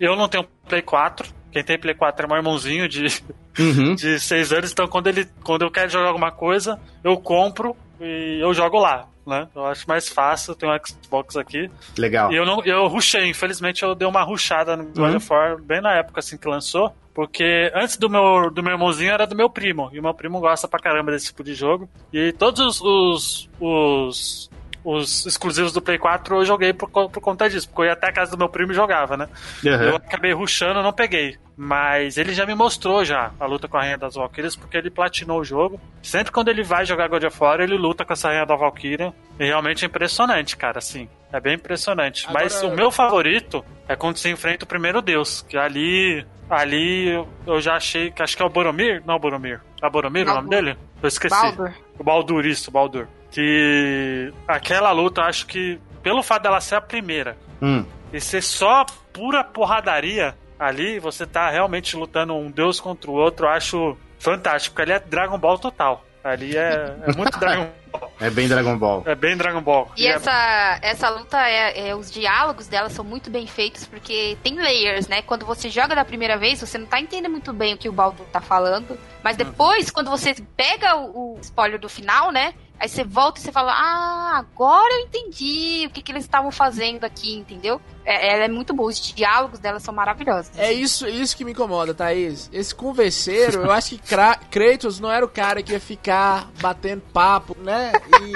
eu 0.00 0.16
não 0.16 0.26
tenho 0.26 0.48
Play 0.66 0.80
4. 0.80 1.28
Quem 1.52 1.62
tem 1.62 1.78
Play 1.78 1.94
4 1.94 2.24
é 2.24 2.28
meu 2.28 2.38
irmãozinho 2.38 2.88
de, 2.88 3.22
Uhum. 3.58 3.92
de 3.94 4.18
6 4.18 4.52
anos, 4.54 4.72
então 4.72 4.88
quando 4.88 5.08
ele 5.08 5.28
quando 5.44 5.62
eu 5.62 5.70
quero 5.70 5.90
jogar 5.90 6.08
alguma 6.08 6.32
coisa, 6.32 6.80
eu 7.04 7.14
compro 7.18 7.76
e 8.00 8.38
eu 8.40 8.54
jogo 8.54 8.78
lá, 8.78 9.06
né? 9.26 9.46
Eu 9.54 9.66
acho 9.66 9.86
mais 9.86 10.08
fácil, 10.08 10.54
tenho 10.54 10.72
um 10.72 10.78
Xbox 10.82 11.36
aqui. 11.36 11.70
Legal. 11.98 12.32
E 12.32 12.36
eu 12.36 12.46
não 12.46 12.64
eu 12.64 12.86
rushei, 12.86 13.28
infelizmente 13.28 13.82
eu 13.82 13.94
dei 13.94 14.08
uma 14.08 14.22
rushada 14.22 14.74
no 14.74 14.84
God 14.84 15.16
of 15.16 15.30
War 15.30 15.60
bem 15.60 15.82
na 15.82 15.92
época 15.92 16.20
assim 16.20 16.38
que 16.38 16.48
lançou, 16.48 16.90
porque 17.12 17.70
antes 17.74 17.98
do 17.98 18.08
meu 18.08 18.50
do 18.50 18.62
meu 18.62 18.72
irmãozinho 18.72 19.12
era 19.12 19.26
do 19.26 19.36
meu 19.36 19.50
primo, 19.50 19.90
e 19.92 20.00
o 20.00 20.02
meu 20.02 20.14
primo 20.14 20.40
gosta 20.40 20.66
pra 20.66 20.80
caramba 20.80 21.12
desse 21.12 21.26
tipo 21.26 21.44
de 21.44 21.52
jogo. 21.52 21.86
E 22.10 22.32
todos 22.32 22.80
os 22.80 22.80
os, 22.80 23.50
os, 23.60 24.50
os 24.84 25.24
exclusivos 25.26 25.72
do 25.72 25.80
Play 25.80 25.98
4 25.98 26.36
eu 26.36 26.44
joguei 26.44 26.72
por, 26.72 26.88
por 26.88 27.20
conta 27.20 27.48
disso, 27.48 27.68
porque 27.68 27.82
eu 27.82 27.86
ia 27.86 27.92
até 27.92 28.08
a 28.08 28.12
casa 28.12 28.32
do 28.32 28.38
meu 28.38 28.48
primo 28.48 28.72
e 28.72 28.74
jogava, 28.74 29.16
né? 29.16 29.28
Eu 29.62 29.90
Uhum. 29.90 29.96
acabei 29.96 30.32
rushando, 30.32 30.82
não 30.82 30.92
peguei. 30.92 31.36
Mas 31.56 32.16
ele 32.16 32.32
já 32.34 32.44
me 32.46 32.54
mostrou 32.54 33.04
já 33.04 33.30
a 33.38 33.46
luta 33.46 33.68
com 33.68 33.76
a 33.76 33.80
Rainha 33.82 33.98
das 33.98 34.14
Valkyrias, 34.14 34.56
porque 34.56 34.76
ele 34.76 34.90
platinou 34.90 35.38
o 35.40 35.44
jogo. 35.44 35.78
Sempre 36.02 36.32
quando 36.32 36.48
ele 36.48 36.62
vai 36.62 36.84
jogar 36.84 37.08
God 37.08 37.22
of 37.24 37.36
War, 37.40 37.60
ele 37.60 37.76
luta 37.76 38.04
com 38.04 38.12
essa 38.12 38.28
Rainha 38.28 38.46
da 38.46 38.56
Valkyria. 38.56 39.12
E 39.38 39.44
realmente 39.44 39.84
é 39.84 39.88
impressionante, 39.88 40.56
cara, 40.56 40.78
assim. 40.78 41.08
É 41.32 41.38
bem 41.38 41.54
impressionante. 41.54 42.26
Agora- 42.26 42.44
Mas 42.44 42.62
o 42.62 42.70
meu 42.70 42.90
favorito 42.90 43.64
é 43.88 43.94
quando 43.94 44.16
você 44.16 44.30
enfrenta 44.30 44.64
o 44.64 44.68
primeiro 44.68 45.00
deus. 45.02 45.42
Que 45.48 45.56
ali. 45.56 46.26
Ali 46.50 47.08
eu- 47.10 47.28
eu 47.46 47.60
já 47.60 47.76
achei 47.76 48.10
que 48.10 48.22
acho 48.22 48.36
que 48.36 48.42
é 48.42 48.46
o 48.46 48.50
Boromir. 48.50 49.02
Não, 49.06 49.14
é 49.14 49.16
o 49.16 49.20
Boromir. 49.20 49.60
É 49.80 49.86
o 49.86 49.90
Boromir 49.90 50.22
o 50.24 50.26
nome 50.34 50.48
Baldur. 50.48 50.50
dele? 50.50 50.78
Eu 51.02 51.08
esqueci. 51.08 51.34
Baldur. 51.34 51.72
O 51.98 52.04
Baldur, 52.04 52.44
isso, 52.46 52.68
o 52.68 52.72
Baldur. 52.72 53.06
Que 53.32 54.32
aquela 54.46 54.92
luta, 54.92 55.22
eu 55.22 55.24
acho 55.24 55.46
que, 55.46 55.80
pelo 56.02 56.22
fato 56.22 56.42
dela 56.42 56.60
ser 56.60 56.74
a 56.76 56.80
primeira, 56.80 57.36
Hum. 57.60 57.84
e 58.12 58.20
ser 58.20 58.42
só 58.42 58.84
pura 59.12 59.42
porradaria 59.42 60.34
ali, 60.58 60.98
você 61.00 61.26
tá 61.26 61.48
realmente 61.50 61.96
lutando 61.96 62.34
um 62.34 62.50
deus 62.50 62.78
contra 62.78 63.10
o 63.10 63.14
outro, 63.14 63.46
eu 63.46 63.50
acho 63.50 63.96
fantástico. 64.18 64.74
porque 64.76 64.92
Ali 64.92 65.00
é 65.02 65.04
Dragon 65.08 65.38
Ball 65.38 65.58
total. 65.58 66.04
Ali 66.22 66.56
é, 66.56 66.96
é 67.08 67.16
muito 67.16 67.36
Dragon 67.40 67.68
Ball. 67.90 68.12
É 68.20 68.30
bem 68.30 68.46
Dragon 68.48 68.78
Ball. 68.78 69.02
É 69.06 69.14
bem 69.16 69.36
Dragon 69.36 69.60
Ball. 69.60 69.90
E 69.96 70.06
é- 70.06 70.10
essa, 70.12 70.78
essa 70.80 71.08
luta, 71.08 71.36
é, 71.48 71.88
é- 71.88 71.96
os 71.96 72.10
diálogos 72.12 72.68
dela 72.68 72.88
são 72.88 73.04
muito 73.04 73.28
bem 73.28 73.46
feitos, 73.48 73.86
porque 73.86 74.36
tem 74.42 74.54
layers, 74.54 75.08
né? 75.08 75.20
Quando 75.22 75.44
você 75.44 75.68
joga 75.68 75.94
da 75.96 76.04
primeira 76.04 76.36
vez, 76.38 76.60
você 76.60 76.78
não 76.78 76.86
tá 76.86 77.00
entendendo 77.00 77.30
muito 77.32 77.52
bem 77.52 77.74
o 77.74 77.78
que 77.78 77.88
o 77.88 77.92
Baldur 77.92 78.24
tá 78.32 78.40
falando. 78.40 78.96
Mas 79.22 79.36
depois, 79.36 79.90
quando 79.90 80.10
você 80.10 80.32
pega 80.56 80.94
o, 80.96 81.34
o 81.34 81.38
spoiler 81.40 81.80
do 81.80 81.88
final, 81.88 82.30
né? 82.30 82.54
Aí 82.82 82.88
você 82.88 83.04
volta 83.04 83.38
e 83.38 83.42
você 83.44 83.52
fala, 83.52 83.70
ah, 83.70 84.38
agora 84.38 84.92
eu 84.94 85.04
entendi 85.04 85.84
o 85.86 85.90
que, 85.90 86.02
que 86.02 86.10
eles 86.10 86.24
estavam 86.24 86.50
fazendo 86.50 87.04
aqui, 87.04 87.32
entendeu? 87.32 87.80
É, 88.04 88.34
ela 88.34 88.44
é 88.46 88.48
muito 88.48 88.74
boa, 88.74 88.90
os 88.90 89.00
diálogos 89.00 89.60
dela 89.60 89.78
são 89.78 89.94
maravilhosos. 89.94 90.50
É 90.58 90.72
isso, 90.72 91.06
isso 91.06 91.36
que 91.36 91.44
me 91.44 91.52
incomoda, 91.52 91.94
Thaís. 91.94 92.50
Esse 92.52 92.74
converseiro, 92.74 93.60
eu 93.60 93.70
acho 93.70 93.90
que 93.90 93.98
Kra 93.98 94.34
Kratos 94.50 94.98
não 94.98 95.12
era 95.12 95.24
o 95.24 95.28
cara 95.28 95.62
que 95.62 95.70
ia 95.70 95.78
ficar 95.78 96.50
batendo 96.60 97.02
papo, 97.12 97.56
né? 97.60 97.92
E... 98.20 98.32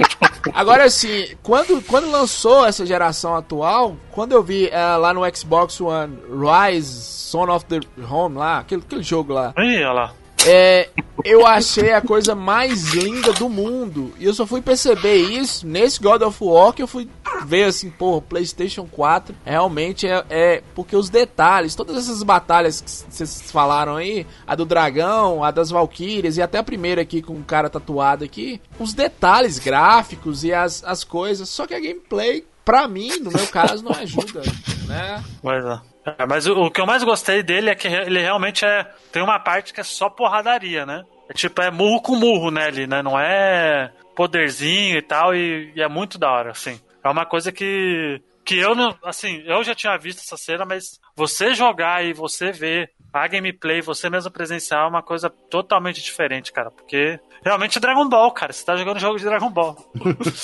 Agora, 0.54 0.84
assim, 0.84 1.36
quando, 1.42 1.82
quando 1.82 2.10
lançou 2.10 2.64
essa 2.64 2.86
geração 2.86 3.36
atual, 3.36 3.98
quando 4.12 4.32
eu 4.32 4.42
vi 4.42 4.68
uh, 4.68 4.98
lá 4.98 5.12
no 5.12 5.20
Xbox 5.36 5.78
One 5.78 6.18
Rise, 6.26 6.88
Son 6.88 7.50
of 7.50 7.66
the 7.66 7.80
Home 8.10 8.38
lá, 8.38 8.60
aquele, 8.60 8.80
aquele 8.80 9.02
jogo 9.02 9.34
lá. 9.34 9.52
Ih, 9.58 9.84
olha 9.84 9.92
lá. 9.92 10.19
É, 10.46 10.88
eu 11.24 11.46
achei 11.46 11.92
a 11.92 12.00
coisa 12.00 12.34
mais 12.34 12.94
linda 12.94 13.32
do 13.32 13.48
mundo. 13.48 14.12
E 14.18 14.24
eu 14.24 14.32
só 14.32 14.46
fui 14.46 14.62
perceber 14.62 15.16
isso 15.16 15.66
nesse 15.66 16.00
God 16.00 16.22
of 16.22 16.42
War 16.42 16.72
que 16.72 16.82
eu 16.82 16.86
fui 16.86 17.08
ver 17.44 17.64
assim, 17.64 17.90
pô, 17.90 18.20
PlayStation 18.22 18.86
4 18.90 19.34
realmente 19.44 20.06
é, 20.06 20.24
é 20.30 20.62
porque 20.74 20.96
os 20.96 21.10
detalhes, 21.10 21.74
todas 21.74 21.96
essas 21.96 22.22
batalhas 22.22 22.80
que 22.80 22.90
vocês 22.90 23.50
falaram 23.50 23.96
aí, 23.96 24.26
a 24.46 24.54
do 24.54 24.64
dragão, 24.64 25.44
a 25.44 25.50
das 25.50 25.70
valquírias 25.70 26.36
e 26.36 26.42
até 26.42 26.58
a 26.58 26.62
primeira 26.62 27.02
aqui 27.02 27.22
com 27.22 27.34
o 27.34 27.38
um 27.38 27.42
cara 27.42 27.68
tatuado 27.68 28.24
aqui, 28.24 28.60
os 28.78 28.94
detalhes 28.94 29.58
gráficos 29.58 30.44
e 30.44 30.52
as, 30.52 30.82
as 30.84 31.04
coisas, 31.04 31.48
só 31.48 31.66
que 31.66 31.74
a 31.74 31.80
gameplay 31.80 32.44
pra 32.64 32.86
mim, 32.86 33.18
no 33.20 33.30
meu 33.30 33.46
caso, 33.46 33.82
não 33.82 33.92
ajuda, 33.92 34.42
né? 34.86 35.22
Pois 35.42 35.64
é. 35.64 35.89
É, 36.18 36.26
mas 36.26 36.46
o, 36.46 36.54
o, 36.54 36.70
que 36.70 36.80
eu 36.80 36.86
mais 36.86 37.02
gostei 37.02 37.42
dele 37.42 37.70
é 37.70 37.74
que 37.74 37.88
ele 37.88 38.20
realmente 38.20 38.64
é. 38.64 38.84
Tem 39.12 39.22
uma 39.22 39.38
parte 39.38 39.72
que 39.72 39.80
é 39.80 39.84
só 39.84 40.08
porradaria, 40.08 40.84
né? 40.86 41.04
É 41.28 41.32
tipo, 41.32 41.60
é 41.62 41.70
murro 41.70 42.02
com 42.02 42.16
murro, 42.16 42.50
né? 42.50 42.66
Ali, 42.66 42.86
né? 42.86 43.02
Não 43.02 43.18
é 43.18 43.92
poderzinho 44.14 44.98
e 44.98 45.02
tal, 45.02 45.34
e, 45.34 45.72
e, 45.74 45.82
é 45.82 45.88
muito 45.88 46.18
da 46.18 46.30
hora, 46.30 46.50
assim. 46.50 46.80
É 47.02 47.08
uma 47.08 47.24
coisa 47.24 47.50
que. 47.52 48.20
Que 48.44 48.58
eu 48.58 48.74
não. 48.74 48.96
Assim, 49.04 49.42
eu 49.46 49.62
já 49.62 49.74
tinha 49.74 49.96
visto 49.96 50.20
essa 50.20 50.36
cena, 50.36 50.64
mas 50.64 51.00
você 51.14 51.54
jogar 51.54 52.04
e 52.04 52.12
você 52.12 52.50
ver 52.50 52.90
a 53.12 53.26
gameplay, 53.26 53.80
você 53.80 54.08
mesmo 54.08 54.30
presenciar 54.30 54.84
é 54.84 54.88
uma 54.88 55.02
coisa 55.02 55.28
totalmente 55.28 56.02
diferente, 56.02 56.52
cara. 56.52 56.70
Porque 56.70 57.18
realmente 57.44 57.78
é 57.78 57.80
Dragon 57.80 58.08
Ball, 58.08 58.30
cara. 58.32 58.52
Você 58.52 58.64
tá 58.64 58.76
jogando 58.76 58.98
jogo 58.98 59.18
de 59.18 59.24
Dragon 59.24 59.50
Ball. 59.50 59.76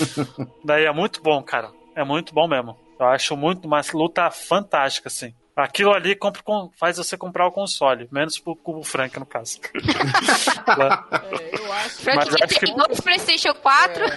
Daí 0.65 0.85
é 0.85 0.93
muito 0.93 1.23
bom, 1.23 1.43
cara. 1.43 1.71
É 1.95 2.05
muito 2.05 2.35
bom 2.35 2.47
mesmo. 2.47 2.77
Eu 2.99 3.07
acho 3.07 3.37
muito 3.37 3.67
uma 3.67 3.81
luta 3.93 4.31
fantástica, 4.31 5.09
assim. 5.09 5.35
Aquilo 5.57 5.95
ali 5.95 6.15
compra, 6.15 6.43
faz 6.79 6.99
você 6.99 7.17
comprar 7.17 7.47
o 7.47 7.51
console, 7.51 8.07
menos 8.13 8.39
pro 8.39 8.55
Cubo 8.55 8.83
Frank, 8.83 9.19
no 9.19 9.25
caso. 9.25 9.59
é, 9.73 11.59
eu 11.59 11.73
acho... 11.73 12.03
Frank 12.03 12.17
Mas 12.19 12.29
acho 12.29 12.47
tem 12.47 12.59
que... 12.59 12.75
dois 12.75 13.01
PlayStation 13.01 13.55
4. 13.55 14.05
É, 14.05 14.09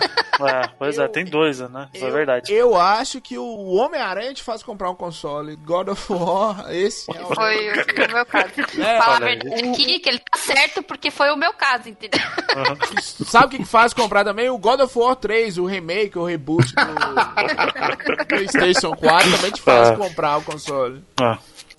é 0.52 0.68
pois 0.78 0.98
é, 0.98 1.02
eu... 1.02 1.06
é, 1.06 1.08
tem 1.08 1.24
dois, 1.24 1.62
né? 1.62 1.88
Isso 1.94 2.06
é 2.06 2.12
verdade. 2.12 2.54
Eu 2.54 2.76
acho 2.76 3.22
que 3.22 3.38
o 3.38 3.74
Homem-Aranha 3.74 4.34
te 4.34 4.44
faz 4.44 4.62
comprar 4.62 4.90
um 4.90 4.96
console. 4.96 5.56
God 5.56 5.88
of 5.88 6.12
War, 6.12 6.66
esse 6.74 7.10
é 7.16 7.22
o... 7.22 7.34
Foi 7.34 7.70
o 7.70 8.14
meu 8.14 8.26
caso. 8.26 8.50
É, 8.78 9.02
Fala 9.02 9.16
a 9.16 9.20
verdade 9.20 9.70
aqui, 9.70 10.00
que 10.00 10.10
ele 10.10 10.20
tá 10.20 10.38
certo 10.38 10.84
porque 10.84 11.10
foi 11.10 11.30
o 11.32 11.38
meu 11.38 11.54
caso, 11.54 11.88
entendeu? 11.88 12.20
Uhum. 12.56 13.02
Sabe 13.02 13.56
o 13.56 13.58
que 13.60 13.66
faz 13.66 13.94
comprar 13.94 14.26
também? 14.26 14.50
O 14.50 14.58
God 14.58 14.82
of 14.82 15.00
War 15.00 15.16
3, 15.16 15.58
o 15.58 15.66
remake, 15.66 16.18
o 16.20 16.26
reboot 16.26 16.68
do 16.76 18.26
PlayStation 18.28 18.94
4 18.94 19.32
também 19.32 19.52
te 19.52 19.62
faz 19.62 19.92
ah. 19.92 19.96
comprar 19.96 20.38
o 20.38 20.42
console. 20.42 21.02
Ah. 21.22 21.29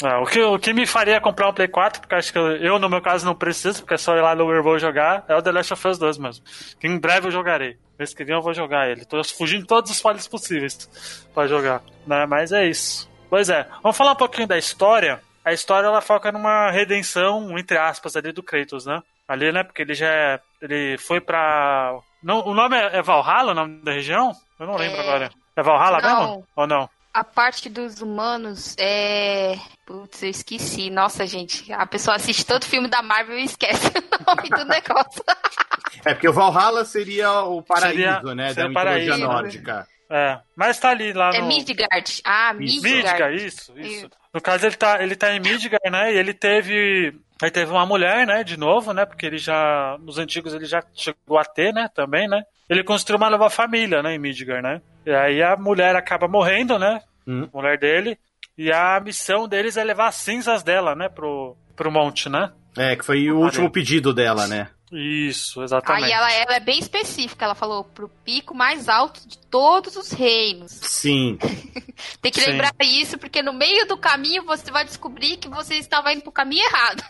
Ah, 0.03 0.21
o, 0.21 0.25
que, 0.25 0.41
o 0.41 0.59
que 0.59 0.73
me 0.73 0.87
faria 0.87 1.21
comprar 1.21 1.49
um 1.49 1.53
Play 1.53 1.69
4, 1.69 2.01
porque 2.01 2.15
acho 2.15 2.33
que 2.33 2.39
eu, 2.39 2.57
eu, 2.57 2.79
no 2.79 2.89
meu 2.89 3.03
caso, 3.03 3.27
não 3.27 3.35
preciso, 3.35 3.81
porque 3.81 3.95
é 3.95 3.99
só 3.99 4.17
ir 4.17 4.21
lá 4.21 4.35
no 4.35 4.63
vou 4.63 4.79
jogar, 4.79 5.25
é 5.29 5.37
o 5.37 5.43
The 5.43 5.53
Last 5.53 5.73
of 5.75 5.89
Us 5.89 5.99
2 5.99 6.19
mesmo. 6.19 6.45
Que 6.79 6.87
em 6.87 6.99
breve 6.99 7.29
eu 7.29 7.31
jogarei. 7.31 7.77
Mês 7.99 8.15
que 8.15 8.25
vem 8.25 8.35
eu 8.35 8.43
vou 8.43 8.55
jogar 8.55 8.89
ele. 8.89 9.05
Tô 9.05 9.23
fugindo 9.25 9.63
de 9.63 9.67
todos 9.67 9.91
os 9.91 10.01
falhos 10.01 10.27
possíveis 10.27 10.89
para 11.35 11.47
jogar. 11.47 11.83
Né? 12.07 12.25
Mas 12.27 12.51
é 12.51 12.67
isso. 12.67 13.11
Pois 13.29 13.51
é, 13.51 13.67
vamos 13.83 13.97
falar 13.97 14.13
um 14.13 14.17
pouquinho 14.17 14.49
da 14.49 14.57
história. 14.57 15.21
A 15.45 15.53
história 15.53 15.87
ela 15.87 16.01
foca 16.01 16.33
numa 16.33 16.71
redenção, 16.71 17.59
entre 17.59 17.77
aspas, 17.79 18.17
ali 18.17 18.33
do 18.33 18.43
Kratos, 18.43 18.87
né? 18.87 19.03
Ali, 19.29 19.53
né? 19.53 19.63
Porque 19.63 19.83
ele 19.83 19.95
já 19.95 20.09
é, 20.09 20.41
ele 20.61 20.99
foi 20.99 21.21
pra. 21.21 21.95
Não, 22.23 22.41
o 22.41 22.53
nome 22.53 22.77
é, 22.77 22.99
é 22.99 23.03
Valhalla, 23.03 23.53
o 23.53 23.55
nome 23.55 23.83
da 23.83 23.93
região? 23.93 24.33
Eu 24.59 24.67
não 24.67 24.77
lembro 24.77 24.99
é... 24.99 25.01
agora. 25.01 25.31
É 25.57 25.63
Valhalla 25.63 26.01
não. 26.01 26.21
mesmo? 26.21 26.47
Ou 26.57 26.67
não? 26.67 26.91
A 27.13 27.25
parte 27.25 27.69
dos 27.69 28.01
humanos 28.01 28.77
é. 28.79 29.57
Putz, 29.85 30.23
eu 30.23 30.31
esqueci. 30.31 30.91
Nossa, 30.91 31.27
gente. 31.27 31.73
A 31.73 31.87
pessoa 31.87 32.17
assiste 32.17 32.47
todo 32.47 32.65
filme 32.65 32.89
da 32.89 33.03
Marvel 33.03 33.39
e 33.39 33.45
esquece 33.45 33.89
o 33.99 34.25
nome 34.27 34.49
do 34.49 34.65
negócio. 34.65 35.23
É 36.03 36.15
porque 36.15 36.29
o 36.29 36.33
Valhalla 36.33 36.83
seria 36.83 37.43
o 37.43 37.63
paraíso, 37.63 37.99
seria, 37.99 38.35
né? 38.35 38.55
Seria 38.55 38.63
da 38.63 38.69
mitologia 38.69 39.11
paraíso, 39.11 39.19
nórdica. 39.19 39.89
É, 40.11 40.41
mas 40.57 40.79
tá 40.79 40.91
ali 40.91 41.13
lá 41.13 41.31
é 41.35 41.39
no... 41.41 41.45
É 41.45 41.49
Midgard. 41.49 42.23
Ah, 42.25 42.55
Midgard. 42.55 42.97
Midgard, 42.97 43.47
isso, 43.47 43.79
isso. 43.79 44.11
No 44.33 44.41
caso, 44.41 44.67
ele 44.67 44.77
tá, 44.77 45.03
ele 45.03 45.15
tá 45.15 45.35
em 45.35 45.41
Midgard, 45.41 45.91
né? 45.91 46.15
E 46.15 46.17
ele 46.17 46.33
teve... 46.33 47.15
Aí 47.43 47.51
teve 47.51 47.71
uma 47.71 47.85
mulher, 47.85 48.27
né, 48.27 48.43
de 48.43 48.57
novo, 48.57 48.93
né? 48.93 49.05
Porque 49.05 49.27
ele 49.27 49.37
já... 49.37 49.99
Nos 50.01 50.17
antigos 50.17 50.55
ele 50.55 50.65
já 50.65 50.83
chegou 50.95 51.39
a 51.39 51.45
ter, 51.45 51.73
né? 51.73 51.89
Também, 51.95 52.27
né? 52.27 52.43
Ele 52.69 52.83
construiu 52.83 53.19
uma 53.19 53.31
nova 53.31 53.51
família, 53.51 54.03
né? 54.03 54.15
Em 54.15 54.19
Midgard, 54.19 54.63
né? 54.63 54.81
E 55.05 55.11
aí 55.11 55.43
a 55.43 55.57
mulher 55.57 55.97
acaba 55.97 56.29
morrendo, 56.29 56.79
né? 56.79 57.01
Hum. 57.27 57.49
Mulher 57.53 57.79
dele. 57.79 58.19
E 58.57 58.71
a 58.73 59.01
missão 59.01 59.49
deles 59.49 59.77
é 59.77 59.85
levar 59.85 60.09
as 60.09 60.17
cinzas 60.17 60.63
dela, 60.63 60.95
né? 60.95 61.09
Pro, 61.09 61.57
pro 61.75 61.91
monte, 61.91 62.29
né? 62.29 62.53
É, 62.77 62.95
que 62.95 63.05
foi 63.05 63.31
o 63.31 63.39
último 63.39 63.71
pedido 63.71 64.13
dela, 64.13 64.47
né? 64.47 64.69
Isso, 64.93 65.63
exatamente. 65.63 66.05
Aí 66.05 66.13
ela, 66.13 66.33
ela, 66.33 66.57
é 66.57 66.61
bem 66.61 66.79
específica, 66.79 67.45
ela 67.45 67.55
falou 67.55 67.85
pro 67.85 68.09
pico 68.25 68.55
mais 68.55 68.89
alto 68.89 69.21
de 69.27 69.39
todos 69.39 69.95
os 69.95 70.11
reinos. 70.11 70.73
Sim. 70.83 71.39
Tem 72.21 72.33
que 72.33 72.41
Sim. 72.41 72.51
lembrar 72.51 72.75
isso, 72.81 73.17
porque 73.17 73.41
no 73.41 73.53
meio 73.53 73.87
do 73.87 73.97
caminho 73.97 74.45
você 74.45 74.69
vai 74.71 74.85
descobrir 74.85 75.37
que 75.37 75.49
você 75.49 75.77
estava 75.77 76.13
indo 76.13 76.23
pro 76.23 76.33
caminho 76.33 76.65
errado. 76.65 77.05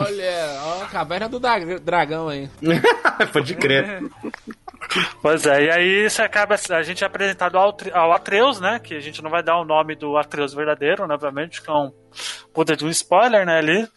Olha, 0.00 0.60
ó, 0.64 0.82
a 0.82 0.86
caverna 0.88 1.28
do 1.28 1.38
dragão 1.38 2.28
aí. 2.28 2.50
Pode 3.32 3.54
crer. 3.54 4.02
Pois 5.20 5.46
é, 5.46 5.64
e 5.64 5.70
aí 5.70 6.10
você 6.10 6.22
acaba. 6.22 6.56
A 6.70 6.82
gente 6.82 7.02
é 7.02 7.06
apresentado 7.06 7.58
ao, 7.58 7.76
ao 7.92 8.12
Atreus, 8.12 8.60
né? 8.60 8.78
Que 8.78 8.94
a 8.94 9.00
gente 9.00 9.22
não 9.22 9.30
vai 9.30 9.42
dar 9.42 9.58
o 9.58 9.64
nome 9.64 9.94
do 9.94 10.16
Atreus 10.16 10.54
verdadeiro, 10.54 11.06
né, 11.06 11.14
obviamente, 11.14 11.62
que 11.62 11.70
é 11.70 11.74
um 11.74 11.90
puta 12.52 12.76
de 12.76 12.84
um 12.84 12.88
spoiler, 12.90 13.44
né, 13.44 13.58
ali. 13.58 13.88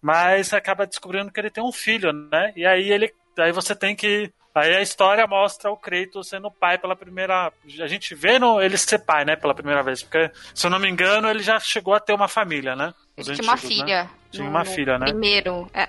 Mas 0.00 0.48
você 0.48 0.56
acaba 0.56 0.86
descobrindo 0.86 1.32
que 1.32 1.40
ele 1.40 1.50
tem 1.50 1.64
um 1.64 1.72
filho, 1.72 2.12
né? 2.12 2.52
E 2.56 2.66
aí 2.66 2.90
ele. 2.90 3.12
Aí 3.38 3.52
você 3.52 3.74
tem 3.74 3.96
que. 3.96 4.32
Aí 4.54 4.74
a 4.74 4.80
história 4.80 5.26
mostra 5.26 5.70
o 5.70 5.76
Kratos 5.76 6.28
sendo 6.28 6.50
pai 6.50 6.78
pela 6.78 6.96
primeira. 6.96 7.52
A 7.80 7.86
gente 7.86 8.14
vê 8.14 8.38
no, 8.38 8.60
ele 8.60 8.78
ser 8.78 9.00
pai, 9.00 9.24
né? 9.24 9.36
Pela 9.36 9.54
primeira 9.54 9.82
vez. 9.82 10.02
Porque, 10.02 10.30
se 10.54 10.66
eu 10.66 10.70
não 10.70 10.78
me 10.78 10.88
engano, 10.88 11.28
ele 11.28 11.42
já 11.42 11.58
chegou 11.60 11.92
a 11.94 12.00
ter 12.00 12.14
uma 12.14 12.28
família, 12.28 12.74
né? 12.74 12.94
Ele 13.16 13.34
tinha 13.34 13.48
uma 13.48 13.56
filha. 13.56 14.04
Né? 14.04 14.10
Tinha 14.36 14.48
uma 14.48 14.64
filha, 14.64 14.98
né? 14.98 15.06
Primeiro. 15.06 15.68
É, 15.72 15.88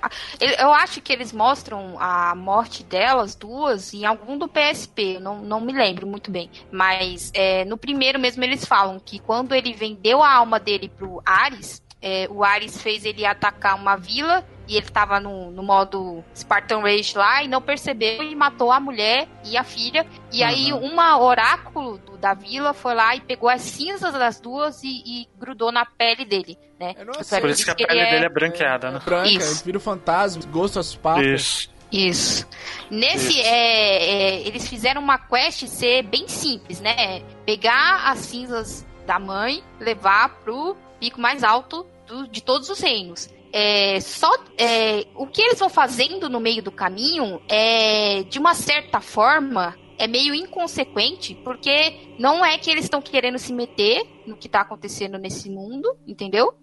eu 0.64 0.72
acho 0.74 1.02
que 1.02 1.12
eles 1.12 1.32
mostram 1.32 1.98
a 2.00 2.34
morte 2.36 2.84
delas 2.84 3.36
duas 3.36 3.94
em 3.94 4.06
algum 4.06 4.38
do 4.38 4.48
PSP. 4.48 5.20
Não, 5.20 5.42
não 5.42 5.62
me 5.62 5.74
lembro 5.74 6.08
muito 6.08 6.32
bem. 6.32 6.50
Mas 6.72 7.32
é, 7.34 7.66
no 7.66 7.78
primeiro 7.78 8.20
mesmo 8.20 8.44
eles 8.44 8.66
falam 8.66 9.00
que 9.00 9.20
quando 9.20 9.54
ele 9.54 9.74
vendeu 9.74 10.24
a 10.24 10.34
alma 10.34 10.60
dele 10.60 10.90
pro 10.90 11.22
Ares, 11.26 11.82
é, 12.02 12.28
o 12.30 12.44
Ares 12.44 12.82
fez 12.82 13.06
ele 13.06 13.26
atacar 13.26 13.76
uma 13.76 13.96
vila 13.96 14.46
e 14.68 14.76
ele 14.76 14.88
tava 14.88 15.20
no, 15.20 15.50
no 15.52 15.64
modo 15.64 16.24
Spartan 16.36 16.80
Rage 16.80 17.18
lá 17.18 17.44
e 17.44 17.48
não 17.48 17.62
percebeu 17.62 18.22
e 18.24 18.36
matou 18.36 18.72
a 18.72 18.80
mulher 18.80 19.28
e 19.46 19.56
a 19.56 19.64
filha. 19.64 20.06
E 20.32 20.42
uhum. 20.42 20.48
aí 20.48 20.74
uma 20.74 21.20
oráculo 21.20 21.98
do, 22.00 22.18
da 22.18 22.34
vila 22.34 22.74
foi 22.74 22.94
lá 22.94 23.16
e 23.16 23.22
pegou 23.22 23.50
as 23.50 23.62
cinzas 23.62 24.14
das 24.14 24.40
duas 24.40 24.84
e, 24.84 25.04
e 25.06 25.28
grudou 25.40 25.72
na 25.72 25.86
pele 25.86 26.26
dele, 26.26 26.58
né? 26.80 26.96
É, 26.98 27.40
Por 27.40 27.50
isso 27.50 27.66
que 27.66 27.72
a 27.72 27.76
pele 27.76 28.00
é... 28.00 28.12
dele 28.12 28.26
é 28.26 28.30
branqueada, 28.30 28.92
né? 28.92 29.00
É 29.02 29.06
branca, 29.06 29.30
isso. 29.30 29.64
vira 29.64 29.78
o 29.78 29.82
fantasma, 29.82 30.44
gosto 30.52 30.80
as 30.80 30.96
papas. 30.96 31.26
Isso. 31.26 31.78
Isso. 31.90 32.46
Nesse, 32.92 33.40
Isso. 33.40 33.48
É, 33.48 34.04
é, 34.04 34.48
eles 34.48 34.68
fizeram 34.68 35.02
uma 35.02 35.18
quest 35.18 35.66
ser 35.68 36.04
bem 36.04 36.28
simples, 36.28 36.82
né? 36.82 37.22
Pegar 37.46 38.12
as 38.12 38.20
cinzas 38.20 38.86
da 39.06 39.18
mãe, 39.18 39.64
levar 39.80 40.30
pro 40.44 40.76
pico 41.00 41.22
mais 41.22 41.44
alto 41.44 41.86
do, 42.06 42.28
de 42.28 42.42
todos 42.42 42.70
os 42.70 42.80
reinos. 42.82 43.30
É, 43.52 44.00
só 44.02 44.30
é, 44.58 45.06
o 45.16 45.26
que 45.26 45.42
eles 45.42 45.60
vão 45.60 45.70
fazendo 45.70 46.30
no 46.30 46.40
meio 46.40 46.62
do 46.62 46.72
caminho 46.72 47.42
é 47.48 48.24
de 48.24 48.40
uma 48.40 48.54
certa 48.54 49.00
forma 49.00 49.76
é 49.98 50.08
meio 50.08 50.36
inconsequente 50.36 51.34
porque 51.44 52.16
não 52.20 52.46
é 52.46 52.58
que 52.58 52.70
eles 52.70 52.84
estão 52.84 53.02
querendo 53.02 53.38
se 53.40 53.52
meter 53.52 54.06
no 54.26 54.38
que 54.38 54.48
está 54.48 54.62
acontecendo 54.62 55.18
nesse 55.18 55.50
mundo, 55.50 55.98
entendeu? 56.06 56.54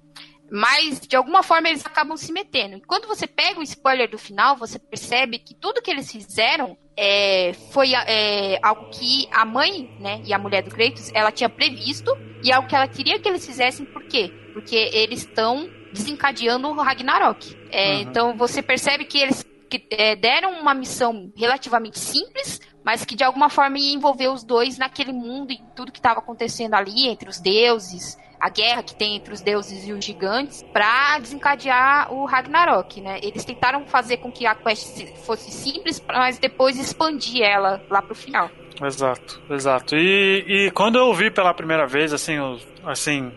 Mas 0.50 1.00
de 1.00 1.16
alguma 1.16 1.42
forma 1.42 1.68
eles 1.68 1.84
acabam 1.84 2.16
se 2.16 2.30
metendo. 2.30 2.76
E 2.76 2.80
quando 2.82 3.08
você 3.08 3.26
pega 3.26 3.58
o 3.58 3.62
spoiler 3.62 4.08
do 4.08 4.18
final, 4.18 4.56
você 4.56 4.78
percebe 4.78 5.38
que 5.38 5.54
tudo 5.54 5.82
que 5.82 5.90
eles 5.90 6.10
fizeram 6.12 6.76
é, 6.96 7.52
foi 7.72 7.92
é, 7.94 8.58
algo 8.62 8.88
que 8.90 9.26
a 9.32 9.44
mãe, 9.44 9.90
né, 9.98 10.22
e 10.24 10.32
a 10.32 10.38
mulher 10.38 10.62
do 10.62 10.70
Kratos, 10.70 11.10
ela 11.14 11.32
tinha 11.32 11.48
previsto 11.48 12.16
e 12.42 12.52
algo 12.52 12.68
que 12.68 12.76
ela 12.76 12.86
queria 12.86 13.18
que 13.18 13.28
eles 13.28 13.44
fizessem. 13.44 13.86
Por 13.86 14.04
quê? 14.04 14.30
Porque 14.52 14.76
eles 14.76 15.20
estão 15.20 15.68
desencadeando 15.94 16.68
o 16.68 16.82
Ragnarok. 16.82 17.56
É, 17.70 17.94
uhum. 17.94 18.00
Então 18.00 18.36
você 18.36 18.60
percebe 18.60 19.04
que 19.04 19.18
eles 19.18 19.44
que 19.70 19.86
é, 19.90 20.14
deram 20.14 20.60
uma 20.60 20.74
missão 20.74 21.32
relativamente 21.36 21.98
simples, 21.98 22.60
mas 22.84 23.04
que 23.04 23.16
de 23.16 23.24
alguma 23.24 23.48
forma 23.48 23.78
ia 23.78 23.94
envolver 23.94 24.28
os 24.28 24.44
dois 24.44 24.78
naquele 24.78 25.12
mundo 25.12 25.52
e 25.52 25.58
tudo 25.74 25.90
que 25.90 25.98
estava 25.98 26.20
acontecendo 26.20 26.74
ali 26.74 27.08
entre 27.08 27.28
os 27.28 27.40
deuses, 27.40 28.16
a 28.38 28.50
guerra 28.50 28.82
que 28.82 28.94
tem 28.94 29.16
entre 29.16 29.32
os 29.32 29.40
deuses 29.40 29.88
e 29.88 29.92
os 29.92 30.04
gigantes, 30.04 30.62
para 30.72 31.18
desencadear 31.18 32.12
o 32.12 32.26
Ragnarok, 32.26 33.00
né? 33.00 33.18
Eles 33.22 33.44
tentaram 33.44 33.86
fazer 33.86 34.18
com 34.18 34.30
que 34.30 34.46
a 34.46 34.54
quest 34.54 35.06
fosse 35.24 35.50
simples, 35.50 36.04
mas 36.06 36.38
depois 36.38 36.78
expandir 36.78 37.42
ela 37.42 37.82
lá 37.88 38.02
pro 38.02 38.14
final. 38.14 38.50
Exato, 38.82 39.40
exato. 39.50 39.96
E, 39.96 40.44
e 40.46 40.70
quando 40.72 40.98
eu 40.98 41.12
vi 41.14 41.30
pela 41.30 41.54
primeira 41.54 41.86
vez, 41.86 42.12
assim, 42.12 42.38
o, 42.38 42.58
assim 42.84 43.32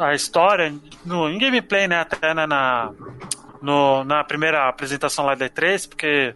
a 0.00 0.14
história, 0.14 0.74
no, 1.04 1.28
em 1.28 1.38
gameplay, 1.38 1.88
né, 1.88 2.00
até 2.00 2.34
né, 2.34 2.46
na, 2.46 2.92
no, 3.60 4.04
na 4.04 4.24
primeira 4.24 4.68
apresentação 4.68 5.24
lá 5.24 5.34
da 5.34 5.48
E3, 5.48 5.88
porque 5.88 6.34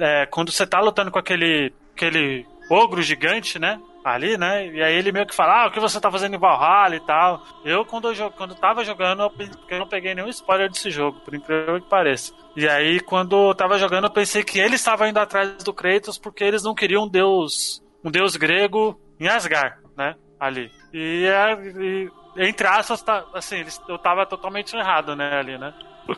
é, 0.00 0.26
quando 0.26 0.50
você 0.50 0.66
tá 0.66 0.80
lutando 0.80 1.10
com 1.10 1.18
aquele, 1.18 1.72
aquele 1.94 2.46
ogro 2.70 3.02
gigante, 3.02 3.58
né, 3.58 3.80
ali, 4.04 4.36
né? 4.36 4.66
E 4.68 4.82
aí 4.82 4.94
ele 4.94 5.12
meio 5.12 5.26
que 5.26 5.34
fala, 5.34 5.62
ah, 5.62 5.66
o 5.66 5.70
que 5.70 5.80
você 5.80 6.00
tá 6.00 6.10
fazendo 6.10 6.34
em 6.34 6.38
Valhalla 6.38 6.96
e 6.96 7.00
tal. 7.00 7.42
Eu, 7.64 7.84
quando 7.84 8.12
eu, 8.12 8.30
quando 8.30 8.54
tava 8.54 8.84
jogando, 8.84 9.30
eu, 9.68 9.78
não 9.78 9.86
peguei 9.86 10.14
nenhum 10.14 10.28
spoiler 10.28 10.70
desse 10.70 10.90
jogo, 10.90 11.20
por 11.20 11.34
incrível 11.34 11.80
que 11.80 11.88
pareça. 11.88 12.32
E 12.56 12.68
aí, 12.68 13.00
quando 13.00 13.48
eu 13.48 13.54
tava 13.54 13.78
jogando, 13.78 14.04
eu 14.04 14.10
pensei 14.10 14.42
que 14.42 14.58
eles 14.58 14.80
estavam 14.80 15.06
indo 15.06 15.18
atrás 15.18 15.62
do 15.62 15.72
Kratos 15.72 16.18
porque 16.18 16.44
eles 16.44 16.62
não 16.62 16.74
queriam 16.74 17.04
um 17.04 17.08
deus, 17.08 17.82
um 18.04 18.10
deus 18.10 18.36
grego 18.36 18.98
em 19.18 19.28
Asgard, 19.28 19.76
né? 19.96 20.14
Ali. 20.38 20.70
E, 20.92 21.26
e 21.26 22.10
entre 22.48 22.66
aspas, 22.66 23.02
tá, 23.02 23.24
assim, 23.34 23.64
eu 23.88 23.98
tava 23.98 24.26
totalmente 24.26 24.74
errado, 24.76 25.14
né, 25.14 25.38
ali, 25.38 25.58
né? 25.58 25.72
Por 26.06 26.16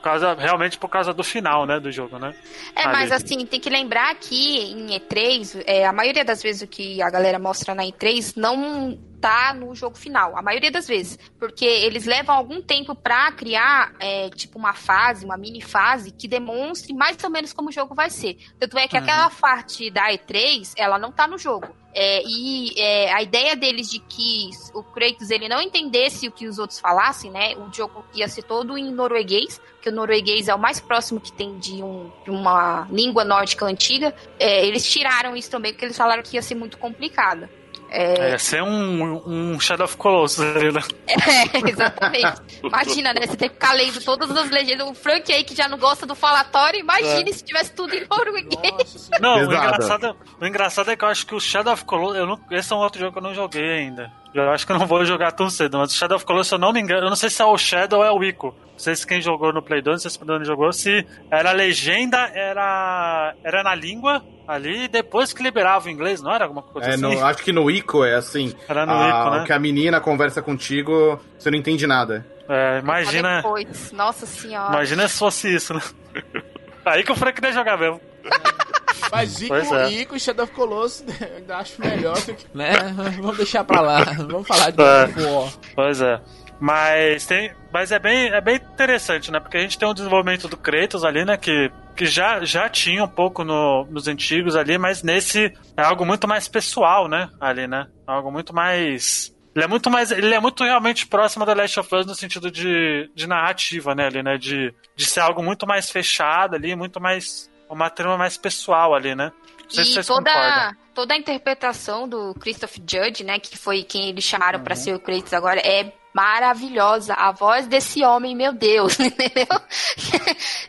causa, 0.00 0.32
realmente 0.34 0.78
por 0.78 0.88
causa 0.88 1.12
do 1.12 1.22
final, 1.22 1.66
né, 1.66 1.78
do 1.78 1.90
jogo, 1.92 2.18
né? 2.18 2.34
É, 2.74 2.84
Ali. 2.84 2.92
mas 2.92 3.12
assim, 3.12 3.44
tem 3.44 3.60
que 3.60 3.68
lembrar 3.68 4.14
que 4.14 4.58
em 4.72 4.86
E3, 4.98 5.62
é, 5.66 5.84
a 5.84 5.92
maioria 5.92 6.24
das 6.24 6.42
vezes 6.42 6.62
o 6.62 6.66
que 6.66 7.02
a 7.02 7.10
galera 7.10 7.38
mostra 7.38 7.74
na 7.74 7.82
E3 7.82 8.34
não 8.36 8.98
tá 9.20 9.52
no 9.52 9.74
jogo 9.74 9.96
final, 9.98 10.36
a 10.36 10.42
maioria 10.42 10.70
das 10.70 10.86
vezes, 10.86 11.18
porque 11.38 11.64
eles 11.64 12.04
levam 12.06 12.34
algum 12.34 12.62
tempo 12.62 12.94
para 12.94 13.32
criar, 13.32 13.92
é, 13.98 14.30
tipo, 14.30 14.58
uma 14.58 14.72
fase, 14.74 15.24
uma 15.24 15.36
mini 15.36 15.60
fase 15.60 16.10
que 16.10 16.28
demonstre 16.28 16.94
mais 16.94 17.16
ou 17.22 17.30
menos 17.30 17.52
como 17.52 17.68
o 17.68 17.72
jogo 17.72 17.94
vai 17.94 18.10
ser. 18.10 18.36
Tanto 18.58 18.78
é 18.78 18.86
que 18.86 18.96
Uhum. 18.96 19.02
aquela 19.02 19.30
parte 19.30 19.90
da 19.90 20.10
E3, 20.10 20.72
ela 20.76 20.98
não 20.98 21.10
tá 21.10 21.26
no 21.26 21.36
jogo. 21.38 21.74
É, 21.94 22.22
e 22.26 22.72
é, 22.76 23.12
a 23.12 23.22
ideia 23.22 23.54
deles 23.54 23.88
de 23.88 24.00
que 24.00 24.50
o 24.74 24.82
Kratos 24.82 25.30
ele 25.30 25.48
não 25.48 25.62
entendesse 25.62 26.26
o 26.26 26.32
que 26.32 26.48
os 26.48 26.58
outros 26.58 26.80
falassem, 26.80 27.30
né? 27.30 27.54
O 27.56 27.72
jogo 27.72 28.04
ia 28.12 28.26
ser 28.26 28.42
todo 28.42 28.76
em 28.76 28.90
norueguês, 28.90 29.60
porque 29.74 29.90
o 29.90 29.92
norueguês 29.92 30.48
é 30.48 30.54
o 30.54 30.58
mais 30.58 30.80
próximo 30.80 31.20
que 31.20 31.32
tem 31.32 31.56
de, 31.56 31.82
um, 31.82 32.10
de 32.24 32.30
uma 32.30 32.88
língua 32.90 33.24
nórdica 33.24 33.64
antiga. 33.64 34.12
É, 34.40 34.66
eles 34.66 34.90
tiraram 34.90 35.36
isso 35.36 35.50
também, 35.50 35.72
porque 35.72 35.84
eles 35.84 35.96
falaram 35.96 36.22
que 36.22 36.36
ia 36.36 36.42
ser 36.42 36.56
muito 36.56 36.78
complicado. 36.78 37.48
É, 37.96 38.30
Ia 38.30 38.38
ser 38.40 38.60
um, 38.60 39.22
um 39.24 39.60
Shadow 39.60 39.84
of 39.84 39.96
Colossus 39.96 40.40
ali, 40.40 40.72
né? 40.72 40.80
é, 41.06 41.70
exatamente. 41.70 42.42
Imagina, 42.62 43.14
né? 43.14 43.24
Você 43.24 43.36
tem 43.36 43.48
que 43.48 43.54
ficar 43.54 43.72
lendo 43.72 44.00
todas 44.04 44.28
as 44.36 44.50
legendas. 44.50 44.88
O 44.88 44.94
Frank 44.94 45.32
aí 45.32 45.44
que 45.44 45.54
já 45.54 45.68
não 45.68 45.78
gosta 45.78 46.04
do 46.04 46.16
falatório, 46.16 46.80
imagine 46.80 47.32
se 47.32 47.44
tivesse 47.44 47.72
tudo 47.72 47.94
em 47.94 48.04
senhora. 48.04 49.20
Não, 49.20 49.38
o 49.38 49.44
engraçado, 49.44 50.16
o 50.40 50.46
engraçado 50.46 50.90
é 50.90 50.96
que 50.96 51.04
eu 51.04 51.08
acho 51.08 51.24
que 51.24 51.36
o 51.36 51.40
Shadow 51.40 51.72
of 51.72 51.84
Colossus. 51.84 52.16
Eu 52.16 52.26
não, 52.26 52.40
esse 52.50 52.72
é 52.72 52.76
um 52.76 52.80
outro 52.80 52.98
jogo 52.98 53.12
que 53.12 53.18
eu 53.18 53.22
não 53.22 53.34
joguei 53.34 53.62
ainda. 53.62 54.12
Eu 54.34 54.50
acho 54.50 54.66
que 54.66 54.72
eu 54.72 54.78
não 54.78 54.86
vou 54.86 55.04
jogar 55.04 55.30
tão 55.32 55.48
cedo, 55.48 55.78
mas 55.78 55.92
o 55.92 55.94
Shadow 55.96 56.16
of 56.16 56.26
Colossus, 56.26 56.48
se 56.48 56.54
eu 56.54 56.58
não 56.58 56.72
me 56.72 56.80
engano, 56.80 57.06
eu 57.06 57.08
não 57.08 57.14
sei 57.16 57.30
se 57.30 57.40
é 57.40 57.44
o 57.44 57.56
Shadow 57.56 58.00
ou 58.00 58.04
é 58.04 58.10
o 58.10 58.24
Ico. 58.24 58.48
Não 58.72 58.78
sei 58.78 58.96
se 58.96 59.06
quem 59.06 59.20
jogou 59.22 59.52
no 59.52 59.62
Play 59.62 59.80
2, 59.80 59.94
não 59.94 59.98
sei 60.00 60.10
se 60.10 60.20
o 60.20 60.24
Bruno 60.26 60.44
jogou, 60.44 60.72
se 60.72 61.06
era 61.30 61.50
a 61.50 61.52
legenda, 61.52 62.18
era, 62.34 63.32
era 63.44 63.62
na 63.62 63.74
língua 63.76 64.24
ali, 64.48 64.88
depois 64.88 65.32
que 65.32 65.40
liberava 65.42 65.86
o 65.86 65.90
inglês, 65.90 66.20
não 66.20 66.32
era 66.34 66.44
alguma 66.44 66.62
coisa 66.62 66.88
É, 66.90 66.94
assim? 66.94 67.02
no- 67.02 67.24
acho 67.24 67.42
que 67.44 67.52
no 67.52 67.70
Ico 67.70 68.04
é 68.04 68.16
assim. 68.16 68.52
Era 68.68 68.84
no 68.84 68.92
a- 68.92 69.08
Ico, 69.08 69.30
né? 69.38 69.44
Que 69.46 69.52
a 69.52 69.58
menina 69.60 70.00
conversa 70.00 70.42
contigo, 70.42 71.20
você 71.38 71.48
não 71.50 71.56
entende 71.58 71.86
nada. 71.86 72.26
É, 72.48 72.80
imagina, 72.80 73.36
Depois. 73.36 73.92
Nossa 73.92 74.26
senhora. 74.26 74.72
imagina 74.72 75.06
se 75.06 75.18
fosse 75.18 75.54
isso, 75.54 75.72
né? 75.74 75.80
Aí 76.84 77.04
que 77.04 77.12
o 77.12 77.16
Frank 77.16 77.40
ia 77.40 77.52
jogar 77.52 77.78
mesmo. 77.78 78.00
Mas 79.10 79.40
Ico, 79.40 79.48
Pois 79.48 79.72
é. 79.72 79.90
Ico 79.90 80.16
e 80.16 80.20
Shadow 80.20 80.44
of 80.44 80.52
Colossus 80.54 81.04
eu 81.20 81.36
ainda 81.36 81.56
acho 81.58 81.80
melhor 81.80 82.20
do 82.20 82.34
que. 82.34 82.46
Né? 82.54 82.72
Vamos 83.20 83.36
deixar 83.36 83.64
pra 83.64 83.80
lá. 83.80 84.04
Vamos 84.04 84.46
falar 84.46 84.70
de 84.70 84.82
É. 84.82 85.26
War. 85.30 85.52
Pois 85.74 86.00
é. 86.00 86.20
Mas 86.60 87.26
tem. 87.26 87.52
Mas 87.72 87.90
é 87.92 87.98
bem, 87.98 88.28
é 88.28 88.40
bem 88.40 88.56
interessante, 88.56 89.30
né? 89.30 89.40
Porque 89.40 89.56
a 89.56 89.60
gente 89.60 89.78
tem 89.78 89.88
um 89.88 89.94
desenvolvimento 89.94 90.48
do 90.48 90.56
Kratos 90.56 91.04
ali, 91.04 91.24
né? 91.24 91.36
Que, 91.36 91.70
que 91.96 92.06
já, 92.06 92.44
já 92.44 92.68
tinha 92.68 93.04
um 93.04 93.08
pouco 93.08 93.42
no, 93.44 93.84
nos 93.90 94.06
antigos 94.06 94.54
ali, 94.56 94.78
mas 94.78 95.02
nesse 95.02 95.52
é 95.76 95.82
algo 95.82 96.06
muito 96.06 96.28
mais 96.28 96.46
pessoal, 96.48 97.08
né? 97.08 97.28
Ali, 97.40 97.66
né? 97.66 97.86
Algo 98.06 98.30
muito 98.30 98.54
mais. 98.54 99.34
Ele 99.54 99.64
é 99.64 99.68
muito 99.68 99.90
mais. 99.90 100.10
Ele 100.10 100.32
é 100.34 100.40
muito 100.40 100.64
realmente 100.64 101.06
próximo 101.06 101.44
da 101.44 101.54
Last 101.54 101.78
of 101.80 101.94
Us 101.94 102.06
no 102.06 102.14
sentido 102.14 102.50
de, 102.50 103.10
de 103.14 103.26
narrativa, 103.26 103.94
né? 103.94 104.06
Ali, 104.06 104.22
né? 104.22 104.38
De, 104.38 104.72
de 104.96 105.04
ser 105.04 105.20
algo 105.20 105.42
muito 105.42 105.66
mais 105.66 105.90
fechado 105.90 106.54
ali, 106.54 106.74
muito 106.76 107.00
mais. 107.00 107.50
Uma 107.74 107.90
trama 107.90 108.16
mais 108.16 108.36
pessoal 108.36 108.94
ali, 108.94 109.14
né? 109.14 109.32
Não 109.64 109.70
sei 109.70 109.84
se 109.84 109.90
E 109.90 109.94
vocês 109.94 110.06
concordam. 110.08 110.32
toda, 110.32 110.76
toda 110.94 111.14
a 111.14 111.16
interpretação 111.16 112.06
do 112.08 112.34
Christopher 112.34 112.82
Judge, 112.88 113.24
né, 113.24 113.38
que 113.38 113.56
foi 113.58 113.82
quem 113.82 114.08
eles 114.10 114.24
chamaram 114.24 114.60
pra 114.62 114.74
ser 114.76 114.94
o 114.94 115.00
Kratos 115.00 115.32
agora, 115.32 115.60
é 115.60 115.92
maravilhosa. 116.14 117.14
A 117.14 117.32
voz 117.32 117.66
desse 117.66 118.04
homem, 118.04 118.36
meu 118.36 118.52
Deus, 118.52 118.96
entendeu? 119.00 119.46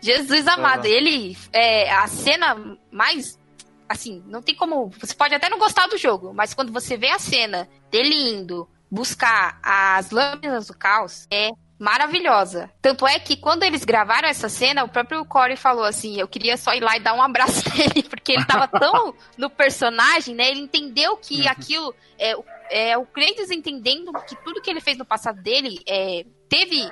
Jesus 0.02 0.48
amado, 0.48 0.86
Uhum. 0.86 0.92
ele 0.92 1.38
é 1.54 1.92
a 1.92 2.08
cena 2.08 2.78
mais 2.92 3.38
assim, 3.88 4.24
não 4.26 4.42
tem 4.42 4.56
como, 4.56 4.90
você 5.00 5.14
pode 5.14 5.36
até 5.36 5.48
não 5.48 5.60
gostar 5.60 5.86
do 5.88 5.96
jogo, 5.98 6.34
mas 6.34 6.56
quando 6.56 6.72
você 6.74 6.98
vê 6.98 7.12
a 7.12 7.20
cena 7.20 7.70
dele 7.92 8.16
indo 8.32 8.68
buscar 8.90 9.60
as 9.62 10.10
lâminas 10.10 10.66
do 10.68 10.74
caos, 10.76 11.28
é 11.32 11.50
maravilhosa. 11.80 12.70
Tanto 12.82 13.08
é 13.08 13.20
que 13.20 13.36
quando 13.38 13.64
eles 13.64 13.84
gravaram 13.84 14.28
essa 14.28 14.50
cena, 14.50 14.84
o 14.84 14.90
próprio 14.90 15.24
Corey 15.26 15.56
falou 15.58 15.84
assim: 15.84 16.20
eu 16.20 16.28
queria 16.28 16.58
só 16.58 16.74
ir 16.74 16.82
lá 16.82 16.96
e 16.98 17.00
dar 17.00 17.14
um 17.14 17.22
abraço 17.22 17.64
nele, 17.78 18.04
porque 18.04 18.34
ele 18.34 18.46
tava 18.46 18.68
tão 18.68 19.14
no 19.38 19.50
personagem, 19.50 20.36
né? 20.36 20.50
Ele 20.50 20.62
entendeu 20.62 21.18
que 21.18 21.48
aquilo. 21.48 21.94
É, 22.18 22.36
o- 22.36 22.46
é 22.72 22.98
o 22.98 23.06
Kratos 23.06 23.52
entendendo 23.52 24.12
que 24.28 24.36
tudo 24.44 24.60
que 24.62 24.70
ele 24.70 24.82
fez 24.82 24.98
no 24.98 25.06
passado 25.06 25.40
dele 25.42 25.80
é, 25.88 26.26
teve 26.50 26.90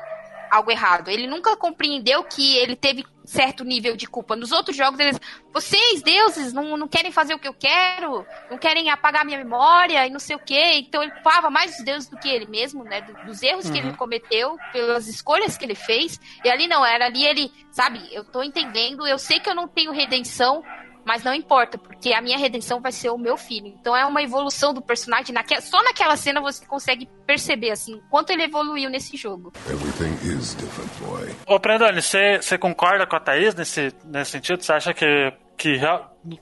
algo 0.56 0.72
errado. 0.72 1.10
Ele 1.10 1.28
nunca 1.28 1.56
compreendeu 1.58 2.24
que 2.24 2.58
ele 2.58 2.76
teve 2.76 3.06
certo 3.26 3.64
nível 3.64 3.96
de 3.96 4.06
culpa. 4.06 4.36
Nos 4.36 4.52
outros 4.52 4.76
jogos, 4.76 5.00
eles. 5.00 5.20
Vocês, 5.54 6.02
deuses, 6.02 6.52
não, 6.52 6.76
não 6.76 6.88
querem 6.88 7.12
fazer 7.12 7.34
o 7.34 7.40
que 7.40 7.48
eu 7.48 7.54
quero, 7.54 8.26
não 8.52 8.58
querem 8.58 8.90
apagar 8.90 9.24
minha 9.26 9.38
memória 9.38 10.06
e 10.06 10.10
não 10.10 10.20
sei 10.20 10.36
o 10.36 10.40
quê. 10.40 10.74
Então 10.76 11.02
ele 11.02 11.12
culpava 11.12 11.50
mais 11.50 11.78
os 11.78 11.84
deuses 11.86 12.10
do 12.10 12.18
que 12.18 12.28
ele 12.30 12.46
mesmo, 12.48 12.84
né? 12.84 13.02
do- 13.02 13.14
Dos 13.26 13.42
erros 13.42 13.70
que 13.70 13.78
ele 13.78 13.94
cometeu, 13.94 14.58
pelas 14.72 15.08
escolhas 15.08 15.58
que 15.58 15.64
ele 15.66 15.76
fez. 15.76 16.20
E 16.44 16.50
ali 16.50 16.68
não, 16.68 16.86
era 16.86 17.06
ali 17.06 17.26
ele, 17.26 17.52
sabe, 17.72 18.02
eu 18.12 18.24
tô 18.24 18.44
entendendo, 18.44 19.08
eu 19.08 19.18
sei 19.18 19.40
que 19.40 19.50
eu 19.50 19.56
não 19.56 19.68
tenho 19.68 19.92
redenção. 19.92 20.64
Mas 21.06 21.24
não 21.24 21.34
importa, 21.34 21.78
porque 21.78 22.14
a 22.14 22.22
minha 22.22 22.38
redenção 22.38 22.80
vai 22.80 22.92
ser 22.92 23.10
o 23.10 23.18
meu 23.18 23.38
filho. 23.38 23.68
Então 23.68 23.96
é 23.96 24.06
uma 24.06 24.22
evolução 24.22 24.74
do 24.74 24.82
personagem. 24.82 25.34
Naque... 25.34 25.60
Só 25.62 25.84
naquela 25.84 26.16
cena 26.16 26.42
você 26.42 26.66
consegue 26.66 27.08
perceber, 27.26 27.72
assim, 27.72 28.02
quanto 28.10 28.32
ele 28.32 28.44
evoluiu 28.44 28.90
nesse 28.90 29.18
jogo. 29.18 29.52
Everything 29.70 30.14
is 30.28 30.56
different, 30.56 30.92
boy. 31.00 31.36
Ô, 31.46 31.60
Prandoni, 31.60 32.02
você 32.02 32.58
concorda 32.58 33.06
com 33.06 33.16
a 33.16 33.20
Thaís 33.20 33.56
nesse, 33.56 33.94
nesse 34.06 34.32
sentido? 34.32 34.64
Você 34.64 34.74
acha 34.74 34.94
que, 34.94 35.34
que 35.58 35.80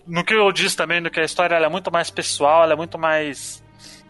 no 0.05 0.24
que 0.24 0.34
eu 0.34 0.51
disse 0.51 0.76
também, 0.78 1.01
no 1.01 1.09
que 1.09 1.20
a 1.20 1.26
história 1.26 1.55
ela 1.55 1.66
é 1.66 1.70
muito 1.70 1.91
mais 1.91 2.09
pessoal, 2.09 2.64
ela 2.64 2.74
é 2.74 2.76
muito 2.76 2.97
mais 2.97 3.61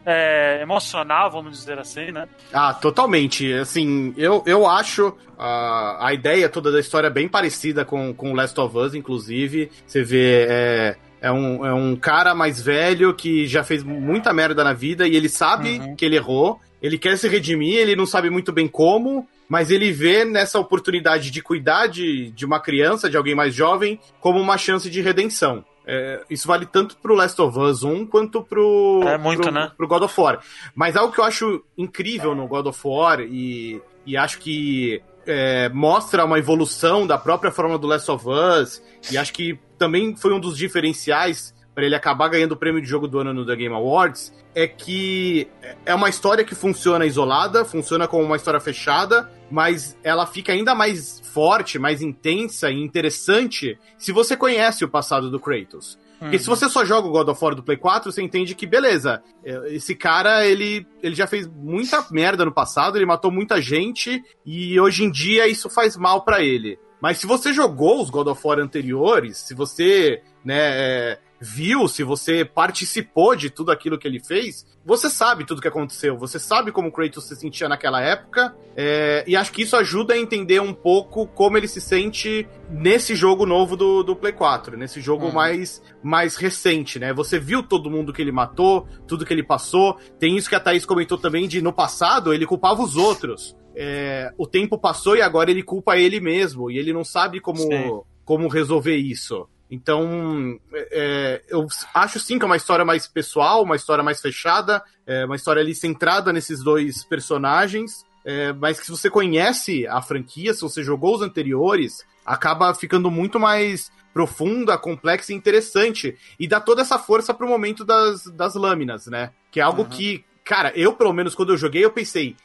é, 0.06 0.60
emocional, 0.62 1.30
vamos 1.32 1.58
dizer 1.60 1.78
assim, 1.80 2.12
né? 2.12 2.28
Ah, 2.52 2.74
totalmente. 2.74 3.52
Assim, 3.54 4.14
eu, 4.18 4.44
eu 4.46 4.68
acho 4.68 5.16
a 5.38 6.08
a 6.08 6.14
ideia 6.14 6.50
toda 6.50 6.72
da 6.72 6.80
história 6.80 7.10
bem 7.10 7.28
parecida 7.28 7.84
com, 7.86 8.14
com 8.14 8.34
Last 8.34 8.60
of 8.60 8.78
Us, 8.78 8.96
inclusive. 8.96 9.70
Você 9.86 10.04
vê, 10.04 10.48
é, 10.50 10.96
é, 11.22 11.32
um, 11.32 11.66
é 11.66 11.74
um 11.74 11.96
cara 11.96 12.34
mais 12.34 12.62
velho 12.62 13.14
que 13.14 13.46
já 13.48 13.64
fez 13.64 13.84
muita 13.84 14.34
merda 14.34 14.64
na 14.64 14.74
vida 14.74 15.08
e 15.08 15.16
ele 15.16 15.30
sabe 15.30 15.80
Uhum. 15.80 15.96
que 15.96 16.06
ele 16.06 16.16
errou. 16.16 16.60
Ele 16.82 16.98
quer 16.98 17.16
se 17.18 17.28
redimir, 17.28 17.78
ele 17.78 17.96
não 17.96 18.08
sabe 18.08 18.32
muito 18.32 18.52
bem 18.52 18.68
como, 18.68 19.28
mas 19.48 19.70
ele 19.70 19.92
vê 19.92 20.26
nessa 20.26 20.58
oportunidade 20.60 21.30
de 21.30 21.40
cuidar 21.42 21.86
de, 21.86 22.32
de 22.32 22.44
uma 22.44 22.60
criança, 22.60 23.08
de 23.08 23.16
alguém 23.16 23.36
mais 23.36 23.54
jovem, 23.54 24.00
como 24.20 24.40
uma 24.40 24.58
chance 24.58 24.90
de 24.90 25.00
redenção. 25.00 25.64
É, 25.94 26.24
isso 26.30 26.48
vale 26.48 26.66
tanto 26.66 26.96
pro 26.96 27.14
Last 27.14 27.42
of 27.42 27.60
Us 27.60 27.84
1 27.84 28.06
quanto 28.06 28.42
pro, 28.42 29.02
É 29.06 29.18
muito, 29.18 29.42
pro, 29.42 29.52
né? 29.52 29.70
pro 29.76 29.88
God 29.90 30.04
of 30.04 30.22
War. 30.22 30.40
Mas 30.74 30.96
algo 30.96 31.14
que 31.14 31.20
eu 31.20 31.26
acho 31.26 31.62
incrível 31.78 32.34
no 32.34 32.48
God 32.48 32.68
of 32.68 32.80
War 32.86 33.20
e, 33.20 33.82
e 34.06 34.16
acho 34.16 34.40
que 34.40 35.02
é, 35.28 35.68
mostra 35.68 36.24
uma 36.24 36.40
evolução 36.40 37.06
da 37.06 37.18
própria 37.18 37.52
forma 37.52 37.78
do 37.78 37.88
Last 37.88 38.10
of 38.10 38.26
Us 38.26 38.82
e 39.12 39.18
acho 39.18 39.34
que 39.34 39.60
também 39.78 40.16
foi 40.16 40.34
um 40.34 40.40
dos 40.40 40.56
diferenciais 40.58 41.54
para 41.74 41.86
ele 41.86 41.96
acabar 41.96 42.28
ganhando 42.28 42.54
o 42.54 42.58
prêmio 42.58 42.82
de 42.82 42.88
jogo 42.88 43.08
do 43.08 43.20
ano 43.20 43.34
no 43.34 43.46
The 43.46 43.56
Game 43.56 43.74
Awards, 43.74 44.34
é 44.54 44.68
que 44.68 45.48
é 45.86 45.96
uma 45.96 46.10
história 46.10 46.44
que 46.44 46.54
funciona 46.54 47.06
isolada, 47.06 47.64
funciona 47.64 48.08
como 48.08 48.24
uma 48.24 48.36
história 48.36 48.60
fechada, 48.60 49.30
mas 49.50 49.98
ela 50.04 50.26
fica 50.26 50.52
ainda 50.52 50.76
mais 50.76 51.22
forte, 51.34 51.80
mais 51.80 52.02
intensa 52.02 52.70
e 52.70 52.82
interessante 52.82 53.78
se 53.98 54.12
você 54.12 54.36
conhece 54.36 54.84
o 54.84 54.90
passado 54.90 55.30
do 55.30 55.40
Kratos. 55.40 55.98
Porque 56.22 56.38
se 56.38 56.46
você 56.46 56.70
só 56.70 56.86
joga 56.86 57.08
o 57.08 57.12
God 57.12 57.30
of 57.30 57.44
War 57.44 57.56
do 57.56 57.64
Play 57.64 57.78
4, 57.78 58.12
você 58.12 58.22
entende 58.22 58.54
que, 58.54 58.68
beleza, 58.68 59.24
é, 59.44 59.74
esse 59.74 59.96
cara, 59.96 60.46
ele, 60.46 60.86
ele 61.02 61.16
já 61.16 61.26
fez 61.26 61.48
muita 61.48 62.06
merda 62.12 62.46
no 62.46 62.52
passado, 62.52 62.96
ele 62.96 63.08
matou 63.08 63.32
muita 63.32 63.60
gente, 63.60 64.24
e 64.46 64.80
hoje 64.80 65.04
em 65.04 65.10
dia 65.10 65.48
isso 65.48 65.68
faz 65.68 65.98
mal 65.98 66.24
para 66.24 66.44
ele. 66.44 66.78
Mas 67.02 67.18
se 67.18 67.26
você 67.26 67.52
jogou 67.52 68.04
os 68.04 68.12
God 68.12 68.28
of 68.28 68.40
War 68.46 68.60
anteriores, 68.60 69.38
se 69.38 69.56
você, 69.56 70.22
né, 70.46 70.60
é, 70.60 71.20
viu, 71.42 71.88
se 71.88 72.04
você 72.04 72.46
participou 72.46 73.36
de 73.36 73.50
tudo 73.50 73.72
aquilo 73.72 73.98
que 73.98 74.08
ele 74.08 74.20
fez, 74.20 74.64
você 74.86 75.10
sabe 75.10 75.44
tudo 75.44 75.62
que 75.62 75.68
aconteceu, 75.68 76.16
você 76.16 76.38
sabe 76.38 76.72
como 76.72 76.90
o 76.90 76.92
Kratos 76.92 77.28
se 77.28 77.36
sentia 77.36 77.68
naquela 77.68 78.00
época, 78.00 78.56
é, 78.76 79.24
e 79.26 79.36
acho 79.36 79.52
que 79.52 79.64
isso 79.64 79.76
ajuda 79.76 80.14
a 80.14 80.18
entender 80.18 80.62
um 80.62 80.74
pouco 80.74 81.26
como 81.28 81.58
ele 81.58 81.68
se 81.68 81.82
sente 81.82 82.48
nesse 82.70 83.16
jogo 83.16 83.46
novo 83.46 83.76
do, 83.76 84.04
do 84.04 84.16
Play 84.16 84.34
4, 84.34 84.78
nesse 84.78 85.02
jogo 85.02 85.26
Uhum. 85.26 85.32
mais, 85.34 85.82
mais 86.04 86.36
recente, 86.36 87.00
né? 87.00 87.14
Você 87.14 87.40
viu 87.40 87.64
todo 87.64 87.90
mundo 87.90 88.14
que 88.14 88.22
ele 88.22 88.32
matou, 88.32 88.88
tudo 89.08 89.26
que 89.26 89.34
ele 89.34 89.44
passou, 89.44 89.98
tem 90.20 90.38
isso 90.38 90.50
que 90.50 90.56
a 90.56 90.60
Thaís 90.60 90.86
comentou 90.86 91.18
também 91.18 91.48
de 91.48 91.62
no 91.62 91.74
passado 91.74 92.34
ele 92.34 92.46
culpava 92.46 92.82
os 92.84 92.96
outros. 92.98 93.56
É, 93.76 94.32
o 94.38 94.46
tempo 94.46 94.78
passou 94.78 95.16
e 95.16 95.22
agora 95.22 95.50
ele 95.50 95.64
culpa 95.64 95.98
ele 95.98 96.20
mesmo, 96.20 96.70
e 96.70 96.78
ele 96.78 96.92
não 96.92 97.04
sabe 97.04 97.38
Sim. 97.38 97.42
como, 97.42 98.06
como 98.26 98.48
resolver 98.48 98.96
isso. 98.98 99.48
Então, 99.72 100.60
é, 100.74 101.42
eu 101.48 101.66
acho 101.94 102.20
sim 102.20 102.38
que 102.38 102.44
é 102.44 102.46
uma 102.46 102.58
história 102.58 102.84
mais 102.84 103.08
pessoal, 103.08 103.64
uma 103.64 103.78
história 103.78 104.04
mais 104.04 104.20
fechada, 104.20 104.84
é, 105.08 105.26
uma 105.26 105.38
história 105.38 105.62
ali 105.62 105.74
centrada 105.74 106.34
nesses 106.34 106.62
dois 106.62 107.06
personagens, 107.06 108.06
é, 108.26 108.52
mas 108.52 108.82
que 108.82 108.86
se 108.86 108.92
você 108.92 109.10
conhece 109.10 109.88
a 109.88 110.02
franquia, 110.02 110.54
se 110.54 110.62
você 110.62 110.84
jogou 110.84 111.16
os 111.16 111.22
anteriores, 111.22 112.06
acaba 112.26 112.74
ficando 112.76 113.10
muito 113.10 113.40
mais 113.40 113.90
profunda, 114.14 114.78
complexa 114.78 115.32
e 115.32 115.36
interessante. 115.36 116.18
E 116.38 116.50
dá 116.50 116.60
toda 116.60 116.82
essa 116.82 117.00
força 117.00 117.34
pro 117.34 117.48
momento 117.48 117.86
das, 117.86 118.26
das 118.26 118.56
lâminas, 118.56 119.08
né? 119.08 119.32
Que 119.50 119.62
é 119.62 119.64
algo 119.64 119.86
que, 119.86 120.26
cara, 120.44 120.72
eu 120.76 120.94
pelo 120.94 121.14
menos 121.14 121.36
quando 121.36 121.52
eu 121.54 121.58
joguei, 121.58 121.84
eu 121.84 121.92
pensei. 121.92 122.36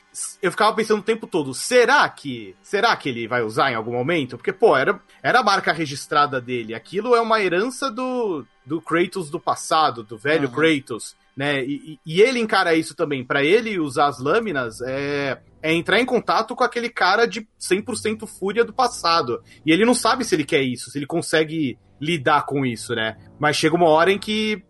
Eu 0.40 0.50
ficava 0.50 0.74
pensando 0.74 1.00
o 1.00 1.04
tempo 1.04 1.26
todo, 1.26 1.52
será 1.52 2.08
que. 2.08 2.54
Será 2.62 2.96
que 2.96 3.08
ele 3.08 3.28
vai 3.28 3.42
usar 3.42 3.70
em 3.70 3.74
algum 3.74 3.92
momento? 3.92 4.36
Porque, 4.36 4.52
pô, 4.52 4.76
era, 4.76 4.98
era 5.22 5.40
a 5.40 5.44
marca 5.44 5.72
registrada 5.72 6.40
dele. 6.40 6.74
Aquilo 6.74 7.14
é 7.14 7.20
uma 7.20 7.40
herança 7.42 7.90
do, 7.90 8.44
do 8.64 8.80
Kratos 8.80 9.28
do 9.30 9.38
passado, 9.38 10.02
do 10.02 10.16
velho 10.16 10.48
Uhum. 10.48 10.54
Kratos, 10.54 11.14
né? 11.36 11.62
E, 11.62 11.98
e- 12.06 12.22
ele 12.22 12.38
encara 12.40 12.74
isso 12.74 12.94
também. 12.94 13.22
Pra 13.24 13.44
ele 13.44 13.78
usar 13.78 14.06
as 14.06 14.18
lâminas 14.18 14.80
é, 14.80 15.38
é 15.62 15.74
entrar 15.74 16.00
em 16.00 16.06
contato 16.06 16.56
com 16.56 16.64
aquele 16.64 16.88
cara 16.88 17.26
de 17.26 17.46
100% 17.60 18.26
fúria 18.26 18.64
do 18.64 18.72
passado. 18.72 19.42
E 19.66 19.70
ele 19.70 19.84
não 19.84 19.94
sabe 19.94 20.24
se 20.24 20.34
ele 20.34 20.44
quer 20.44 20.62
isso, 20.62 20.90
se 20.90 20.98
ele 20.98 21.06
consegue 21.06 21.78
lidar 22.00 22.46
com 22.46 22.64
isso, 22.64 22.94
né? 22.94 23.18
Mas 23.38 23.56
chega 23.56 23.76
uma 23.76 23.88
hora 23.88 24.10
em 24.10 24.18
que 24.18 24.62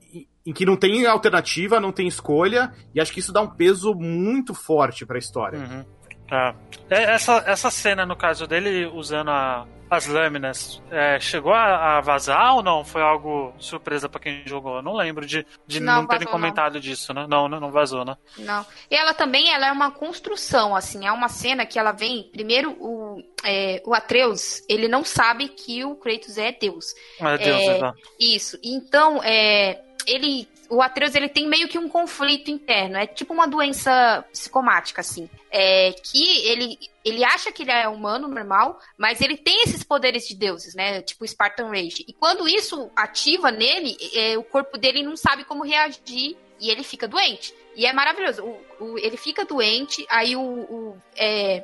em 0.47 0.53
que 0.53 0.65
não 0.65 0.77
tem 0.77 1.05
alternativa, 1.07 1.81
não 1.81 1.93
tem 1.93 2.07
escolha, 2.07 2.73
e 2.95 3.01
acho 3.01 3.13
que 3.13 3.21
isso 3.21 3.33
dá 3.33 3.41
um 3.41 3.49
peso 3.51 3.95
muito 3.95 4.55
forte 4.55 5.05
pra 5.05 5.19
história. 5.19 5.59
Uhum. 5.59 5.85
É. 6.31 6.55
É, 6.91 7.03
Essa, 7.15 7.43
essa 7.47 7.71
cena, 7.71 8.05
no 8.07 8.17
caso 8.17 8.47
dele, 8.47 8.87
usando 8.87 9.31
a- 9.31 9.65
as 9.89 10.09
lâminas, 10.09 10.83
é, 10.91 11.21
chegou 11.21 11.53
a, 11.55 11.99
a 11.99 12.01
vazar 12.01 12.57
ou 12.57 12.63
não? 12.65 12.85
Foi 12.85 13.01
algo 13.01 13.55
surpresa 13.59 14.09
pra 14.09 14.19
quem 14.21 14.43
jogou? 14.45 14.79
Eu 14.79 14.83
não 14.83 14.95
lembro 14.97 15.25
de, 15.25 15.47
de 15.65 15.79
Não, 15.79 16.01
não, 16.03 16.07
terem 16.09 16.25
vazou, 16.25 16.33
comentado 16.33 16.81
disso, 16.81 17.15
né? 17.15 17.25
Não, 17.29 17.49
não, 17.49 17.61
não 17.61 17.71
vazou, 17.71 18.05
né? 18.05 18.17
Não. 18.39 18.67
E 18.91 18.97
ela 18.97 19.15
também, 19.15 19.49
ela 19.53 19.69
é 19.69 19.71
uma 19.73 19.93
construção, 19.93 20.75
assim, 20.75 21.07
é 21.07 21.13
uma 21.13 21.29
cena 21.29 21.65
que 21.65 21.79
ela 21.79 21.93
vem. 21.93 22.29
Primeiro, 22.33 22.73
o, 22.81 23.23
é, 23.45 23.81
o 23.87 23.95
Atreus, 23.95 24.61
ele 24.69 24.89
não 24.89 25.05
sabe 25.05 25.47
que 25.51 25.85
o 25.85 25.95
Kratos 25.95 26.37
é 26.37 26.51
Deus. 26.51 26.87
Meu 27.21 27.39
Deus, 27.39 27.61
É, 27.63 27.77
Ivan. 27.77 27.95
Isso. 28.19 28.59
Então, 28.65 29.23
é, 29.23 29.81
ele, 30.07 30.49
o 30.71 30.81
Atreus, 30.83 31.15
ele 31.15 31.29
tem 31.29 31.47
meio 31.49 31.69
que 31.69 31.79
um 31.79 31.89
conflito 31.89 32.51
interno. 32.51 32.97
É 32.97 33.07
tipo 33.07 33.33
uma 33.35 33.47
doença 33.47 34.25
psicomática, 34.33 35.01
assim. 35.01 35.29
É, 35.51 35.93
que 35.93 36.47
ele, 36.49 36.79
ele 37.05 37.25
acha 37.25 37.51
que 37.53 37.63
ele 37.63 37.71
é 37.73 37.89
humano, 37.89 38.29
normal, 38.29 38.79
mas 38.99 39.21
ele 39.21 39.37
tem 39.37 39.63
esses 39.63 39.83
poderes 39.83 40.27
de 40.29 40.35
deuses, 40.35 40.75
né? 40.75 41.03
Tipo 41.03 41.27
Spartan 41.27 41.69
Rage. 41.69 42.05
E 42.07 42.13
quando 42.13 42.49
isso 42.49 42.91
ativa 42.95 43.51
nele, 43.51 43.97
é, 44.15 44.37
o 44.39 44.43
corpo 44.43 44.77
dele 44.79 45.03
não 45.03 45.17
sabe 45.17 45.45
como 45.45 45.65
reagir 45.65 46.37
e 46.61 46.71
ele 46.71 46.83
fica 46.83 47.07
doente. 47.09 47.55
E 47.75 47.85
é 47.85 47.93
maravilhoso. 47.93 48.43
O, 48.43 48.85
o- 48.85 48.99
ele 48.99 49.17
fica 49.19 49.45
doente, 49.45 50.07
aí 50.09 50.35
o. 50.35 50.41
o- 50.41 50.97
é, 51.15 51.63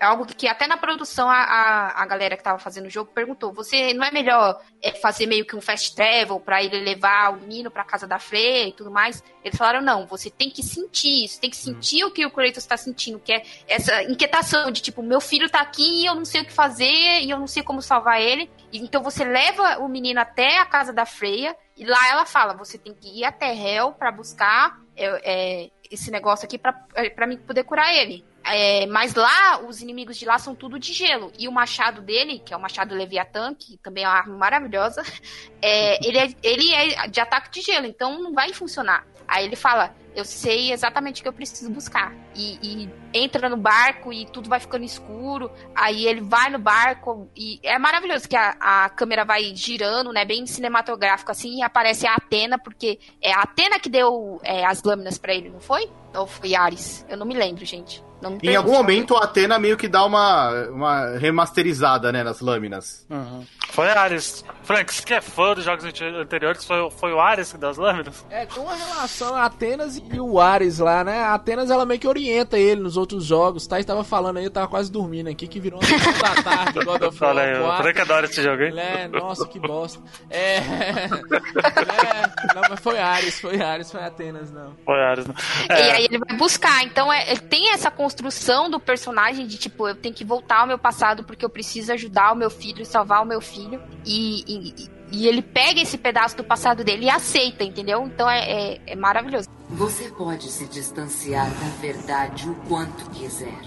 algo 0.00 0.26
que 0.26 0.48
até 0.48 0.66
na 0.66 0.76
produção 0.76 1.28
a, 1.28 1.42
a, 1.42 2.02
a 2.02 2.06
galera 2.06 2.36
que 2.36 2.42
tava 2.42 2.58
fazendo 2.58 2.86
o 2.86 2.90
jogo 2.90 3.10
perguntou: 3.14 3.52
você 3.52 3.92
não 3.92 4.04
é 4.04 4.10
melhor 4.10 4.60
é, 4.82 4.92
fazer 4.92 5.26
meio 5.26 5.44
que 5.44 5.54
um 5.54 5.60
fast 5.60 5.94
travel 5.94 6.40
pra 6.40 6.62
ele 6.62 6.80
levar 6.80 7.32
o 7.32 7.40
menino 7.40 7.70
pra 7.70 7.84
casa 7.84 8.06
da 8.06 8.18
Freya 8.18 8.68
e 8.68 8.72
tudo 8.72 8.90
mais? 8.90 9.22
Eles 9.44 9.58
falaram: 9.58 9.80
não, 9.80 10.06
você 10.06 10.30
tem 10.30 10.50
que 10.50 10.62
sentir 10.62 11.24
isso, 11.24 11.40
tem 11.40 11.50
que 11.50 11.56
sentir 11.56 12.04
o 12.04 12.10
que 12.10 12.24
o 12.24 12.30
Kratos 12.30 12.64
tá 12.64 12.76
sentindo, 12.76 13.20
que 13.20 13.32
é 13.32 13.42
essa 13.68 14.02
inquietação 14.04 14.70
de 14.70 14.80
tipo, 14.80 15.02
meu 15.02 15.20
filho 15.20 15.50
tá 15.50 15.60
aqui 15.60 16.02
e 16.02 16.06
eu 16.06 16.14
não 16.14 16.24
sei 16.24 16.40
o 16.40 16.44
que 16.44 16.52
fazer 16.52 17.20
e 17.20 17.30
eu 17.30 17.38
não 17.38 17.46
sei 17.46 17.62
como 17.62 17.82
salvar 17.82 18.20
ele. 18.20 18.50
Então 18.72 19.02
você 19.02 19.24
leva 19.24 19.78
o 19.78 19.88
menino 19.88 20.20
até 20.20 20.58
a 20.58 20.66
casa 20.66 20.92
da 20.92 21.04
Freya 21.04 21.54
e 21.76 21.84
lá 21.84 22.08
ela 22.08 22.24
fala: 22.24 22.54
você 22.54 22.78
tem 22.78 22.94
que 22.94 23.20
ir 23.20 23.24
até 23.24 23.54
Hel 23.54 23.92
pra 23.92 24.10
buscar 24.10 24.78
é, 24.96 25.64
é, 25.64 25.70
esse 25.90 26.10
negócio 26.10 26.46
aqui 26.46 26.58
pra, 26.58 26.86
é, 26.94 27.10
pra 27.10 27.26
mim 27.26 27.36
poder 27.36 27.64
curar 27.64 27.94
ele. 27.94 28.24
É, 28.44 28.86
mas 28.86 29.14
lá, 29.14 29.60
os 29.66 29.80
inimigos 29.82 30.16
de 30.16 30.24
lá 30.24 30.38
são 30.38 30.54
tudo 30.54 30.78
de 30.78 30.92
gelo. 30.92 31.32
E 31.38 31.46
o 31.46 31.52
machado 31.52 32.00
dele, 32.00 32.38
que 32.38 32.54
é 32.54 32.56
o 32.56 32.60
machado 32.60 32.94
Leviatã, 32.94 33.54
que 33.54 33.76
também 33.78 34.04
é 34.04 34.08
uma 34.08 34.16
arma 34.16 34.36
maravilhosa, 34.36 35.02
é, 35.60 36.04
ele, 36.06 36.18
é, 36.18 36.34
ele 36.42 36.72
é 36.72 37.08
de 37.08 37.20
ataque 37.20 37.50
de 37.50 37.60
gelo, 37.60 37.86
então 37.86 38.20
não 38.20 38.32
vai 38.32 38.52
funcionar. 38.52 39.06
Aí 39.30 39.44
ele 39.44 39.54
fala: 39.54 39.94
Eu 40.16 40.24
sei 40.24 40.72
exatamente 40.72 41.20
o 41.20 41.22
que 41.22 41.28
eu 41.28 41.32
preciso 41.32 41.70
buscar. 41.70 42.12
E, 42.34 42.58
e 42.60 42.90
entra 43.14 43.48
no 43.48 43.56
barco 43.56 44.12
e 44.12 44.26
tudo 44.26 44.48
vai 44.48 44.58
ficando 44.58 44.84
escuro. 44.84 45.48
Aí 45.72 46.04
ele 46.04 46.20
vai 46.20 46.50
no 46.50 46.58
barco 46.58 47.30
e 47.36 47.60
é 47.62 47.78
maravilhoso 47.78 48.28
que 48.28 48.34
a, 48.34 48.56
a 48.58 48.88
câmera 48.88 49.24
vai 49.24 49.54
girando, 49.54 50.12
né? 50.12 50.24
Bem 50.24 50.44
cinematográfico 50.46 51.30
assim, 51.30 51.58
e 51.58 51.62
aparece 51.62 52.08
a 52.08 52.14
Atena, 52.14 52.58
porque 52.58 52.98
é 53.22 53.32
a 53.32 53.42
Atena 53.42 53.78
que 53.78 53.88
deu 53.88 54.40
é, 54.42 54.66
as 54.66 54.82
lâminas 54.82 55.16
pra 55.16 55.32
ele, 55.32 55.48
não 55.48 55.60
foi? 55.60 55.88
Ou 56.14 56.26
foi 56.26 56.54
Ares? 56.54 57.04
Eu 57.08 57.16
não 57.16 57.26
me 57.26 57.34
lembro, 57.34 57.64
gente. 57.64 58.02
Não 58.20 58.32
me 58.32 58.36
Em 58.36 58.40
pergunte, 58.40 58.56
algum 58.58 58.72
não. 58.72 58.78
momento 58.80 59.16
a 59.16 59.24
Atena 59.24 59.58
meio 59.58 59.78
que 59.78 59.88
dá 59.88 60.04
uma, 60.04 60.50
uma 60.68 61.16
remasterizada, 61.16 62.12
né, 62.12 62.22
nas 62.22 62.40
lâminas. 62.42 63.06
Uhum. 63.08 63.46
Foi 63.70 63.88
Ares. 63.88 64.44
Frank, 64.62 64.92
você 64.92 65.02
que 65.02 65.14
é 65.14 65.22
fã 65.22 65.54
dos 65.54 65.64
jogos 65.64 65.84
ante- 65.86 66.04
anteriores, 66.04 66.62
foi, 66.66 66.90
foi 66.90 67.14
o 67.14 67.18
Ares 67.20 67.50
que 67.52 67.56
deu 67.56 67.70
as 67.70 67.78
lâminas? 67.78 68.22
É, 68.28 68.44
com 68.44 68.68
a 68.68 68.74
relação 68.74 69.34
a 69.34 69.46
Atenas 69.46 69.96
e 69.96 70.20
o 70.20 70.38
Ares 70.38 70.80
lá, 70.80 71.02
né? 71.02 71.22
A 71.22 71.32
Atenas 71.32 71.70
ela 71.70 71.86
meio 71.86 71.98
que 71.98 72.06
orienta 72.06 72.58
ele 72.58 72.82
nos 72.82 72.98
outros 72.98 73.24
jogos, 73.24 73.66
tá? 73.66 73.80
Estava 73.80 74.04
falando 74.04 74.36
aí, 74.36 74.44
eu 74.44 74.50
tava 74.50 74.68
quase 74.68 74.92
dormindo 74.92 75.28
aqui, 75.30 75.48
que 75.48 75.58
virou 75.58 75.80
uma 75.80 76.34
da 76.34 76.42
tarde, 76.42 76.84
God 76.84 77.02
of 77.02 77.04
War 77.04 77.12
Fala 77.12 77.40
aí, 77.40 77.58
o 77.58 77.62
4. 77.62 77.82
Frank 77.84 78.00
adora 78.02 78.26
esse 78.26 78.42
jogo, 78.42 78.62
hein? 78.64 78.78
É, 78.78 79.08
nossa, 79.08 79.46
que 79.48 79.58
bosta. 79.58 79.98
É, 80.28 80.56
é. 80.58 82.54
Não, 82.54 82.62
mas 82.68 82.80
foi 82.80 82.98
Ares, 82.98 83.40
foi 83.40 83.60
Ares, 83.62 83.90
foi 83.90 84.02
Atenas, 84.02 84.50
não. 84.52 84.74
Foi 84.84 85.00
Ares, 85.02 85.26
né? 85.26 85.34
E 85.68 85.72
É, 85.72 85.99
aí 86.00 86.06
ele 86.06 86.18
vai 86.18 86.36
buscar. 86.36 86.82
Então 86.84 87.12
é, 87.12 87.30
ele 87.30 87.40
tem 87.40 87.72
essa 87.72 87.90
construção 87.90 88.70
do 88.70 88.80
personagem 88.80 89.46
de 89.46 89.56
tipo, 89.56 89.86
eu 89.88 89.94
tenho 89.94 90.14
que 90.14 90.24
voltar 90.24 90.60
ao 90.60 90.66
meu 90.66 90.78
passado 90.78 91.24
porque 91.24 91.44
eu 91.44 91.50
preciso 91.50 91.92
ajudar 91.92 92.32
o 92.32 92.36
meu 92.36 92.50
filho 92.50 92.82
e 92.82 92.86
salvar 92.86 93.22
o 93.22 93.26
meu 93.26 93.40
filho. 93.40 93.80
E, 94.04 94.44
e, 94.46 94.90
e 95.12 95.28
ele 95.28 95.42
pega 95.42 95.80
esse 95.80 95.98
pedaço 95.98 96.36
do 96.36 96.44
passado 96.44 96.84
dele 96.84 97.06
e 97.06 97.10
aceita, 97.10 97.64
entendeu? 97.64 98.02
Então 98.06 98.28
é, 98.28 98.40
é, 98.50 98.80
é 98.86 98.96
maravilhoso. 98.96 99.48
Você 99.70 100.08
pode 100.10 100.50
se 100.50 100.66
distanciar 100.66 101.48
da 101.48 101.68
verdade 101.80 102.48
o 102.48 102.54
quanto 102.66 103.08
quiser. 103.10 103.60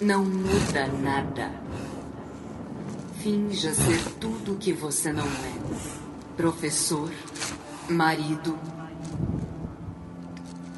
Não 0.00 0.24
muda 0.24 0.86
nada. 0.88 1.50
Finja 3.22 3.72
ser 3.72 4.04
tudo 4.20 4.52
o 4.52 4.58
que 4.58 4.72
você 4.72 5.12
não 5.12 5.26
é: 5.26 6.36
professor, 6.36 7.10
marido, 7.88 8.58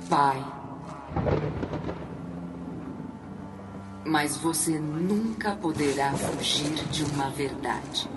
pai. 0.08 0.44
Mas 4.04 4.36
você 4.36 4.78
nunca 4.78 5.54
poderá 5.56 6.12
fugir 6.12 6.74
de 6.88 7.04
uma 7.04 7.30
verdade. 7.30 8.08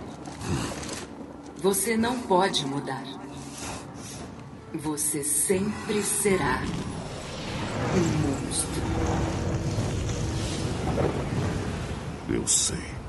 Você 1.58 1.98
não 1.98 2.20
pode 2.22 2.66
mudar. 2.66 3.04
Você 4.74 5.24
sempre 5.24 6.02
será 6.02 6.62
um 7.94 8.46
monstro. 8.46 8.82
Eu 12.30 12.48
sei. 12.48 13.01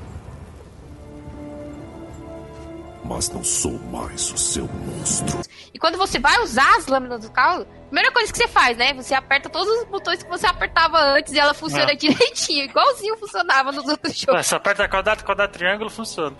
Mas 3.05 3.29
não 3.29 3.43
sou 3.43 3.77
mais 3.91 4.31
o 4.31 4.37
seu 4.37 4.65
monstro. 4.67 5.41
E 5.73 5.79
quando 5.79 5.97
você 5.97 6.19
vai 6.19 6.41
usar 6.41 6.77
as 6.77 6.87
lâminas 6.87 7.21
do 7.21 7.31
carro, 7.31 7.61
a 7.63 7.85
primeira 7.85 8.11
coisa 8.11 8.31
que 8.31 8.37
você 8.37 8.47
faz, 8.47 8.77
né? 8.77 8.93
Você 8.93 9.13
aperta 9.13 9.49
todos 9.49 9.67
os 9.79 9.85
botões 9.85 10.21
que 10.23 10.29
você 10.29 10.45
apertava 10.47 10.97
antes 10.99 11.33
e 11.33 11.39
ela 11.39 11.53
funciona 11.53 11.91
É. 11.91 11.95
direitinho, 11.95 12.65
igualzinho 12.65 13.17
funcionava 13.17 13.71
nos 13.71 13.87
outros 13.87 14.17
jogos. 14.17 14.39
É, 14.39 14.43
Você 14.43 14.55
aperta 14.55 14.87
quadrado, 14.87 15.23
quadrado, 15.23 15.51
triângulo, 15.51 15.89
funciona. 15.89 16.35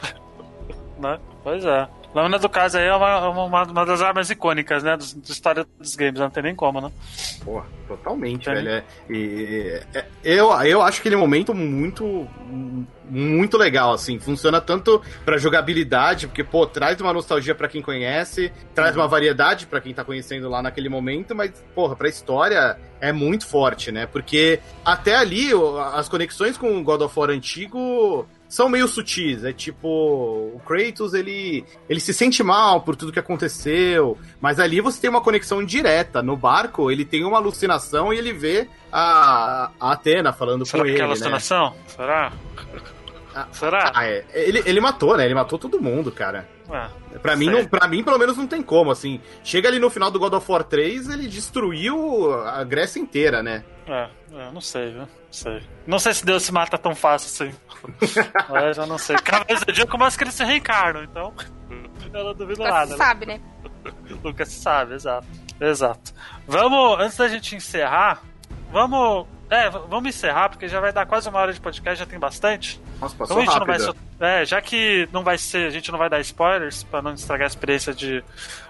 né? 0.99 1.19
Pois 1.43 1.65
é. 1.65 1.87
Lâmina 2.13 2.37
do 2.37 2.47
caso 2.47 2.77
aí 2.77 2.85
é 2.85 2.95
uma, 2.95 3.29
uma, 3.29 3.63
uma 3.63 3.85
das 3.85 4.01
armas 4.01 4.29
icônicas, 4.29 4.83
né? 4.83 4.95
Da 4.95 5.03
história 5.29 5.65
dos 5.79 5.95
games, 5.95 6.19
não 6.19 6.29
tem 6.29 6.43
nem 6.43 6.55
como, 6.55 6.79
né? 6.79 6.91
Porra, 7.43 7.65
totalmente, 7.87 8.49
É. 8.49 8.53
velho. 8.53 8.69
É, 8.69 8.83
e- 9.09 9.81
é- 9.95 10.05
eu, 10.23 10.51
eu 10.61 10.81
acho 10.81 10.99
aquele 10.99 11.15
momento 11.15 11.53
muito 11.53 12.27
muito 13.09 13.57
legal, 13.57 13.93
assim. 13.93 14.19
Funciona 14.19 14.61
tanto 14.61 15.01
pra 15.25 15.37
jogabilidade, 15.37 16.27
porque, 16.27 16.43
pô, 16.43 16.65
traz 16.65 16.99
uma 17.01 17.13
nostalgia 17.13 17.53
pra 17.53 17.67
quem 17.67 17.81
conhece, 17.81 18.51
traz 18.73 18.95
uma 18.95 19.07
variedade 19.07 19.67
pra 19.67 19.81
quem 19.81 19.93
tá 19.93 20.03
conhecendo 20.03 20.49
lá 20.49 20.61
naquele 20.61 20.89
momento, 20.89 21.35
mas, 21.35 21.51
porra, 21.75 21.95
pra 21.95 22.07
história 22.09 22.77
é 23.01 23.11
muito 23.11 23.45
forte, 23.45 23.91
né? 23.91 24.05
Porque 24.07 24.59
até 24.85 25.15
ali, 25.15 25.49
as 25.93 26.07
conexões 26.07 26.57
com 26.57 26.77
o 26.77 26.83
God 26.83 27.01
of 27.01 27.19
War 27.19 27.29
antigo 27.29 28.25
são 28.53 28.69
meio 28.69 28.87
sutis. 28.87 29.43
É 29.43 29.51
tipo, 29.51 29.87
o 29.87 30.61
Kratos, 30.63 31.15
ele, 31.15 31.65
ele 31.89 31.99
se 31.99 32.13
sente 32.13 32.43
mal 32.43 32.81
por 32.81 32.95
tudo 32.95 33.11
que 33.11 33.17
aconteceu, 33.17 34.15
mas 34.39 34.59
ali 34.59 34.79
você 34.79 35.01
tem 35.01 35.09
uma 35.09 35.21
conexão 35.21 35.65
direta. 35.65 36.21
No 36.21 36.37
barco, 36.37 36.91
ele 36.91 37.03
tem 37.03 37.25
uma 37.25 37.37
alucinação 37.37 38.13
e 38.13 38.17
ele 38.19 38.31
vê 38.31 38.69
a, 38.91 39.71
a 39.79 39.91
Atena 39.93 40.31
falando 40.31 40.67
Será 40.67 40.83
com 40.83 40.85
que 40.85 40.91
ele, 40.91 40.99
é 40.99 41.01
né? 41.01 41.07
alucinação? 41.07 41.75
Será? 41.87 42.31
Ah, 43.33 43.47
Será? 43.51 43.91
Ah, 43.91 44.05
é. 44.05 44.23
Ele, 44.31 44.61
ele 44.67 44.79
matou, 44.79 45.17
né? 45.17 45.25
Ele 45.25 45.33
matou 45.33 45.57
todo 45.57 45.81
mundo, 45.81 46.11
cara. 46.11 46.47
É. 46.71 47.17
Pra 47.17 47.35
mim, 47.35 47.47
não, 47.47 47.65
pra 47.65 47.87
mim, 47.87 48.03
pelo 48.03 48.19
menos, 48.19 48.37
não 48.37 48.45
tem 48.45 48.61
como, 48.61 48.91
assim. 48.91 49.19
Chega 49.43 49.67
ali 49.67 49.79
no 49.79 49.89
final 49.89 50.11
do 50.11 50.19
God 50.19 50.33
of 50.33 50.51
War 50.51 50.63
3, 50.63 51.09
ele 51.09 51.27
destruiu 51.27 52.31
a 52.31 52.63
Grécia 52.63 52.99
inteira, 52.99 53.41
né? 53.41 53.63
É, 53.87 54.09
é, 54.33 54.51
não 54.51 54.61
sei, 54.61 54.91
viu? 54.91 54.99
Não 55.01 55.07
sei. 55.31 55.63
Não 55.85 55.99
sei 55.99 56.13
se 56.13 56.25
Deus 56.25 56.43
se 56.43 56.51
mata 56.51 56.77
tão 56.77 56.95
fácil 56.95 57.47
assim. 57.47 57.57
é, 58.55 58.73
já 58.73 58.85
não 58.85 58.97
sei. 58.97 59.15
Cada 59.17 59.43
vez 59.43 59.61
eu 59.67 59.73
digo 59.73 59.89
como 59.89 60.03
as 60.03 60.15
crianças 60.15 60.47
reencarnam, 60.47 61.03
então. 61.03 61.33
Eu 62.13 62.25
não 62.25 62.33
duvido 62.35 62.59
Nunca 62.59 62.71
nada. 62.71 62.85
se 62.85 62.91
né? 62.91 62.97
sabe, 62.97 63.25
né? 63.25 63.41
Nunca 64.23 64.45
se 64.45 64.61
sabe, 64.61 64.93
exato. 64.93 65.25
Exato. 65.59 66.13
Vamos, 66.45 66.99
antes 66.99 67.17
da 67.17 67.27
gente 67.27 67.55
encerrar, 67.55 68.21
vamos. 68.71 69.25
É, 69.49 69.69
vamos 69.69 70.09
encerrar, 70.09 70.49
porque 70.49 70.67
já 70.67 70.79
vai 70.79 70.91
dar 70.91 71.05
quase 71.05 71.27
uma 71.29 71.39
hora 71.39 71.53
de 71.53 71.59
podcast, 71.59 71.99
já 71.99 72.05
tem 72.05 72.19
bastante. 72.19 72.79
Nossa, 72.99 73.15
Então 73.15 73.27
passou 73.27 73.37
a 73.37 73.45
gente 73.45 73.59
não 73.59 73.65
vai 73.65 74.39
é, 74.41 74.45
já 74.45 74.61
que 74.61 75.07
não 75.11 75.23
vai 75.23 75.37
ser, 75.37 75.67
a 75.67 75.69
gente 75.69 75.91
não 75.91 75.99
vai 75.99 76.09
dar 76.09 76.19
spoilers 76.21 76.83
pra 76.83 77.01
não 77.01 77.13
estragar 77.13 77.45
a 77.45 77.47
experiência 77.47 77.93
de, 77.93 78.23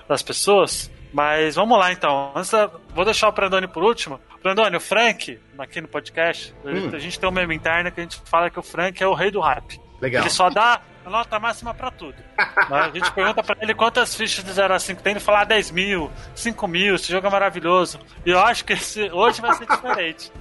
das 0.07 0.22
pessoas. 0.22 0.89
Mas 1.14 1.55
vamos 1.55 1.78
lá 1.78 1.91
então. 1.91 2.32
Antes 2.36 2.49
da- 2.49 2.70
vou 2.89 3.05
deixar 3.05 3.28
o 3.28 3.34
Prandoni 3.34 3.68
por 3.68 3.84
último. 3.84 4.20
Prandoni, 4.43 4.75
o 4.75 4.79
Frank, 4.81 5.39
aqui 5.57 5.79
no 5.79 5.87
podcast, 5.87 6.53
Hum. 6.65 6.91
a 6.93 6.99
gente 6.99 7.17
tem 7.17 7.29
um 7.29 7.31
meme 7.31 7.55
interno 7.55 7.89
que 7.89 7.99
a 8.01 8.03
gente 8.03 8.21
fala 8.25 8.49
que 8.49 8.59
o 8.59 8.63
Frank 8.63 9.01
é 9.01 9.07
o 9.07 9.13
rei 9.13 9.31
do 9.31 9.39
rap. 9.39 9.79
Legal. 10.01 10.21
Ele 10.21 10.29
só 10.29 10.49
dá 10.49 10.81
a 11.05 11.09
nota 11.09 11.39
máxima 11.39 11.73
pra 11.73 11.89
tudo. 11.89 12.15
Né? 12.69 12.79
A 12.79 12.89
gente 12.89 13.11
pergunta 13.11 13.41
pra 13.43 13.55
ele 13.61 13.73
quantas 13.73 14.15
fichas 14.15 14.43
de 14.43 14.51
0 14.51 14.73
a 14.73 14.79
5 14.79 15.01
tem, 15.01 15.11
ele 15.11 15.19
fala 15.19 15.41
ah, 15.41 15.43
10 15.45 15.71
mil, 15.71 16.11
5 16.35 16.67
mil, 16.67 16.95
esse 16.95 17.11
jogo 17.11 17.25
é 17.27 17.29
maravilhoso. 17.29 17.99
E 18.25 18.29
eu 18.29 18.39
acho 18.39 18.63
que 18.65 18.73
esse, 18.73 19.09
hoje 19.11 19.41
vai 19.41 19.53
ser 19.53 19.65
diferente. 19.65 20.31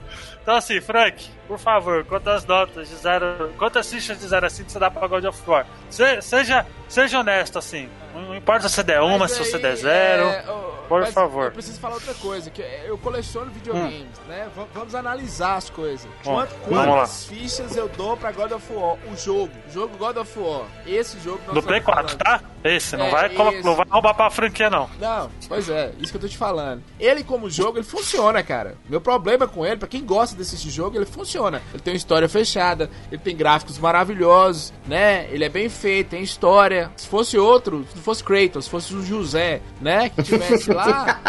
Então 0.42 0.56
assim, 0.56 0.80
Frank, 0.80 1.24
por 1.52 1.58
favor, 1.58 2.02
quantas 2.04 2.46
notas 2.46 2.88
de 2.88 2.96
0. 2.96 3.52
Quantas 3.58 3.90
fichas 3.90 4.18
de 4.18 4.26
0 4.26 4.46
a 4.46 4.48
5 4.50 4.70
você 4.70 4.78
dá 4.78 4.90
pra 4.90 5.06
God 5.06 5.24
of 5.26 5.38
War? 5.46 5.66
Se- 5.90 6.22
seja, 6.22 6.64
seja 6.88 7.20
honesto, 7.20 7.58
assim. 7.58 7.90
Não 8.14 8.34
importa 8.34 8.68
se 8.68 8.82
der 8.82 9.00
uma, 9.00 9.18
Mas 9.18 9.32
se 9.32 9.38
você 9.38 9.58
der 9.58 9.74
zero. 9.76 10.24
é, 10.24 10.44
por 10.86 11.06
favor. 11.06 11.46
Eu 11.46 11.52
preciso 11.52 11.80
falar 11.80 11.94
outra 11.94 12.12
coisa, 12.14 12.50
que 12.50 12.60
eu 12.86 12.98
coleciono 12.98 13.50
videogames, 13.50 14.18
né? 14.28 14.48
V- 14.54 14.66
vamos 14.74 14.94
analisar 14.94 15.56
as 15.56 15.70
coisas. 15.70 16.06
Bom, 16.22 16.34
Quant- 16.36 16.50
vamos 16.68 16.86
lá. 16.88 16.94
quantas 16.96 17.24
fichas 17.26 17.74
eu 17.74 17.88
dou 17.88 18.14
pra 18.16 18.30
God 18.32 18.52
of 18.52 18.70
War? 18.72 18.96
O 19.10 19.16
jogo. 19.16 19.50
O 19.66 19.72
jogo 19.72 19.96
God 19.96 20.18
of 20.18 20.38
War. 20.38 20.66
Esse 20.86 21.18
jogo 21.20 21.38
que 21.38 21.46
nós 21.46 21.54
Do 21.54 21.62
Play 21.62 21.78
estamos 21.80 22.02
4, 22.02 22.18
falando. 22.18 22.42
tá? 22.42 22.48
Esse, 22.64 22.96
não, 22.98 23.06
É, 23.06 23.10
vai, 23.10 23.28
colo- 23.30 23.50
esse. 23.52 23.64
não 23.64 23.74
vai 23.74 23.86
roubar 23.88 24.14
pra 24.14 24.30
franquia, 24.30 24.68
não. 24.70 24.88
Não, 25.00 25.30
pois 25.48 25.68
é, 25.70 25.92
isso 25.98 26.12
que 26.12 26.16
eu 26.18 26.20
tô 26.20 26.28
te 26.28 26.36
falando. 26.36 26.82
Ele, 27.00 27.24
como 27.24 27.48
jogo, 27.50 27.78
ele 27.78 27.84
funciona, 27.86 28.42
cara. 28.42 28.76
Meu 28.88 29.00
problema 29.00 29.48
com 29.48 29.64
ele, 29.66 29.76
pra 29.78 29.88
quem 29.88 30.04
gosta 30.04 30.36
desse 30.36 30.56
jogo, 30.68 30.96
ele 30.96 31.06
funciona. 31.06 31.41
Ele 31.72 31.82
tem 31.82 31.92
uma 31.92 31.96
história 31.96 32.28
fechada, 32.28 32.90
ele 33.10 33.20
tem 33.20 33.36
gráficos 33.36 33.78
maravilhosos, 33.78 34.72
né? 34.86 35.26
Ele 35.30 35.44
é 35.44 35.48
bem 35.48 35.68
feito, 35.68 36.10
tem 36.10 36.22
história. 36.22 36.90
Se 36.96 37.06
fosse 37.06 37.38
outro, 37.38 37.86
se 37.94 38.00
fosse 38.00 38.22
Kratos, 38.22 38.64
se 38.64 38.70
fosse 38.70 38.94
o 38.94 39.02
José, 39.02 39.60
né? 39.80 40.08
Que 40.10 40.22
tivesse 40.22 40.72
lá. 40.72 41.20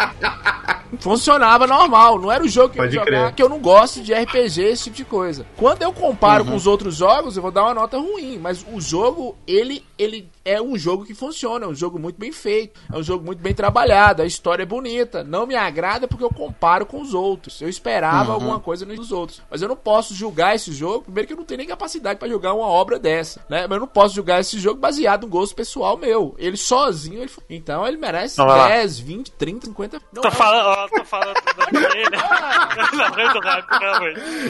funcionava 0.98 1.66
normal. 1.66 2.18
Não 2.18 2.30
era 2.30 2.42
o 2.42 2.48
jogo 2.48 2.70
que 2.70 2.78
eu 2.78 2.84
ia 2.84 2.90
Pode 2.90 3.04
jogar, 3.04 3.24
crer. 3.26 3.34
que 3.34 3.42
eu 3.42 3.48
não 3.48 3.58
gosto 3.58 4.02
de 4.02 4.12
RPG, 4.12 4.62
esse 4.62 4.84
tipo 4.84 4.96
de 4.96 5.04
coisa. 5.04 5.46
Quando 5.56 5.82
eu 5.82 5.92
comparo 5.92 6.44
com 6.44 6.54
os 6.54 6.66
outros 6.66 6.96
jogos, 6.96 7.36
eu 7.36 7.42
vou 7.42 7.50
dar 7.50 7.64
uma 7.64 7.74
nota 7.74 7.98
ruim. 7.98 8.38
Mas 8.38 8.64
o 8.72 8.80
jogo, 8.80 9.36
ele, 9.46 9.84
ele 9.98 10.28
é 10.44 10.60
um 10.60 10.76
jogo 10.76 11.04
que 11.04 11.14
funciona, 11.14 11.66
é 11.66 11.68
um 11.68 11.74
jogo 11.74 11.98
muito 11.98 12.18
bem 12.18 12.32
feito, 12.32 12.80
é 12.92 12.96
um 12.96 13.02
jogo 13.02 13.24
muito 13.24 13.40
bem 13.40 13.54
trabalhado, 13.54 14.22
a 14.22 14.26
história 14.26 14.62
é 14.62 14.66
bonita. 14.66 15.22
Não 15.24 15.46
me 15.46 15.54
agrada 15.54 16.06
porque 16.08 16.24
eu 16.24 16.30
comparo 16.30 16.84
com 16.86 17.00
os 17.00 17.14
outros. 17.14 17.60
Eu 17.60 17.68
esperava 17.68 18.32
alguma 18.32 18.58
coisa 18.60 18.84
nos 18.84 19.12
outros. 19.12 19.42
Mas 19.50 19.62
eu 19.62 19.68
não 19.68 19.76
posso 19.76 20.14
julgar 20.14 20.54
esse 20.54 20.72
jogo, 20.72 21.04
primeiro 21.04 21.26
que 21.28 21.32
eu 21.32 21.36
não 21.38 21.44
tenho 21.44 21.58
nem 21.58 21.66
capacidade 21.66 22.18
pra 22.18 22.28
jogar 22.28 22.52
uma 22.54 22.66
obra 22.66 22.98
dessa, 22.98 23.40
né? 23.48 23.62
Mas 23.62 23.72
eu 23.76 23.80
não 23.80 23.86
posso 23.86 24.14
julgar 24.14 24.40
esse 24.40 24.58
jogo 24.58 24.80
baseado 24.80 25.22
no 25.22 25.28
gosto 25.28 25.54
pessoal 25.54 25.96
meu. 25.96 26.34
Ele 26.38 26.56
sozinho, 26.56 27.22
ele... 27.22 27.30
então 27.48 27.86
ele 27.86 27.96
merece 27.96 28.40
lá. 28.40 28.68
10, 28.68 28.98
20, 28.98 29.32
30, 29.32 29.66
50. 29.66 30.00
Não 30.12 30.22
Tô 30.22 30.28
é- 30.28 30.30
falando, 30.30 30.66
ó, 30.66 30.88
tô 30.88 31.04
falando. 31.04 31.34
Não. 31.74 31.80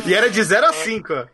E 0.06 0.14
era 0.14 0.30
de 0.30 0.42
0 0.42 0.66
a 0.66 0.72
5, 0.72 1.12
ó. 1.12 1.24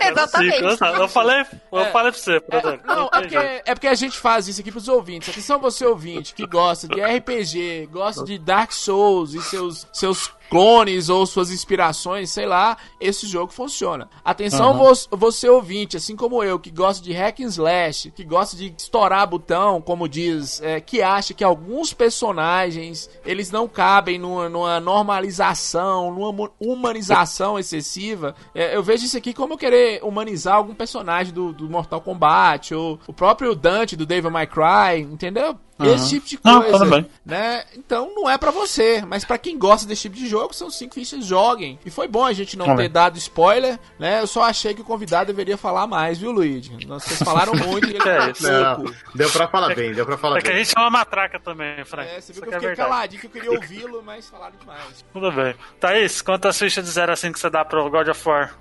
Exatamente. 0.00 0.56
Cinco, 0.56 0.84
eu- 0.84 0.96
Eu 0.96 1.08
falei, 1.08 1.44
eu 1.72 1.78
É. 1.78 1.90
falei 1.90 2.12
pra 2.12 2.20
você, 2.20 2.36
É, 2.36 2.40
Prandoni. 2.40 2.80
não, 2.84 3.06
é 3.06 3.20
porque, 3.20 3.35
é 3.40 3.74
porque 3.74 3.86
a 3.86 3.94
gente 3.94 4.18
faz 4.18 4.48
isso 4.48 4.60
aqui 4.60 4.70
pros 4.70 4.88
ouvintes. 4.88 5.28
Atenção 5.28 5.58
você 5.58 5.84
ouvinte 5.84 6.34
que 6.34 6.46
gosta 6.46 6.88
de 6.88 7.00
RPG, 7.00 7.88
gosta 7.90 8.24
de 8.24 8.38
Dark 8.38 8.72
Souls 8.72 9.34
e 9.34 9.42
seus, 9.42 9.86
seus 9.92 10.30
clones 10.48 11.08
ou 11.08 11.26
suas 11.26 11.50
inspirações, 11.50 12.30
sei 12.30 12.46
lá, 12.46 12.76
esse 13.00 13.26
jogo 13.26 13.52
funciona. 13.52 14.08
Atenção 14.24 14.74
vo- 15.10 15.16
você 15.16 15.48
ouvinte, 15.48 15.96
assim 15.96 16.14
como 16.16 16.42
eu, 16.42 16.58
que 16.58 16.70
gosta 16.70 17.02
de 17.04 17.12
hack 17.12 17.40
and 17.40 17.46
slash, 17.48 18.10
que 18.10 18.24
gosta 18.24 18.56
de 18.56 18.72
estourar 18.76 19.26
botão, 19.26 19.80
como 19.80 20.08
diz, 20.08 20.60
é, 20.62 20.80
que 20.80 21.02
acha 21.02 21.34
que 21.34 21.44
alguns 21.44 21.92
personagens, 21.92 23.08
eles 23.24 23.50
não 23.50 23.66
cabem 23.68 24.18
numa, 24.18 24.48
numa 24.48 24.80
normalização, 24.80 26.12
numa 26.12 26.50
humanização 26.60 27.58
excessiva. 27.58 28.34
É, 28.54 28.76
eu 28.76 28.82
vejo 28.82 29.04
isso 29.04 29.16
aqui 29.16 29.32
como 29.32 29.54
eu 29.54 29.58
querer 29.58 30.00
humanizar 30.02 30.54
algum 30.56 30.74
personagem 30.74 31.32
do, 31.32 31.52
do 31.52 31.68
Mortal 31.68 32.00
Kombat, 32.00 32.74
ou 32.74 32.98
o 33.06 33.12
próprio 33.12 33.54
Dante 33.54 33.96
do 33.96 34.06
Devil 34.06 34.30
May 34.30 34.46
Cry, 34.46 35.00
entendeu? 35.00 35.56
Esse 35.78 36.18
tipo 36.20 36.26
de 36.26 36.38
Não, 36.42 36.62
coisa, 36.62 36.86
bem. 36.86 37.06
né? 37.24 37.62
Então 37.76 38.10
não 38.14 38.30
é 38.30 38.38
pra 38.38 38.50
você, 38.50 39.04
mas 39.06 39.26
pra 39.26 39.36
quem 39.36 39.58
gosta 39.58 39.86
desse 39.86 40.02
tipo 40.02 40.16
de 40.16 40.26
jogo, 40.26 40.54
são 40.54 40.70
cinco 40.70 40.94
fichas, 40.94 41.24
joguem. 41.24 41.78
E 41.84 41.90
foi 41.90 42.08
bom 42.08 42.24
a 42.24 42.32
gente 42.32 42.56
não 42.56 42.64
Tá 42.64 42.72
ter 42.76 42.82
bem. 42.84 42.90
dado 42.90 43.18
spoiler, 43.18 43.78
né? 43.98 44.20
Eu 44.22 44.26
só 44.26 44.42
achei 44.44 44.72
que 44.72 44.80
o 44.80 44.84
convidado 44.84 45.26
deveria 45.26 45.58
falar 45.58 45.86
mais, 45.86 46.16
viu, 46.18 46.30
Luigi? 46.32 46.72
Vocês 46.86 47.18
falaram 47.22 47.52
muito 47.54 47.86
e 47.88 47.90
ele 47.96 48.08
é? 48.08 48.32
Não, 48.40 48.76
pouco. 48.76 48.94
deu 49.14 49.30
pra 49.30 49.48
falar 49.48 49.74
bem, 49.74 49.92
deu 49.92 50.06
pra 50.06 50.16
falar 50.16 50.38
É 50.38 50.40
que 50.40 50.48
a 50.48 50.52
bem. 50.54 50.64
gente 50.64 50.74
é 50.76 50.80
uma 50.80 50.90
matraca 50.90 51.38
também, 51.38 51.84
Frank. 51.84 52.08
É, 52.10 52.20
você 52.22 52.32
viu 52.32 52.42
que 52.42 52.48
que 52.48 52.54
eu 52.54 52.56
é 52.56 52.60
fiquei 52.60 52.68
verdade. 52.74 52.90
caladinho, 52.90 53.20
que 53.20 53.26
eu 53.26 53.30
queria 53.30 53.50
ouvi-lo, 53.52 54.02
mas 54.02 54.26
falaram 54.30 54.54
demais. 54.58 55.04
Tudo 55.12 55.30
bem. 55.30 55.54
Thaís, 55.78 56.22
quantas 56.22 56.58
fichas 56.58 56.84
de 56.86 56.90
0 56.90 57.12
a 57.12 57.16
5 57.16 57.38
você 57.38 57.50
dá 57.50 57.64
pro 57.66 57.90
God 57.90 58.08
of 58.08 58.26
War? 58.28 58.54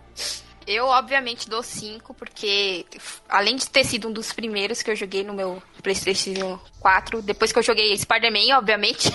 Eu, 0.68 0.88
obviamente, 0.88 1.48
dou 1.48 1.62
5, 1.62 2.14
porque 2.14 2.86
além 3.30 3.56
de 3.56 3.70
ter 3.70 3.84
sido 3.84 4.08
um 4.08 4.12
dos 4.12 4.34
primeiros 4.34 4.82
que 4.82 4.90
eu 4.90 4.96
joguei 4.96 5.24
no 5.24 5.34
meu 5.34 5.62
PlayStation 5.84 6.60
4, 6.80 7.22
depois 7.22 7.52
que 7.52 7.60
eu 7.60 7.64
joguei 7.64 7.96
Spider-Man, 7.96 8.58
obviamente. 8.58 9.10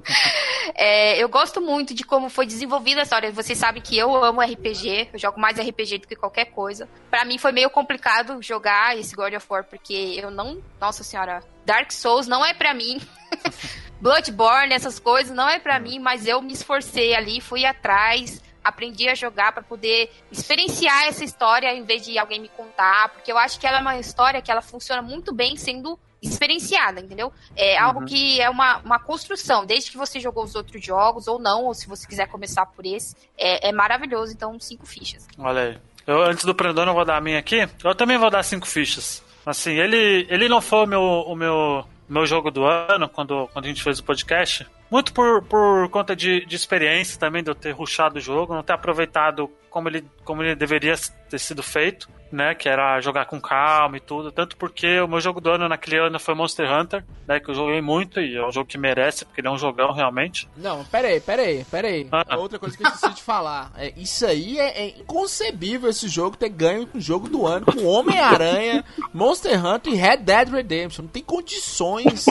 é, 0.74 1.22
eu 1.22 1.28
gosto 1.28 1.60
muito 1.60 1.92
de 1.92 2.04
como 2.04 2.30
foi 2.30 2.46
desenvolvida 2.46 3.00
a 3.00 3.02
história. 3.02 3.30
Vocês 3.30 3.58
sabem 3.58 3.82
que 3.82 3.98
eu 3.98 4.24
amo 4.24 4.40
RPG, 4.40 5.10
eu 5.12 5.18
jogo 5.18 5.38
mais 5.38 5.58
RPG 5.58 5.98
do 5.98 6.08
que 6.08 6.16
qualquer 6.16 6.46
coisa. 6.46 6.88
Pra 7.10 7.24
mim 7.24 7.36
foi 7.36 7.52
meio 7.52 7.68
complicado 7.68 8.42
jogar 8.42 8.96
esse 8.96 9.14
God 9.14 9.34
of 9.34 9.46
War, 9.48 9.64
porque 9.64 10.14
eu 10.16 10.30
não. 10.30 10.62
Nossa 10.80 11.04
senhora, 11.04 11.42
Dark 11.66 11.92
Souls 11.92 12.26
não 12.26 12.44
é 12.44 12.54
pra 12.54 12.72
mim. 12.72 12.98
Bloodborne, 14.00 14.72
essas 14.72 14.98
coisas, 14.98 15.34
não 15.34 15.48
é 15.48 15.58
pra 15.58 15.78
mim, 15.78 15.98
mas 15.98 16.26
eu 16.26 16.40
me 16.40 16.52
esforcei 16.52 17.14
ali, 17.14 17.40
fui 17.40 17.64
atrás, 17.64 18.42
aprendi 18.62 19.08
a 19.08 19.14
jogar 19.14 19.52
pra 19.52 19.62
poder 19.62 20.10
experienciar 20.30 21.06
essa 21.06 21.24
história 21.24 21.72
em 21.74 21.82
vez 21.82 22.04
de 22.04 22.18
alguém 22.18 22.40
me 22.40 22.48
contar, 22.48 23.08
porque 23.10 23.32
eu 23.32 23.38
acho 23.38 23.58
que 23.58 23.66
ela 23.66 23.78
é 23.78 23.80
uma 23.80 23.98
história 23.98 24.42
que 24.42 24.50
ela 24.50 24.62
funciona 24.62 25.02
muito 25.02 25.34
bem 25.34 25.56
sendo 25.56 25.98
experienciada, 26.20 27.00
entendeu? 27.00 27.32
É 27.54 27.78
algo 27.78 28.04
que 28.04 28.40
é 28.40 28.50
uma, 28.50 28.78
uma 28.78 28.98
construção, 28.98 29.64
desde 29.64 29.90
que 29.90 29.96
você 29.96 30.18
jogou 30.18 30.44
os 30.44 30.54
outros 30.54 30.84
jogos 30.84 31.28
ou 31.28 31.38
não, 31.38 31.64
ou 31.64 31.74
se 31.74 31.88
você 31.88 32.06
quiser 32.06 32.26
começar 32.26 32.66
por 32.66 32.84
esse, 32.84 33.14
é, 33.36 33.68
é 33.68 33.72
maravilhoso, 33.72 34.32
então 34.32 34.58
cinco 34.58 34.84
fichas. 34.84 35.26
Olha 35.38 35.62
aí. 35.62 35.78
Eu, 36.08 36.22
antes 36.22 36.42
do 36.42 36.54
Prandona, 36.54 36.90
eu 36.90 36.94
vou 36.94 37.04
dar 37.04 37.18
a 37.18 37.20
minha 37.20 37.38
aqui. 37.38 37.68
Eu 37.84 37.94
também 37.94 38.16
vou 38.16 38.30
dar 38.30 38.42
5 38.42 38.66
fichas. 38.66 39.22
Assim, 39.44 39.72
ele, 39.72 40.26
ele 40.30 40.48
não 40.48 40.58
foi 40.58 40.84
o 40.84 40.86
meu, 40.86 41.02
o 41.02 41.36
meu, 41.36 41.84
meu 42.08 42.26
jogo 42.26 42.50
do 42.50 42.64
ano 42.64 43.08
quando, 43.08 43.48
quando 43.52 43.64
a 43.64 43.68
gente 43.68 43.82
fez 43.82 43.98
o 43.98 44.04
podcast. 44.04 44.66
Muito 44.90 45.12
por, 45.12 45.42
por 45.44 45.88
conta 45.90 46.16
de, 46.16 46.44
de 46.46 46.56
experiência 46.56 47.18
também, 47.18 47.42
de 47.42 47.50
eu 47.50 47.54
ter 47.54 47.72
ruxado 47.72 48.18
o 48.18 48.20
jogo, 48.20 48.54
não 48.54 48.62
ter 48.62 48.72
aproveitado 48.72 49.50
como 49.68 49.88
ele, 49.88 50.04
como 50.24 50.42
ele 50.42 50.54
deveria 50.54 50.94
ter 51.28 51.38
sido 51.38 51.62
feito, 51.62 52.08
né? 52.30 52.54
Que 52.54 52.68
era 52.68 53.00
jogar 53.00 53.26
com 53.26 53.40
calma 53.40 53.96
e 53.96 54.00
tudo. 54.00 54.30
Tanto 54.32 54.56
porque 54.56 55.00
o 55.00 55.08
meu 55.08 55.20
jogo 55.20 55.40
do 55.40 55.50
ano 55.50 55.68
naquele 55.68 55.98
ano 55.98 56.18
foi 56.18 56.34
Monster 56.34 56.70
Hunter, 56.70 57.04
né? 57.26 57.40
Que 57.40 57.50
eu 57.50 57.54
joguei 57.54 57.80
muito 57.80 58.20
e 58.20 58.36
é 58.36 58.46
um 58.46 58.52
jogo 58.52 58.66
que 58.68 58.78
merece, 58.78 59.24
porque 59.24 59.40
ele 59.40 59.48
é 59.48 59.50
um 59.50 59.58
jogão 59.58 59.92
realmente. 59.92 60.48
Não, 60.56 60.84
pera 60.84 61.08
aí, 61.08 61.20
pera 61.20 61.42
aí, 61.42 61.64
pera 61.70 61.88
aí. 61.88 62.06
Ah. 62.12 62.36
Outra 62.36 62.58
coisa 62.58 62.76
que 62.76 62.82
eu 62.84 62.88
esqueci 62.88 63.14
de 63.14 63.22
falar. 63.22 63.72
É, 63.76 63.92
isso 63.96 64.26
aí 64.26 64.58
é, 64.58 64.82
é 64.82 64.88
inconcebível 65.00 65.88
esse 65.90 66.08
jogo 66.08 66.36
ter 66.36 66.48
ganho 66.48 66.86
com 66.86 66.98
o 66.98 67.00
jogo 67.00 67.28
do 67.28 67.46
ano, 67.46 67.66
com 67.66 67.84
Homem-Aranha, 67.84 68.84
Monster 69.12 69.64
Hunter 69.64 69.92
e 69.92 69.96
Red 69.96 70.18
Dead 70.18 70.48
Redemption. 70.48 71.02
Não 71.04 71.10
tem 71.10 71.22
condições. 71.22 72.26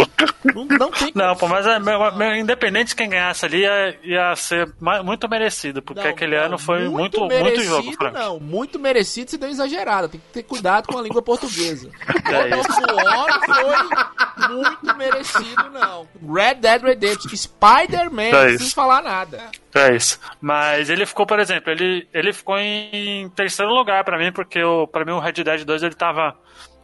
Não, 0.53 0.65
não 0.65 0.91
tem 0.91 1.11
Não, 1.13 1.35
pô, 1.35 1.47
mas 1.47 1.65
é, 1.65 1.79
meu- 1.79 2.11
meu- 2.15 2.35
independente 2.35 2.89
de 2.89 2.95
quem 2.95 3.09
ganhasse 3.09 3.45
ali, 3.45 3.61
ia, 3.61 3.97
ia 4.03 4.35
ser 4.35 4.71
ma- 4.79 5.03
muito 5.03 5.27
merecido, 5.29 5.81
porque 5.81 6.01
Não, 6.03 6.09
aquele 6.09 6.35
não, 6.37 6.43
ano 6.45 6.57
foi 6.57 6.87
muito, 6.87 7.19
muito, 7.19 7.27
merecido, 7.27 7.63
jogo, 7.63 7.91
Frank. 7.93 8.13
não. 8.17 8.39
Muito 8.39 8.79
merecido, 8.79 9.29
você 9.31 9.37
deu 9.37 9.49
exagerado. 9.49 9.86
Tem 10.09 10.19
que 10.19 10.27
ter 10.33 10.43
cuidado 10.43 10.87
com 10.87 10.97
a 10.97 11.01
língua 11.01 11.21
portuguesa. 11.21 11.89
É 12.27 12.55
of 12.55 12.67
War 12.93 13.39
foi 13.45 14.49
muito 14.49 14.97
merecido, 14.97 15.69
não. 15.71 16.07
Red 16.33 16.55
Dead 16.55 16.81
Redemption, 16.81 17.35
Spider-Man, 17.35 18.23
É 18.23 18.31
não 18.31 18.47
preciso 18.47 18.75
falar 18.75 19.01
nada. 19.01 19.49
É 19.73 19.95
isso. 19.95 20.19
Mas 20.41 20.89
ele 20.89 21.05
ficou, 21.05 21.25
por 21.25 21.39
exemplo, 21.39 21.71
ele, 21.71 22.07
ele 22.13 22.33
ficou 22.33 22.57
em 22.59 23.29
terceiro 23.29 23.71
lugar 23.73 24.03
pra 24.03 24.17
mim, 24.17 24.31
porque 24.31 24.61
o, 24.61 24.87
pra 24.87 25.05
mim 25.05 25.11
o 25.11 25.19
Red 25.19 25.33
Dead 25.43 25.63
2 25.63 25.83
ele 25.83 25.95
tava 25.95 26.35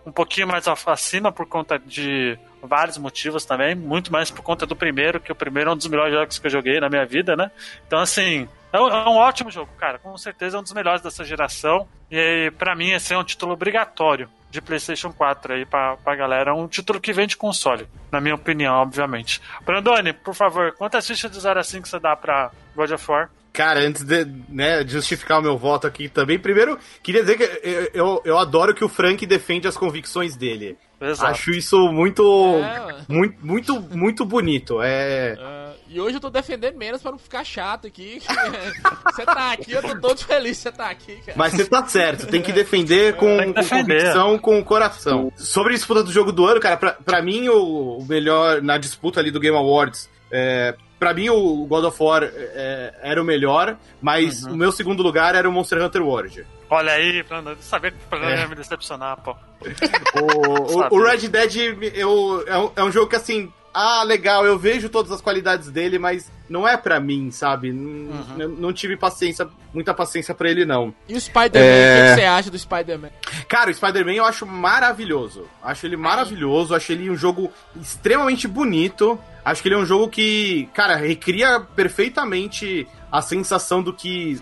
um 0.06 0.12
pouquinho 0.12 0.48
mais 0.48 0.66
acima 0.68 1.32
por 1.32 1.46
conta 1.46 1.78
de 1.78 2.38
vários 2.68 2.98
motivos 2.98 3.46
também, 3.46 3.76
muito 3.76 4.12
mais 4.12 4.32
por 4.32 4.42
conta 4.42 4.66
do 4.66 4.76
primeiro, 4.76 5.20
que 5.20 5.32
o 5.32 5.36
primeiro 5.36 5.70
é 5.70 5.74
um 5.74 5.78
dos 5.78 5.88
melhores 5.88 6.14
jogos 6.14 6.40
que 6.40 6.48
eu 6.48 6.52
joguei 6.52 6.80
na 6.80 6.90
minha 6.90 7.06
vida, 7.06 7.36
né? 7.36 7.52
Então, 7.86 8.00
assim, 8.00 8.48
é 8.72 8.80
um, 8.80 8.88
é 8.88 9.10
um 9.10 9.18
ótimo 9.18 9.52
jogo, 9.52 9.70
cara. 9.78 10.00
Com 10.00 10.18
certeza 10.18 10.58
é 10.58 10.60
um 10.60 10.64
dos 10.64 10.74
melhores 10.74 11.02
dessa 11.02 11.24
geração. 11.24 11.88
E 12.10 12.52
pra 12.58 12.76
mim 12.76 12.92
esse 12.92 13.14
é 13.14 13.18
um 13.18 13.24
título 13.24 13.54
obrigatório 13.54 14.28
de 14.50 14.62
PlayStation 14.62 15.12
4 15.14 15.54
aí 15.54 15.66
pra, 15.66 15.96
pra 15.98 16.16
galera. 16.16 16.52
É 16.52 16.54
um 16.54 16.68
título 16.68 17.00
que 17.00 17.14
vem 17.14 17.28
de 17.28 17.38
console, 17.38 17.88
na 18.12 18.20
minha 18.20 18.36
opinião, 18.36 18.76
obviamente. 18.76 19.42
Brandoni, 19.64 20.12
por 20.12 20.34
favor, 20.34 20.74
quantas 20.74 21.06
fichas 21.06 21.30
de 21.30 21.40
0 21.40 21.60
a 21.60 21.64
5 21.64 21.88
você 21.88 22.00
dá 22.00 22.16
pra 22.16 22.52
God 22.76 22.92
of 22.92 23.12
War? 23.12 23.30
Cara, 23.54 23.82
antes 23.82 24.04
de 24.04 24.26
né, 24.50 24.84
justificar 24.88 25.40
o 25.40 25.44
meu 25.44 25.56
voto 25.56 25.86
aqui 25.86 26.10
também, 26.10 26.40
primeiro, 26.40 26.80
queria 27.04 27.22
dizer 27.22 27.38
que 27.38 27.68
eu, 27.68 27.90
eu, 27.94 28.22
eu 28.26 28.38
adoro 28.40 28.74
que 28.74 28.84
o 28.84 28.90
Frank 28.90 29.24
defende 29.28 29.68
as 29.68 29.78
convicções 29.78 30.36
dele. 30.36 30.76
Exato. 31.04 31.32
Acho 31.32 31.52
isso 31.52 31.78
muito, 31.92 32.24
É, 32.64 32.96
muito, 33.08 33.36
muito, 33.46 33.82
muito 33.92 34.26
bonito. 34.26 34.80
É, 34.82 35.36
Ah, 35.40 35.74
e 35.90 36.00
hoje 36.00 36.16
eu 36.18 36.22
tô 36.22 36.30
defendendo 36.30 36.76
menos 36.78 37.02
pra 37.02 37.12
não 37.12 37.18
ficar 37.20 37.44
chato 37.44 37.86
aqui. 37.88 38.22
Você 39.14 39.26
tá 39.26 39.52
aqui, 39.54 39.72
eu 39.74 39.82
tô 39.82 40.00
todo 40.00 40.18
feliz 40.20 40.58
você 40.58 40.72
tá 40.72 40.90
aqui, 40.90 41.16
cara. 41.18 41.34
Mas 41.38 41.54
você 41.54 41.66
tá 41.66 41.86
certo, 41.86 42.26
tem 42.28 42.42
que 42.42 42.52
defender 42.52 43.16
com, 43.16 43.38
que 43.54 43.54
com 43.54 43.70
convicção, 43.84 44.38
com 44.40 44.60
o 44.60 44.64
coração. 44.66 45.32
Sobre 45.36 45.74
a 45.74 45.76
disputa 45.76 46.04
do 46.04 46.12
jogo 46.12 46.32
do 46.32 46.46
ano, 46.46 46.60
cara, 46.60 46.78
pra, 46.78 46.94
pra 46.94 47.22
mim 47.22 47.48
o, 47.50 47.98
o 48.00 48.06
melhor 48.06 48.62
na 48.62 48.78
disputa 48.78 49.20
ali 49.20 49.30
do 49.30 49.40
Game 49.40 49.56
Awards, 49.58 50.10
é, 50.32 50.76
pra 51.00 51.14
mim 51.14 51.30
o 51.30 51.66
God 51.68 51.84
of 51.86 52.02
War 52.02 52.24
é, 52.24 52.94
era 53.04 53.22
o 53.22 53.26
melhor, 53.26 53.78
mas 54.02 54.44
Uhum. 54.46 54.54
o 54.54 54.56
meu 54.58 54.72
segundo 54.72 55.04
lugar 55.04 55.36
era 55.36 55.48
o 55.48 55.52
Monster 55.52 55.84
Hunter 55.84 56.02
World. 56.02 56.46
Olha 56.74 56.94
aí, 56.94 57.20
eu 57.30 57.58
sabia 57.62 57.92
que 57.92 57.98
o 57.98 58.10
Brandoni 58.10 58.34
É. 58.34 58.40
ia 58.42 58.48
me 58.48 58.56
decepcionar, 58.56 59.18
pô. 59.22 59.36
O, 60.16 60.96
o, 60.96 61.00
o 61.00 61.04
Red 61.04 61.28
Dead 61.28 61.56
eu, 61.96 62.44
é, 62.48 62.58
um, 62.58 62.72
é 62.76 62.84
um 62.84 62.92
jogo 62.92 63.10
que 63.10 63.16
assim. 63.16 63.52
Ah, 63.76 64.04
legal, 64.04 64.46
eu 64.46 64.56
vejo 64.60 64.88
todas 64.88 65.12
as 65.12 65.20
qualidades 65.20 65.72
dele, 65.72 65.98
mas 65.98 66.32
não 66.48 66.68
é 66.68 66.78
pra 66.78 67.00
mim, 67.00 67.32
sabe? 67.32 67.70
N- 67.70 68.08
Uhum. 68.12 68.36
n- 68.38 68.56
Não 68.60 68.72
tive 68.72 68.96
paciência, 68.96 69.48
muita 69.74 69.96
paciência 69.96 70.32
pra 70.36 70.48
ele, 70.48 70.64
não. 70.64 70.94
E 71.10 71.16
o 71.16 71.20
Spider-Man, 71.20 71.60
É. 71.68 72.06
o 72.06 72.10
que 72.10 72.22
você 72.22 72.26
acha 72.28 72.52
do 72.52 72.60
Spider-Man? 72.60 73.10
Cara, 73.48 73.72
o 73.72 73.74
Spider-Man 73.74 74.14
eu 74.14 74.26
acho 74.26 74.46
maravilhoso. 74.46 75.48
Acho 75.64 75.88
ele 75.88 75.98
maravilhoso, 75.98 76.76
acho 76.76 76.92
ele 76.92 77.10
um 77.10 77.16
jogo 77.18 77.52
extremamente 77.82 78.48
bonito. 78.48 79.20
Acho 79.44 79.64
que 79.64 79.68
ele 79.70 79.76
é 79.76 79.80
um 79.80 79.86
jogo 79.88 80.08
que, 80.08 80.70
cara, 80.76 80.96
recria 80.96 81.60
perfeitamente 81.60 82.88
a 83.12 83.24
sensação 83.24 83.82
do 83.82 83.92
que 83.92 84.40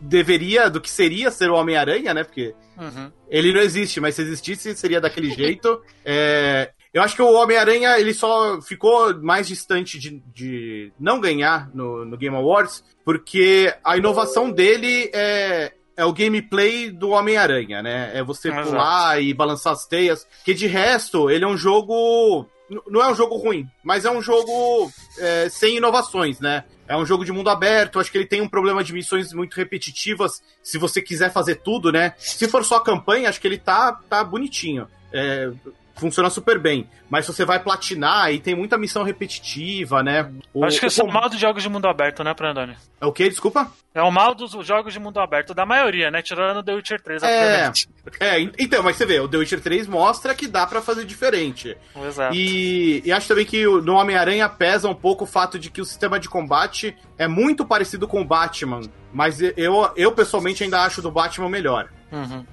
deveria, 0.00 0.68
do 0.70 0.80
que 0.80 0.90
seria 0.90 1.30
ser 1.30 1.50
o 1.50 1.54
Homem-Aranha, 1.54 2.14
né? 2.14 2.24
Porque 2.24 2.54
Uhum. 2.78 3.12
ele 3.28 3.52
não 3.52 3.60
existe, 3.60 4.00
mas 4.00 4.14
se 4.14 4.22
existisse 4.22 4.74
seria 4.74 5.00
daquele 5.00 5.30
jeito. 5.34 5.82
É, 6.04 6.70
eu 6.92 7.02
acho 7.02 7.14
que 7.14 7.22
o 7.22 7.32
Homem-Aranha 7.32 7.98
ele 7.98 8.14
só 8.14 8.60
ficou 8.62 9.14
mais 9.22 9.46
distante 9.46 9.98
de, 9.98 10.22
de 10.34 10.92
não 10.98 11.20
ganhar 11.20 11.70
no, 11.74 12.04
no 12.04 12.16
Game 12.16 12.34
Awards, 12.34 12.82
porque 13.04 13.72
a 13.84 13.96
inovação 13.96 14.50
dele 14.50 15.10
é, 15.12 15.72
é 15.96 16.04
o 16.04 16.12
gameplay 16.12 16.90
do 16.90 17.10
Homem-Aranha, 17.10 17.82
né? 17.82 18.10
É 18.14 18.22
você 18.22 18.48
Exato. 18.48 18.68
pular 18.70 19.22
e 19.22 19.34
balançar 19.34 19.72
as 19.74 19.86
teias. 19.86 20.26
Que 20.44 20.54
de 20.54 20.66
resto, 20.66 21.30
ele 21.30 21.44
é 21.44 21.48
um 21.48 21.56
jogo. 21.56 22.46
Não 22.88 23.02
é 23.02 23.10
um 23.10 23.14
jogo 23.16 23.36
ruim, 23.36 23.66
mas 23.82 24.04
é 24.04 24.10
um 24.10 24.22
jogo 24.22 24.90
é, 25.18 25.48
sem 25.48 25.76
inovações, 25.76 26.38
né? 26.40 26.64
É 26.90 26.96
um 26.96 27.06
jogo 27.06 27.24
de 27.24 27.30
mundo 27.30 27.48
aberto, 27.48 28.00
acho 28.00 28.10
que 28.10 28.18
ele 28.18 28.26
tem 28.26 28.40
um 28.40 28.48
problema 28.48 28.82
de 28.82 28.92
missões 28.92 29.32
muito 29.32 29.54
repetitivas, 29.54 30.42
se 30.60 30.76
você 30.76 31.00
quiser 31.00 31.32
fazer 31.32 31.54
tudo, 31.62 31.92
né? 31.92 32.14
Se 32.18 32.48
for 32.48 32.64
só 32.64 32.78
a 32.78 32.82
campanha, 32.82 33.28
acho 33.28 33.40
que 33.40 33.46
ele 33.46 33.58
tá, 33.58 33.92
tá 33.92 34.24
bonitinho. 34.24 34.88
É, 35.12 35.52
funciona 36.00 36.28
super 36.30 36.58
bem. 36.58 36.88
Mas 37.08 37.26
você 37.26 37.44
vai 37.44 37.60
platinar, 37.60 38.32
e 38.32 38.40
tem 38.40 38.54
muita 38.54 38.76
missão 38.78 39.02
repetitiva, 39.04 40.02
né? 40.02 40.30
O, 40.52 40.64
Acho 40.64 40.80
que 40.80 40.86
o 40.86 40.88
esse 40.88 41.00
é 41.00 41.04
o 41.04 41.12
mal 41.12 41.28
dos 41.28 41.38
jogos 41.38 41.62
de 41.62 41.68
mundo 41.68 41.86
aberto, 41.86 42.24
né, 42.24 42.34
Brandoni? 42.34 42.76
É 43.00 43.06
o 43.06 43.12
quê? 43.12 43.28
Desculpa? 43.28 43.70
É 43.94 44.02
o 44.02 44.10
mal 44.10 44.34
dos 44.34 44.52
jogos 44.66 44.92
de 44.92 45.00
mundo 45.00 45.18
aberto, 45.18 45.52
da 45.52 45.66
maioria, 45.66 46.10
né? 46.10 46.22
Tirando 46.22 46.62
The 46.62 46.74
Witcher 46.74 47.00
3, 47.00 47.22
É, 47.22 47.72
é, 48.20 48.40
en- 48.40 48.52
então, 48.58 48.82
mas 48.82 48.96
você 48.96 49.04
vê, 49.04 49.18
o 49.20 49.28
The 49.28 49.38
Witcher 49.38 49.60
3 49.60 49.86
mostra 49.88 50.34
que 50.34 50.46
dá 50.46 50.66
pra 50.66 50.80
fazer 50.80 51.04
diferente. 51.04 51.76
Exato. 52.06 52.34
E, 52.34 53.02
e 53.04 53.10
acho 53.12 53.26
também 53.28 53.44
que 53.44 53.66
o- 53.66 53.80
no 53.82 53.94
Homem-Aranha 53.94 54.48
pesa 54.48 54.88
um 54.88 54.94
pouco 54.94 55.24
o 55.24 55.26
fato 55.26 55.58
de 55.58 55.70
que 55.70 55.80
o 55.80 55.84
sistema 55.84 56.20
de 56.20 56.28
combate 56.28 56.96
é 57.18 57.26
muito 57.26 57.64
parecido 57.66 58.06
com 58.06 58.20
o 58.20 58.24
Batman, 58.24 58.80
mas 59.12 59.40
eu, 59.40 59.90
eu 59.96 60.12
pessoalmente 60.12 60.62
ainda 60.62 60.82
acho 60.82 61.02
do 61.02 61.10
Batman 61.10 61.48
melhor. 61.48 61.88
Uhum. 62.12 62.44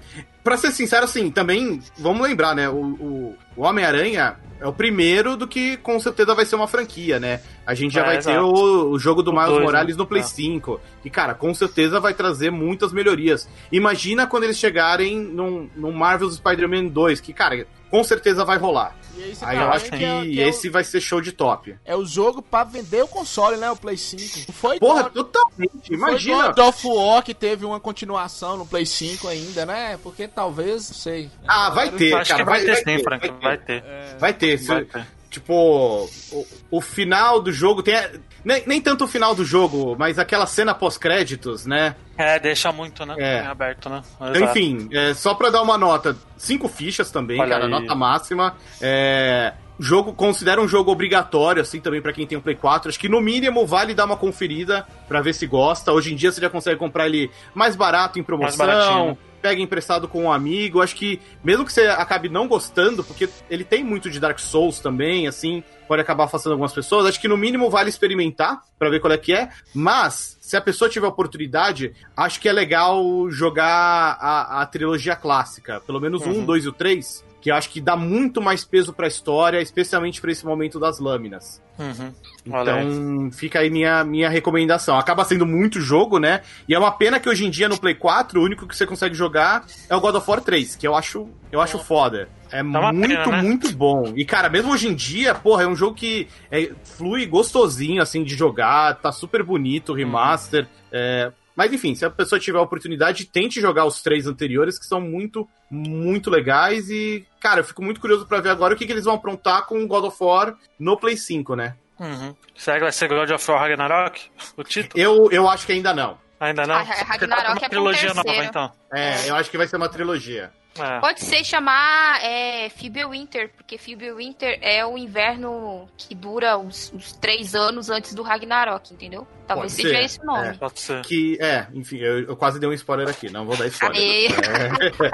Pra 0.48 0.56
ser 0.56 0.72
sincero, 0.72 1.04
assim, 1.04 1.30
também, 1.30 1.82
vamos 2.00 2.26
lembrar, 2.26 2.56
né? 2.56 2.70
O, 2.70 2.76
o, 2.76 3.36
o 3.58 3.62
Homem-Aranha 3.64 4.38
é 4.62 4.66
o 4.66 4.72
primeiro 4.72 5.36
do 5.36 5.46
que 5.46 5.76
com 5.78 6.00
certeza 6.00 6.34
vai 6.34 6.46
ser 6.46 6.56
uma 6.56 6.68
franquia, 6.70 7.20
né? 7.20 7.42
A 7.66 7.74
gente 7.74 7.94
já 7.94 8.02
É, 8.02 8.06
vai 8.06 8.18
exato. 8.18 8.38
ter 8.38 8.42
o, 8.42 8.90
o 8.92 8.98
jogo 8.98 9.22
do 9.22 9.32
O 9.32 9.34
Miles 9.34 9.50
dois, 9.50 9.64
Morales 9.66 9.98
né? 9.98 10.02
no 10.02 10.08
Play 10.08 10.22
É. 10.22 10.26
5. 10.26 10.80
E, 11.04 11.10
cara, 11.10 11.34
com 11.34 11.54
certeza 11.54 12.00
vai 12.00 12.14
trazer 12.14 12.50
muitas 12.50 12.94
melhorias. 12.94 13.48
Imagina 13.72 14.26
quando 14.26 14.46
eles 14.46 14.58
chegarem 14.58 15.20
num, 15.20 15.70
num 15.76 15.92
Marvel's 15.92 16.36
Spider-Man 16.36 16.86
2, 16.88 17.20
que, 17.20 17.34
cara, 17.34 17.68
com 17.90 18.04
certeza 18.04 18.44
vai 18.46 18.58
rolar. 18.58 18.96
E 19.16 19.32
esse 19.32 19.44
Aí 19.44 19.52
também 19.58 19.62
eu 19.68 19.72
acho 19.74 19.86
que, 19.86 19.96
é, 19.96 20.22
que 20.22 20.42
é 20.42 20.48
esse 20.50 20.70
vai 20.70 20.84
ser 20.84 21.02
show 21.02 21.20
de 21.20 21.32
top. 21.32 21.72
o, 21.72 21.78
é 21.84 21.96
o 21.96 22.06
jogo 22.06 22.42
pra 22.42 22.64
vender 22.64 23.04
o 23.04 23.08
console, 23.08 23.58
né? 23.58 23.70
O 23.72 23.76
Play 23.76 23.98
5. 23.98 24.24
Não 24.48 24.54
foi 24.54 24.80
Porra, 24.80 25.04
God- 25.04 25.14
totalmente. 25.14 25.88
Foi 25.88 25.96
Imagina. 25.96 26.48
God 26.50 26.60
of 26.60 26.88
War 26.88 27.24
que 27.24 27.34
teve 27.34 27.66
uma 27.66 27.80
continuação 27.80 28.58
no 28.58 28.66
Play 28.66 28.86
5 28.86 29.28
ainda, 29.28 29.66
né? 29.66 29.98
Porque 30.04 30.28
talvez, 30.28 30.90
não 30.90 30.96
sei. 30.98 31.32
Ah, 31.48 31.72
vai 31.72 31.90
ter, 31.92 32.14
Acho 32.14 32.30
cara. 32.32 32.44
que 32.44 32.50
vai, 32.50 32.64
ter 32.64 32.76
sim, 32.76 32.84
ter, 32.84 33.04
Frank. 33.04 33.32
Vai 33.42 33.58
ter. 33.58 33.84
Vai 34.20 34.34
ter. 34.34 34.60
se- 34.60 34.68
Vai 34.68 34.86
ter. 34.86 35.08
Tipo, 35.32 36.08
o, 36.32 36.48
o 36.72 36.82
final 36.82 37.42
do 37.42 37.52
jogo 37.52 37.82
tem. 37.84 37.96
Nem, 38.44 38.64
nem 38.66 38.82
tanto 38.82 39.04
o 39.06 39.08
final 39.08 39.34
do 39.36 39.44
jogo, 39.44 39.96
mas 39.98 40.18
aquela 40.20 40.46
cena 40.46 40.74
pós-créditos, 40.74 41.66
né? 41.66 41.96
É, 42.18 42.40
deixa 42.40 42.72
muito, 42.72 43.06
né? 43.06 43.16
É. 43.18 43.44
Em 43.44 43.48
aberto, 43.48 43.90
né? 43.90 44.02
Então, 44.16 44.36
Exato. 44.36 44.58
enfim, 44.58 44.90
é, 44.92 45.14
só 45.14 45.34
pra 45.34 45.50
dar 45.50 45.62
uma 45.62 45.78
nota, 45.78 46.16
cinco 46.38 46.68
fichas 46.68 47.12
também, 47.12 47.40
Olha 47.40 47.50
cara, 47.50 47.66
aí. 47.66 47.70
nota 47.72 47.94
máxima. 47.96 48.56
É, 48.82 49.54
jogo, 49.80 50.14
considera 50.14 50.62
um 50.62 50.68
jogo 50.68 50.92
obrigatório, 50.92 51.62
assim, 51.62 51.80
também 51.80 52.02
pra 52.02 52.14
quem 52.14 52.26
tem 52.26 52.38
um 52.38 52.42
Play 52.42 52.56
4. 52.56 52.90
Acho 52.90 53.00
que 53.00 53.10
no 53.10 53.22
mínimo 53.22 53.66
vale 53.68 53.94
dar 53.94 54.06
uma 54.06 54.18
conferida 54.18 54.88
pra 55.08 55.22
ver 55.22 55.34
se 55.34 55.46
gosta. 55.46 55.92
Hoje 55.92 56.14
em 56.14 56.16
dia 56.16 56.32
você 56.32 56.42
já 56.42 56.50
consegue 56.50 56.78
comprar 56.80 57.06
ele 57.06 57.30
mais 57.54 57.76
barato 57.76 58.18
em 58.18 58.22
Mais 58.22 58.56
promoção. 58.56 59.08
né? 59.10 59.18
Pega 59.42 59.62
emprestado 59.62 60.08
com 60.08 60.24
um 60.24 60.32
amigo. 60.32 60.82
Acho 60.82 60.96
que, 60.96 61.20
mesmo 61.44 61.66
que 61.66 61.72
você 61.72 61.88
acabe 61.88 62.30
não 62.30 62.48
gostando, 62.48 63.04
porque 63.04 63.30
ele 63.50 63.64
tem 63.64 63.84
muito 63.84 64.10
de 64.10 64.20
Dark 64.20 64.40
Souls 64.40 64.80
também, 64.80 65.28
assim, 65.28 65.64
pode 65.88 66.02
acabar 66.02 66.26
afastando 66.26 66.54
algumas 66.54 66.74
pessoas. 66.74 67.06
Acho 67.06 67.22
que 67.22 67.28
no 67.28 67.38
mínimo 67.38 67.70
vale 67.70 67.90
experimentar 67.90 68.62
pra 68.78 68.90
ver 68.90 69.00
qual 69.00 69.14
é 69.14 69.18
que 69.18 69.34
é. 69.34 69.50
Mas, 69.74 70.38
se 70.42 70.58
a 70.58 70.62
pessoa 70.62 70.90
tiver 70.90 71.08
oportunidade, 71.08 71.94
acho 72.16 72.40
que 72.40 72.50
é 72.50 72.54
legal 72.54 73.30
jogar 73.30 74.18
a, 74.20 74.62
a 74.62 74.66
trilogia 74.66 75.16
clássica. 75.16 75.80
Pelo 75.82 76.00
menos 76.02 76.22
um, 76.26 76.32
Uhum. 76.32 76.46
dois 76.46 76.66
e 76.66 76.70
o 76.70 76.74
três. 76.74 77.24
Que 77.48 77.52
eu 77.52 77.56
acho 77.56 77.70
que 77.70 77.80
dá 77.80 77.96
muito 77.96 78.42
mais 78.42 78.66
peso 78.66 78.92
pra 78.92 79.08
história, 79.08 79.62
especialmente 79.62 80.20
pra 80.20 80.30
esse 80.30 80.46
momento 80.46 80.78
das 80.82 81.00
lâminas. 81.00 81.64
Uhum. 81.80 82.12
Então, 82.46 83.32
fica 83.32 83.60
aí 83.60 83.70
minha, 83.70 84.04
minha 84.04 84.28
recomendação. 84.28 85.00
Acaba 85.00 85.24
sendo 85.24 85.46
muito 85.46 85.80
jogo, 85.80 86.20
né? 86.20 86.42
E 86.68 86.76
é 86.76 86.78
uma 86.78 86.92
pena 86.92 87.22
que 87.22 87.30
hoje 87.30 87.46
em 87.46 87.50
dia 87.50 87.70
no 87.70 87.80
Play 87.80 87.96
4, 87.96 88.38
o 88.38 88.44
único 88.44 88.68
que 88.68 88.76
você 88.76 88.86
consegue 88.86 89.16
jogar 89.16 89.66
é 89.90 89.96
o 89.96 90.02
God 90.02 90.16
of 90.16 90.30
War 90.30 90.42
3, 90.42 90.76
que 90.76 90.86
eu 90.86 90.94
acho, 90.94 91.30
eu 91.50 91.62
acho 91.62 91.80
foda. 91.80 92.28
É 92.52 92.62
uma 92.62 92.92
muito, 92.92 93.08
pena, 93.08 93.28
né? 93.28 93.42
muito 93.42 93.72
bom. 93.72 94.12
E, 94.14 94.26
cara, 94.26 94.50
mesmo 94.50 94.74
hoje 94.74 94.90
em 94.90 94.94
dia, 94.94 95.34
porra, 95.34 95.64
é 95.64 95.68
um 95.68 95.76
jogo 95.76 95.96
que 95.96 96.28
é, 96.52 96.70
flui 96.84 97.26
gostosinho, 97.26 98.02
assim, 98.02 98.26
de 98.26 98.36
jogar, 98.36 98.96
tá 98.96 99.14
super 99.14 99.42
bonito, 99.42 99.94
o 99.94 99.96
remaster. 99.96 100.68
é, 100.92 101.32
mas, 101.58 101.74
enfim, 101.74 101.96
se 101.96 102.06
a 102.06 102.10
pessoa 102.12 102.40
tiver 102.40 102.60
a 102.60 102.62
oportunidade, 102.62 103.26
tente 103.26 103.60
jogar 103.60 103.86
os 103.86 104.04
três 104.04 104.28
anteriores, 104.28 104.78
que 104.78 104.86
são 104.86 105.02
muito, 105.02 105.50
muito 105.72 106.30
legais. 106.30 106.88
E, 106.88 107.26
cara, 107.40 107.62
eu 107.62 107.64
fico 107.64 107.82
muito 107.82 108.00
curioso 108.00 108.28
pra 108.28 108.40
ver 108.40 108.50
agora 108.50 108.76
o 108.76 108.78
que, 108.78 108.86
que 108.86 108.92
eles 108.92 109.06
vão 109.06 109.16
aprontar 109.16 109.66
com 109.66 109.84
o 109.84 109.88
God 109.88 110.04
of 110.04 110.24
War 110.24 110.56
no 110.78 110.96
Play 110.96 111.18
5, 111.18 111.56
né? 111.56 111.76
Uhum. 112.00 112.36
Será 112.56 112.78
que 112.78 112.84
vai 112.84 112.92
ser 112.92 113.08
God 113.08 113.32
of 113.32 113.52
War 113.52 113.60
Ragnarok? 113.60 114.30
O 114.56 114.64
título? 114.64 115.02
Eu, 115.02 115.32
eu 115.32 115.50
acho 115.50 115.66
que 115.66 115.72
ainda 115.72 115.96
não. 115.96 116.20
Ainda 116.40 116.68
não? 116.68 116.76
Ah, 116.76 116.84
Ragnarok 116.84 117.28
tá 117.28 117.36
é 117.36 117.48
uma 117.48 117.66
um 117.66 117.70
trilogia 117.70 118.14
nova, 118.14 118.46
então. 118.46 118.72
É, 118.94 119.28
eu 119.28 119.36
acho 119.36 119.50
que 119.50 119.58
vai 119.58 119.68
ser 119.68 119.78
uma 119.78 119.90
trilogia. 119.90 120.52
É. 120.80 121.00
Pode 121.00 121.22
ser 121.22 121.44
chamar 121.44 122.24
é, 122.24 122.70
Winter, 123.10 123.50
porque 123.56 123.78
Winter 124.16 124.58
é 124.62 124.86
o 124.86 124.98
inverno 124.98 125.88
que 125.98 126.14
dura 126.16 126.58
os, 126.58 126.92
os 126.94 127.12
três 127.14 127.56
anos 127.56 127.90
antes 127.90 128.14
do 128.14 128.22
Ragnarok, 128.24 128.94
entendeu? 128.94 129.28
Talvez 129.48 129.72
Pode 129.74 129.82
seja 129.84 129.98
ser, 129.98 130.04
esse 130.04 130.20
o 130.20 130.26
nome. 130.26 130.48
é. 130.50 130.54
Pode 130.56 130.80
ser. 130.80 131.02
Que, 131.04 131.38
é, 131.42 131.68
enfim, 131.74 131.98
eu, 132.00 132.20
eu 132.26 132.36
quase 132.36 132.60
dei 132.60 132.68
um 132.68 132.74
spoiler 132.74 133.08
aqui, 133.08 133.32
não 133.32 133.46
vou 133.46 133.56
dar 133.56 133.66
spoiler. 133.68 133.98
Aê. 133.98 134.28
É. 134.28 135.12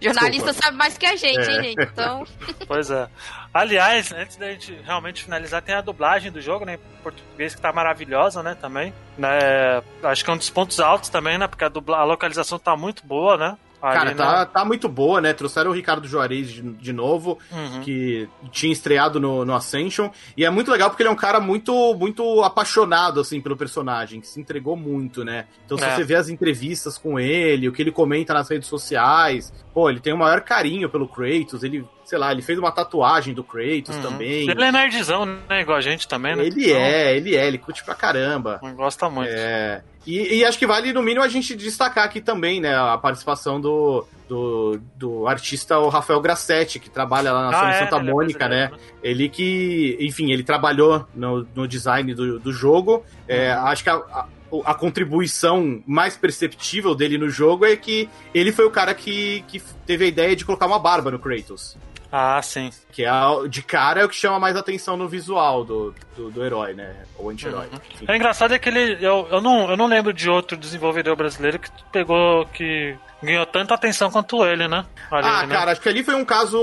Jornalista 0.00 0.46
Desculpa. 0.46 0.62
sabe 0.62 0.76
mais 0.78 0.96
que 0.96 1.04
a 1.06 1.16
gente, 1.16 1.38
É. 1.38 1.52
hein, 1.52 1.62
gente? 1.62 1.82
Então, 1.82 2.24
Pois 2.66 2.90
é. 2.90 3.08
Aliás, 3.52 4.10
antes 4.12 4.36
da 4.36 4.50
gente 4.50 4.72
realmente 4.84 5.22
finalizar, 5.22 5.60
tem 5.62 5.74
a 5.74 5.80
dublagem 5.82 6.32
do 6.32 6.40
jogo, 6.40 6.64
né? 6.64 6.74
Em 6.74 7.02
português 7.02 7.54
que 7.54 7.60
tá 7.60 7.72
maravilhosa, 7.72 8.42
né? 8.42 8.56
Também. 8.58 8.92
Né, 9.18 9.28
acho 10.02 10.24
que 10.24 10.30
é 10.30 10.32
um 10.32 10.36
dos 10.38 10.50
pontos 10.50 10.80
altos 10.80 11.08
também, 11.10 11.36
né? 11.38 11.46
Porque 11.46 11.64
a, 11.64 11.68
dubla, 11.68 11.98
a 11.98 12.04
localização 12.04 12.58
tá 12.58 12.74
muito 12.76 13.06
boa, 13.06 13.36
né? 13.36 13.56
Cara, 13.92 14.10
né? 14.10 14.14
tá, 14.14 14.46
tá 14.46 14.64
muito 14.64 14.88
boa, 14.88 15.20
né? 15.20 15.32
Trouxeram 15.32 15.70
o 15.70 15.74
Ricardo 15.74 16.06
Juarez 16.08 16.48
de, 16.50 16.62
de 16.62 16.92
novo, 16.92 17.38
Uhum. 17.52 17.80
que 17.82 18.28
tinha 18.50 18.72
estreado 18.72 19.20
no, 19.20 19.44
no 19.44 19.54
Ascension. 19.54 20.10
E 20.36 20.44
é 20.44 20.50
muito 20.50 20.70
legal 20.70 20.88
porque 20.90 21.02
ele 21.02 21.08
é 21.10 21.12
um 21.12 21.16
cara 21.16 21.40
muito, 21.40 21.94
muito 21.94 22.42
apaixonado, 22.42 23.20
assim, 23.20 23.40
pelo 23.40 23.56
personagem, 23.56 24.20
que 24.20 24.26
se 24.26 24.40
entregou 24.40 24.76
muito, 24.76 25.24
né? 25.24 25.46
Então, 25.66 25.76
se 25.76 25.84
É. 25.84 25.94
você 25.96 26.04
vê 26.04 26.14
as 26.14 26.28
entrevistas 26.28 26.96
com 26.98 27.18
ele, 27.18 27.68
o 27.68 27.72
que 27.72 27.82
ele 27.82 27.92
comenta 27.92 28.32
nas 28.34 28.48
redes 28.48 28.68
sociais, 28.68 29.52
pô, 29.72 29.90
ele 29.90 30.00
tem 30.00 30.12
o 30.12 30.18
maior 30.18 30.40
carinho 30.40 30.88
pelo 30.88 31.08
Kratos, 31.08 31.62
ele, 31.64 31.84
sei 32.04 32.18
lá, 32.18 32.30
ele 32.32 32.42
fez 32.42 32.58
uma 32.58 32.70
tatuagem 32.72 33.32
do 33.34 33.42
Kratos 33.44 33.96
Uhum. 33.96 34.02
também. 34.02 34.48
Ele 34.50 34.62
é 34.64 34.72
nerdzão, 34.72 35.24
né? 35.24 35.60
Igual 35.62 35.78
a 35.78 35.80
gente 35.80 36.06
também, 36.06 36.36
né? 36.36 36.44
Ele 36.46 36.72
é, 36.72 37.16
ele 37.16 37.36
é, 37.36 37.46
ele 37.46 37.58
curte 37.58 37.82
pra 37.84 37.94
caramba. 37.94 38.58
Então, 38.62 38.74
gosta 38.74 39.08
muito. 39.10 39.30
É, 39.32 39.82
e, 40.06 40.36
e 40.38 40.44
acho 40.44 40.58
que 40.58 40.66
vale, 40.66 40.92
no 40.92 41.02
mínimo, 41.02 41.24
a 41.24 41.28
gente 41.28 41.54
destacar 41.56 42.04
aqui 42.04 42.20
também, 42.20 42.60
né, 42.60 42.74
a 42.76 42.98
participação 42.98 43.58
do, 43.58 44.06
do, 44.28 44.78
do 44.96 45.26
artista 45.26 45.78
o 45.78 45.88
Rafael 45.88 46.20
Grassetti, 46.20 46.78
que 46.78 46.90
trabalha 46.90 47.32
lá 47.32 47.50
na 47.50 47.60
Ah, 47.60 47.70
é, 47.70 47.78
Santa 47.84 47.96
é 47.96 48.02
Mônica, 48.02 48.46
né? 48.48 48.68
brasileiro, 48.68 48.98
Ele 49.02 49.28
que, 49.30 49.96
enfim, 50.00 50.30
ele 50.30 50.42
trabalhou 50.42 51.06
no, 51.14 51.46
no 51.54 51.66
design 51.66 52.12
do, 52.14 52.38
do 52.38 52.52
jogo. 52.52 53.02
É, 53.26 53.54
Uhum. 53.54 53.64
Acho 53.66 53.82
que 53.82 53.88
a, 53.90 53.94
a, 53.94 54.26
a 54.66 54.74
contribuição 54.74 55.82
mais 55.86 56.16
perceptível 56.16 56.94
dele 56.94 57.16
no 57.18 57.28
jogo 57.30 57.64
é 57.64 57.74
que 57.76 58.08
ele 58.34 58.52
foi 58.52 58.64
o 58.66 58.70
cara 58.70 58.94
que, 58.94 59.42
que 59.48 59.60
teve 59.86 60.04
a 60.04 60.08
ideia 60.08 60.36
de 60.36 60.44
colocar 60.44 60.66
uma 60.66 60.78
barba 60.78 61.10
no 61.10 61.18
Kratos. 61.18 61.76
Ah, 62.16 62.40
sim. 62.40 62.70
Que 62.92 63.04
é, 63.04 63.10
de 63.48 63.60
cara 63.60 64.00
é 64.02 64.04
o 64.04 64.08
que 64.08 64.14
chama 64.14 64.38
mais 64.38 64.54
atenção 64.56 64.96
no 64.96 65.08
visual 65.08 65.64
do, 65.64 65.92
do, 66.16 66.30
do 66.30 66.44
herói, 66.44 66.72
né? 66.72 66.94
Ou 67.18 67.28
anti-herói. 67.28 67.66
enfim. 67.92 68.04
É 68.06 68.14
engraçado 68.14 68.54
é 68.54 68.58
que 68.60 68.68
ele. 68.68 68.98
Eu, 69.04 69.26
eu, 69.32 69.40
não, 69.40 69.68
eu 69.68 69.76
não 69.76 69.86
lembro 69.88 70.12
de 70.12 70.30
outro 70.30 70.56
desenvolvedor 70.56 71.16
brasileiro 71.16 71.58
que 71.58 71.68
pegou. 71.90 72.46
que 72.46 72.96
ganhou 73.20 73.44
tanta 73.46 73.74
atenção 73.74 74.12
quanto 74.12 74.44
ele, 74.44 74.68
né? 74.68 74.84
Ali, 75.10 75.26
Ah, 75.28 75.44
né? 75.46 75.56
cara, 75.56 75.72
acho 75.72 75.80
que 75.80 75.88
ali 75.88 76.04
foi 76.04 76.14
um 76.14 76.24
caso. 76.24 76.56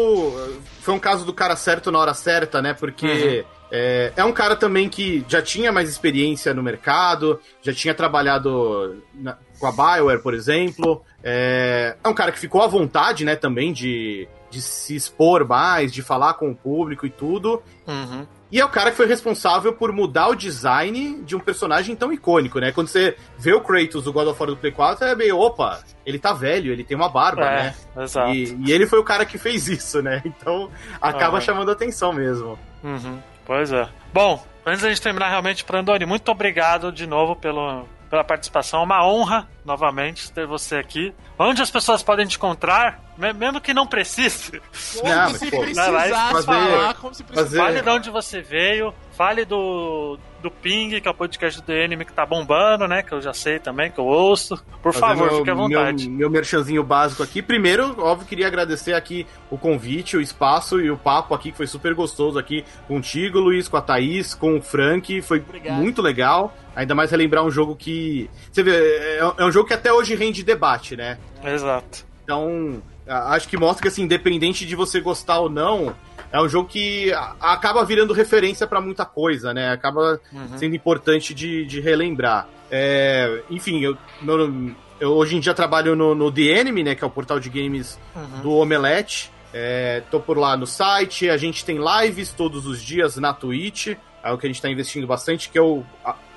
Foi 0.80 0.94
um 0.94 1.00
caso 1.00 1.26
do 1.26 1.34
cara 1.34 1.58
certo 1.58 1.92
na 1.92 2.00
hora 2.00 2.14
certa, 2.14 2.62
né? 2.62 2.74
Porque 2.74 3.44
é, 3.70 4.14
é 4.16 4.24
um 4.24 4.32
cara 4.32 4.56
também 4.56 4.88
que 4.88 5.26
já 5.28 5.42
tinha 5.42 5.70
mais 5.70 5.90
experiência 5.90 6.54
no 6.54 6.64
mercado, 6.64 7.42
já 7.62 7.74
tinha 7.74 7.94
trabalhado 7.94 9.04
na- 9.14 9.38
com 9.60 9.68
a 9.68 9.72
Bioware, 9.72 10.22
por 10.22 10.34
exemplo. 10.34 11.04
É, 11.24 11.96
é 12.02 12.08
um 12.08 12.14
cara 12.14 12.32
que 12.32 12.40
ficou 12.40 12.62
à 12.62 12.68
vontade, 12.68 13.26
né, 13.26 13.36
também 13.36 13.74
de, 13.74 14.28
de 14.52 14.62
se 14.62 14.96
expor 14.96 15.48
mais, 15.48 15.92
de 15.92 16.04
falar 16.04 16.36
com 16.36 16.52
o 16.52 16.56
público 16.56 17.06
e 17.08 17.10
tudo. 17.10 17.64
Uhum. 17.88 18.28
E 18.52 18.60
é 18.60 18.66
o 18.66 18.70
cara 18.70 18.92
que 18.92 18.98
foi 18.98 19.08
responsável 19.08 19.72
por 19.72 19.94
mudar 19.94 20.28
o 20.28 20.36
design 20.36 21.24
de 21.24 21.38
um 21.38 21.40
personagem 21.40 21.96
tão 21.96 22.12
icônico, 22.12 22.60
né? 22.60 22.74
Quando 22.74 22.90
você 22.90 23.16
vê 23.38 23.54
o 23.54 23.62
Kratos 23.62 24.04
do 24.04 24.12
God 24.12 24.28
of 24.28 24.38
War 24.38 24.50
do 24.50 24.58
Play 24.58 24.74
4, 24.74 25.08
é 25.08 25.16
meio, 25.16 25.40
opa, 25.40 25.82
ele 26.06 26.20
tá 26.20 26.34
velho, 26.34 26.70
ele 26.72 26.84
tem 26.84 26.98
uma 26.98 27.08
barba, 27.08 27.46
É, 27.46 27.64
né? 27.64 27.76
exato. 28.04 28.32
E, 28.34 28.58
e 28.68 28.72
ele 28.74 28.86
foi 28.86 29.00
o 29.00 29.06
cara 29.06 29.26
que 29.26 29.38
fez 29.38 29.70
isso, 29.70 30.02
né? 30.02 30.22
Então 30.28 30.70
acaba 31.02 31.38
Aham. 31.38 31.42
chamando 31.42 31.72
atenção 31.72 32.12
mesmo. 32.12 32.60
Uhum, 32.84 33.20
Pois 33.46 33.72
é. 33.72 33.88
Bom, 34.14 34.46
antes 34.66 34.82
da 34.82 34.90
gente 34.90 35.02
terminar 35.02 35.30
realmente, 35.30 35.64
Prandoni, 35.64 36.06
muito 36.06 36.30
obrigado 36.30 36.92
de 36.92 37.08
novo 37.08 37.38
pelo, 37.38 37.86
pela 38.12 38.24
participação. 38.24 38.82
É 38.82 38.84
uma 38.84 39.04
honra, 39.08 39.48
novamente, 39.66 40.32
ter 40.32 40.46
você 40.46 40.76
aqui. 40.76 41.12
Onde 41.40 41.62
as 41.62 41.72
pessoas 41.72 42.04
podem 42.04 42.28
te 42.28 42.36
encontrar, 42.38 43.00
me- 43.18 43.34
mesmo 43.34 43.60
que 43.60 43.74
não 43.74 43.88
precise. 43.88 44.62
Como 45.00 45.10
Não, 45.10 45.30
se 45.32 45.50
pô, 45.50 45.62
precisasse 45.62 46.32
fazer- 46.32 46.46
falar, 46.46 46.94
como 46.96 47.16
se 47.16 47.24
precisasse. 47.24 47.56
fazer- 47.58 47.74
Fale 47.74 47.82
de 47.82 47.90
onde 47.90 48.10
você 48.12 48.42
veio, 48.42 48.94
fale 49.18 49.46
do, 49.46 50.20
do 50.42 50.52
Ping, 50.52 51.00
que 51.00 51.08
é 51.08 51.12
o 51.12 51.14
podcast 51.14 51.62
do 51.62 51.72
anime 51.72 52.04
que 52.04 52.12
tá 52.14 52.26
bombando, 52.26 52.88
né? 52.88 53.02
Que 53.04 53.14
eu 53.14 53.22
já 53.22 53.34
sei 53.34 53.60
também, 53.60 53.90
que 53.92 54.00
eu 54.00 54.06
ouço. 54.06 54.58
Por 54.82 54.94
Fazer 54.94 55.16
favor, 55.20 55.28
meu- 55.30 55.38
fique 55.40 55.50
à 55.50 55.54
vontade. 55.54 56.10
Meu, 56.10 56.18
meu 56.20 56.30
merchanzinho 56.30 56.84
básico 56.84 57.24
aqui. 57.24 57.42
Primeiro, 57.42 57.96
óbvio, 58.04 58.28
queria 58.28 58.48
agradecer 58.48 58.94
aqui 58.94 59.26
o 59.50 59.58
convite, 59.58 60.18
o 60.18 60.22
espaço 60.22 60.80
e 60.82 60.90
o 60.92 60.98
papo 60.98 61.34
aqui, 61.34 61.52
que 61.52 61.58
foi 61.58 61.68
super 61.68 61.94
gostoso 61.94 62.38
aqui 62.40 62.66
contigo, 62.88 63.40
Luiz, 63.40 63.68
com 63.68 63.78
a 63.78 63.82
Thaís, 63.82 64.34
com 64.34 64.58
o 64.58 64.62
Frank. 64.62 65.22
Foi 65.22 65.40
Obrigado. 65.40 65.78
muito 65.78 66.02
legal. 66.02 66.54
Ainda 66.76 66.96
mais 66.96 67.12
relembrar 67.12 67.44
um 67.46 67.52
jogo 67.52 67.76
que. 67.76 68.30
Você 68.52 68.64
vê, 68.64 68.72
é, 68.76 69.20
é 69.38 69.46
um 69.46 69.52
jogo 69.52 69.68
que 69.68 69.74
até 69.74 69.92
hoje 69.94 70.16
rende 70.16 70.44
debate, 70.44 70.96
né? 70.96 71.18
Exato. 71.44 72.06
Então, 72.24 72.82
acho 73.12 73.48
que 73.48 73.58
mostra 73.58 73.82
que, 73.82 73.88
assim, 73.88 74.04
independente 74.04 74.66
de 74.66 74.76
você 74.76 75.00
gostar 75.00 75.40
ou 75.40 75.50
não, 75.50 75.96
é 76.32 76.42
um 76.42 76.48
jogo 76.50 76.70
que 76.70 77.12
acaba 77.40 77.84
virando 77.84 78.14
referência 78.14 78.66
pra 78.66 78.80
muita 78.82 79.06
coisa, 79.06 79.54
né? 79.54 79.72
Acaba 79.72 80.20
Uhum. 80.32 80.58
sendo 80.58 80.76
importante 80.76 81.34
de, 81.34 81.66
de 81.66 81.80
relembrar. 81.82 82.48
É, 82.70 83.44
enfim, 83.50 83.82
eu, 83.82 83.98
meu- 84.22 84.74
eu 85.00 85.12
hoje 85.12 85.36
em 85.36 85.40
dia 85.40 85.54
trabalho 85.54 85.96
no, 85.96 86.16
no 86.16 86.32
The 86.32 86.42
Enemy, 86.44 86.84
né? 86.84 86.96
Que 86.96 87.04
é 87.04 87.08
o 87.08 87.12
portal 87.12 87.40
de 87.40 87.50
games 87.50 88.00
Uhum. 88.16 88.42
do 88.42 88.52
Omelete. 88.52 89.30
É, 89.54 90.02
tô 90.10 90.20
por 90.22 90.38
lá 90.38 90.56
no 90.56 90.66
site, 90.66 91.30
a 91.30 91.36
gente 91.36 91.66
tem 91.66 91.78
lives 91.78 92.32
todos 92.32 92.66
os 92.66 92.82
dias 92.82 93.18
na 93.18 93.34
Twitch, 93.34 93.88
é 94.24 94.32
o 94.32 94.38
que 94.38 94.46
a 94.48 94.50
gente 94.50 94.62
tá 94.62 94.70
investindo 94.70 95.06
bastante, 95.06 95.50
que 95.50 95.60
eu 95.60 95.86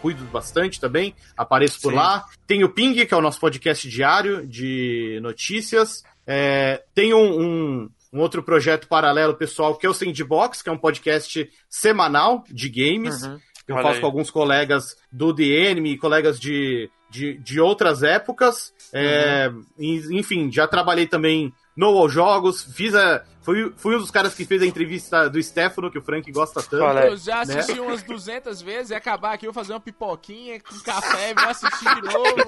cuido 0.03 0.25
bastante 0.25 0.81
também, 0.81 1.15
apareço 1.37 1.81
por 1.81 1.93
Sim. 1.93 1.97
lá. 1.99 2.25
Tem 2.45 2.65
o 2.65 2.69
Ping, 2.69 3.07
que 3.07 3.15
é 3.15 3.17
o 3.17 3.21
nosso 3.21 3.39
podcast 3.39 3.89
diário 3.89 4.45
de 4.45 5.21
notícias. 5.23 6.03
É, 6.27 6.83
tem 6.95 7.13
um, 7.15 7.41
um- 7.41 7.91
um 8.13 8.21
outro 8.21 8.43
projeto 8.43 8.87
paralelo, 8.87 9.35
pessoal, 9.35 9.75
que 9.77 9.85
é 9.87 9.91
o 9.91 9.95
Sandbox, 9.95 10.63
que 10.63 10.69
é 10.69 10.73
um 10.73 10.79
podcast 10.79 11.51
semanal 11.69 12.45
de 12.49 12.69
games. 12.69 13.23
Uhum. 13.25 13.39
Eu 13.67 13.75
Olha 13.77 13.83
faço 13.83 13.95
aí. 13.97 14.01
com 14.01 14.07
alguns 14.07 14.31
colegas 14.31 14.97
do 15.11 15.35
The 15.35 15.43
Enemy, 15.43 15.97
colegas 15.99 16.39
de, 16.39 16.89
de, 17.11 17.39
de 17.39 17.61
outras 17.61 18.03
épocas. 18.03 18.73
É, 18.93 19.49
Uhum. 19.51 19.65
enfim, 20.13 20.53
já 20.53 20.69
trabalhei 20.69 21.07
também 21.07 21.53
no 21.77 21.87
All 21.87 22.09
Jogos, 22.09 22.63
fiz 22.75 22.95
a. 22.95 23.25
Fui, 23.45 23.73
fui 23.77 23.95
um 23.95 23.99
dos 23.99 24.11
caras 24.11 24.35
que 24.35 24.45
fez 24.47 24.63
a 24.63 24.67
entrevista 24.67 25.29
do 25.29 25.41
Stefano, 25.43 25.91
que 25.91 25.99
o 25.99 26.03
Frank 26.03 26.31
gosta 26.33 26.63
tanto. 26.63 26.83
Eu 26.99 27.17
já 27.17 27.43
assisti 27.43 27.79
umas 27.79 28.03
200 28.03 28.63
vezes 28.63 28.91
e 28.91 28.95
acabar 28.95 29.35
aqui, 29.35 29.47
eu 29.47 29.53
vou 29.53 29.63
fazer 29.63 29.75
uma 29.75 29.81
pipoquinha 29.81 30.59
com 30.61 30.79
café 30.81 31.31
e 31.31 31.35
vou 31.35 31.49
assistir 31.51 31.95
de 31.97 32.03
novo. 32.03 32.41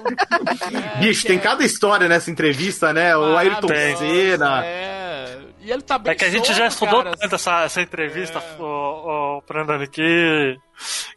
É, 0.95 0.99
Bicho, 0.99 1.27
tem 1.27 1.37
é 1.37 1.41
cada 1.41 1.63
história 1.63 2.07
nessa 2.07 2.31
entrevista, 2.31 2.91
né? 2.93 3.15
O 3.15 3.37
Ayrton 3.37 3.67
maravilhosa, 3.67 3.97
Senna. 4.07 4.65
É. 4.65 5.39
E 5.59 5.71
ele 5.71 5.81
tá 5.81 5.97
bem 5.99 6.13
É 6.13 6.15
que 6.15 6.25
a 6.25 6.29
gente 6.29 6.45
solto, 6.47 6.57
já 6.57 6.67
estudou 6.67 7.03
cara. 7.03 7.17
tanto 7.17 7.35
essa, 7.35 7.63
essa 7.63 7.81
entrevista, 7.81 8.39
É. 8.39 8.61
o, 8.61 9.37
o 9.37 9.41
Prandani, 9.43 9.87
que, 9.87 10.57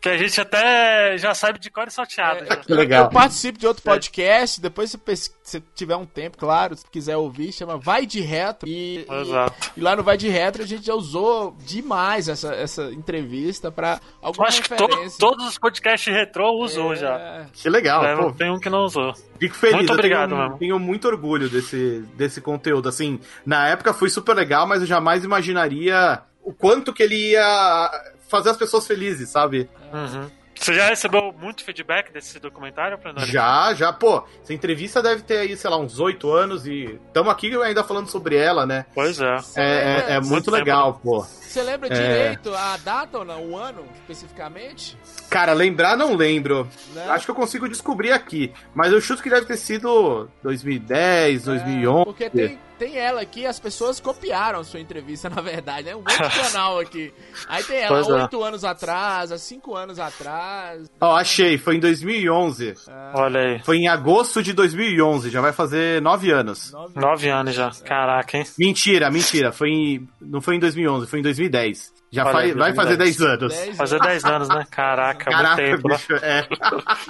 que 0.01 0.09
a 0.09 0.17
gente 0.17 0.41
até 0.41 1.17
já 1.19 1.35
sabe 1.35 1.59
de 1.59 1.71
cor 1.71 1.87
e 1.87 1.91
salteado. 1.91 2.45
já. 2.47 2.57
Que 2.57 2.73
legal. 2.73 3.05
Eu 3.05 3.11
participo 3.11 3.59
de 3.59 3.67
outro 3.67 3.83
podcast, 3.83 4.61
depois 4.61 4.91
se 4.91 4.99
se 5.43 5.61
tiver 5.75 5.97
um 5.97 6.07
tempo, 6.07 6.39
claro, 6.39 6.77
se 6.77 6.85
quiser 6.91 7.17
ouvir, 7.17 7.53
chama 7.53 7.77
Vai 7.77 8.07
de 8.07 8.21
Retro. 8.21 8.69
E, 8.69 9.05
e- 9.09 9.13
Exato. 9.23 9.73
e 9.77 9.81
lá 9.81 9.97
no 9.97 10.03
Vai 10.05 10.17
de 10.17 10.29
Retro 10.29 10.63
a 10.63 10.67
gente 10.67 10.87
já 10.87 10.95
usou 10.95 11.57
demais 11.67 12.29
essa, 12.29 12.55
essa 12.55 12.85
entrevista 12.93 13.71
pra 13.73 14.01
Eu 14.23 14.29
alguma 14.29 14.47
acho 14.49 14.63
que 14.63 14.69
to- 14.77 14.89
todos 15.19 15.47
os 15.49 15.59
podcasts 15.59 16.13
retrô 16.15 16.53
usam 16.53 16.93
É, 16.93 16.97
já. 16.97 17.47
Que 17.53 17.69
legal, 17.69 18.05
É, 18.05 18.15
pô. 18.17 18.33
tem 18.33 18.51
um 18.51 18.61
que 18.61 18.71
não 18.71 18.85
usou. 18.85 19.13
Fico 19.41 19.57
feliz. 19.57 19.77
Muito 19.79 19.93
obrigado, 19.93 20.29
tenho, 20.31 20.41
mano. 20.41 20.59
tenho 20.59 20.79
muito 20.79 21.09
orgulho 21.09 21.49
desse, 21.51 22.05
desse 22.15 22.41
conteúdo. 22.41 22.89
Assim, 22.89 23.19
na 23.45 23.67
época 23.69 23.93
foi 23.93 24.09
super 24.09 24.35
legal, 24.37 24.67
mas 24.69 24.81
eu 24.83 24.87
jamais 24.87 25.25
imaginaria 25.25 26.23
o 26.45 26.53
quanto 26.53 26.93
que 26.93 27.03
ele 27.03 27.33
ia 27.33 27.91
fazer 28.31 28.51
as 28.51 28.57
pessoas 28.57 28.87
felizes, 28.87 29.29
sabe? 29.29 29.69
Uhum. 29.93 30.31
Você 30.55 30.75
já 30.75 30.89
recebeu 30.91 31.33
muito 31.41 31.65
feedback 31.65 32.13
desse 32.13 32.39
documentário, 32.39 32.99
Brandoni? 32.99 33.27
Já, 33.27 33.73
já, 33.73 33.91
pô, 33.95 34.23
essa 34.43 34.53
entrevista 34.53 35.03
deve 35.03 35.23
ter 35.23 35.39
aí, 35.39 35.57
sei 35.57 35.71
lá, 35.71 35.79
uns 35.79 35.99
oito 35.99 36.31
anos 36.31 36.67
e 36.67 37.01
estamos 37.07 37.33
aqui 37.33 37.55
ainda 37.63 37.83
falando 37.83 38.09
sobre 38.09 38.37
ela, 38.37 38.67
né? 38.67 38.85
Pois 38.95 39.19
é. 39.19 39.37
É, 39.57 39.63
é, 39.63 40.07
é 40.17 40.21
muito 40.21 40.51
legal, 40.51 41.01
pô. 41.03 41.23
Você 41.23 41.63
lembra 41.63 41.89
É. 41.89 41.95
direito 41.95 42.55
a 42.55 42.77
data 42.77 43.19
ou 43.21 43.25
não? 43.25 43.43
O 43.53 43.57
ano, 43.57 43.85
especificamente? 44.03 44.99
Cara, 45.31 45.55
lembrar 45.55 45.97
não 45.97 46.15
lembro. 46.15 46.69
Né? 46.95 47.07
Acho 47.09 47.25
que 47.25 47.31
eu 47.31 47.35
consigo 47.35 47.67
descobrir 47.67 48.13
aqui. 48.13 48.53
Mas 48.75 48.93
eu 48.93 49.01
chuto 49.01 49.23
que 49.23 49.31
deve 49.31 49.47
ter 49.47 49.57
sido 49.57 50.29
2010, 50.43 51.45
2011. 51.45 52.01
É, 52.01 52.05
Porque 52.05 52.29
tem, 52.31 52.59
tem 52.81 52.97
ela 52.97 53.21
aqui, 53.21 53.45
as 53.45 53.61
pessoas 53.61 54.01
copiaram 54.01 54.65
sua 54.65 54.81
entrevista, 54.81 55.29
na 55.31 55.43
verdade, 55.43 55.89
né? 55.89 55.95
Um 55.95 55.99
monte 55.99 56.17
de 56.17 56.41
canal 56.41 56.79
aqui. 56.79 57.13
Aí 57.47 57.63
tem 57.63 57.77
ela, 57.77 57.89
Pois 57.89 58.09
é. 58.09 58.23
oito 58.23 58.43
anos 58.43 58.65
atrás, 58.65 59.31
há 59.31 59.37
cinco 59.37 59.77
anos 59.77 59.99
atrás. 59.99 60.91
Ó, 60.99 61.15
achei, 61.15 61.59
foi 61.59 61.77
em 61.77 61.81
2011. 61.81 62.75
Olha 63.15 63.41
aí. 63.41 63.59
Foi 63.63 63.77
em 63.77 63.87
agosto 63.87 64.43
de 64.43 64.55
2011, 64.55 65.29
já 65.29 65.43
vai 65.43 65.53
fazer 65.53 66.01
nove 66.01 66.33
anos. 66.33 66.73
Nove 66.73 66.99
Nove 66.99 67.29
anos 67.29 67.55
já. 67.55 67.71
Caraca, 67.85 68.39
hein? 68.39 68.45
Mentira, 68.59 69.11
mentira, 69.11 69.53
foi 69.53 69.69
em, 69.69 70.09
não 70.19 70.41
foi 70.41 70.57
em 70.57 70.59
2011, 70.59 71.07
foi 71.07 71.19
em 71.19 71.23
2010. 71.23 72.00
Já 72.13 72.25
Olha, 72.25 72.33
faz- 72.33 72.55
vai 72.57 72.75
fazer 72.75 72.97
2010. 72.97 73.17
10 73.39 73.61
anos. 73.69 73.77
Fazer 73.77 73.95
anos. 73.97 74.07
10 74.09 74.25
anos, 74.25 74.49
né? 74.49 74.67
Caraca, 74.69 75.31
muito 75.31 75.43
Caraca, 75.43 75.57
tempo. 75.63 75.89
né? 75.89 75.97
bicho, 75.97 76.13
é. 76.17 76.49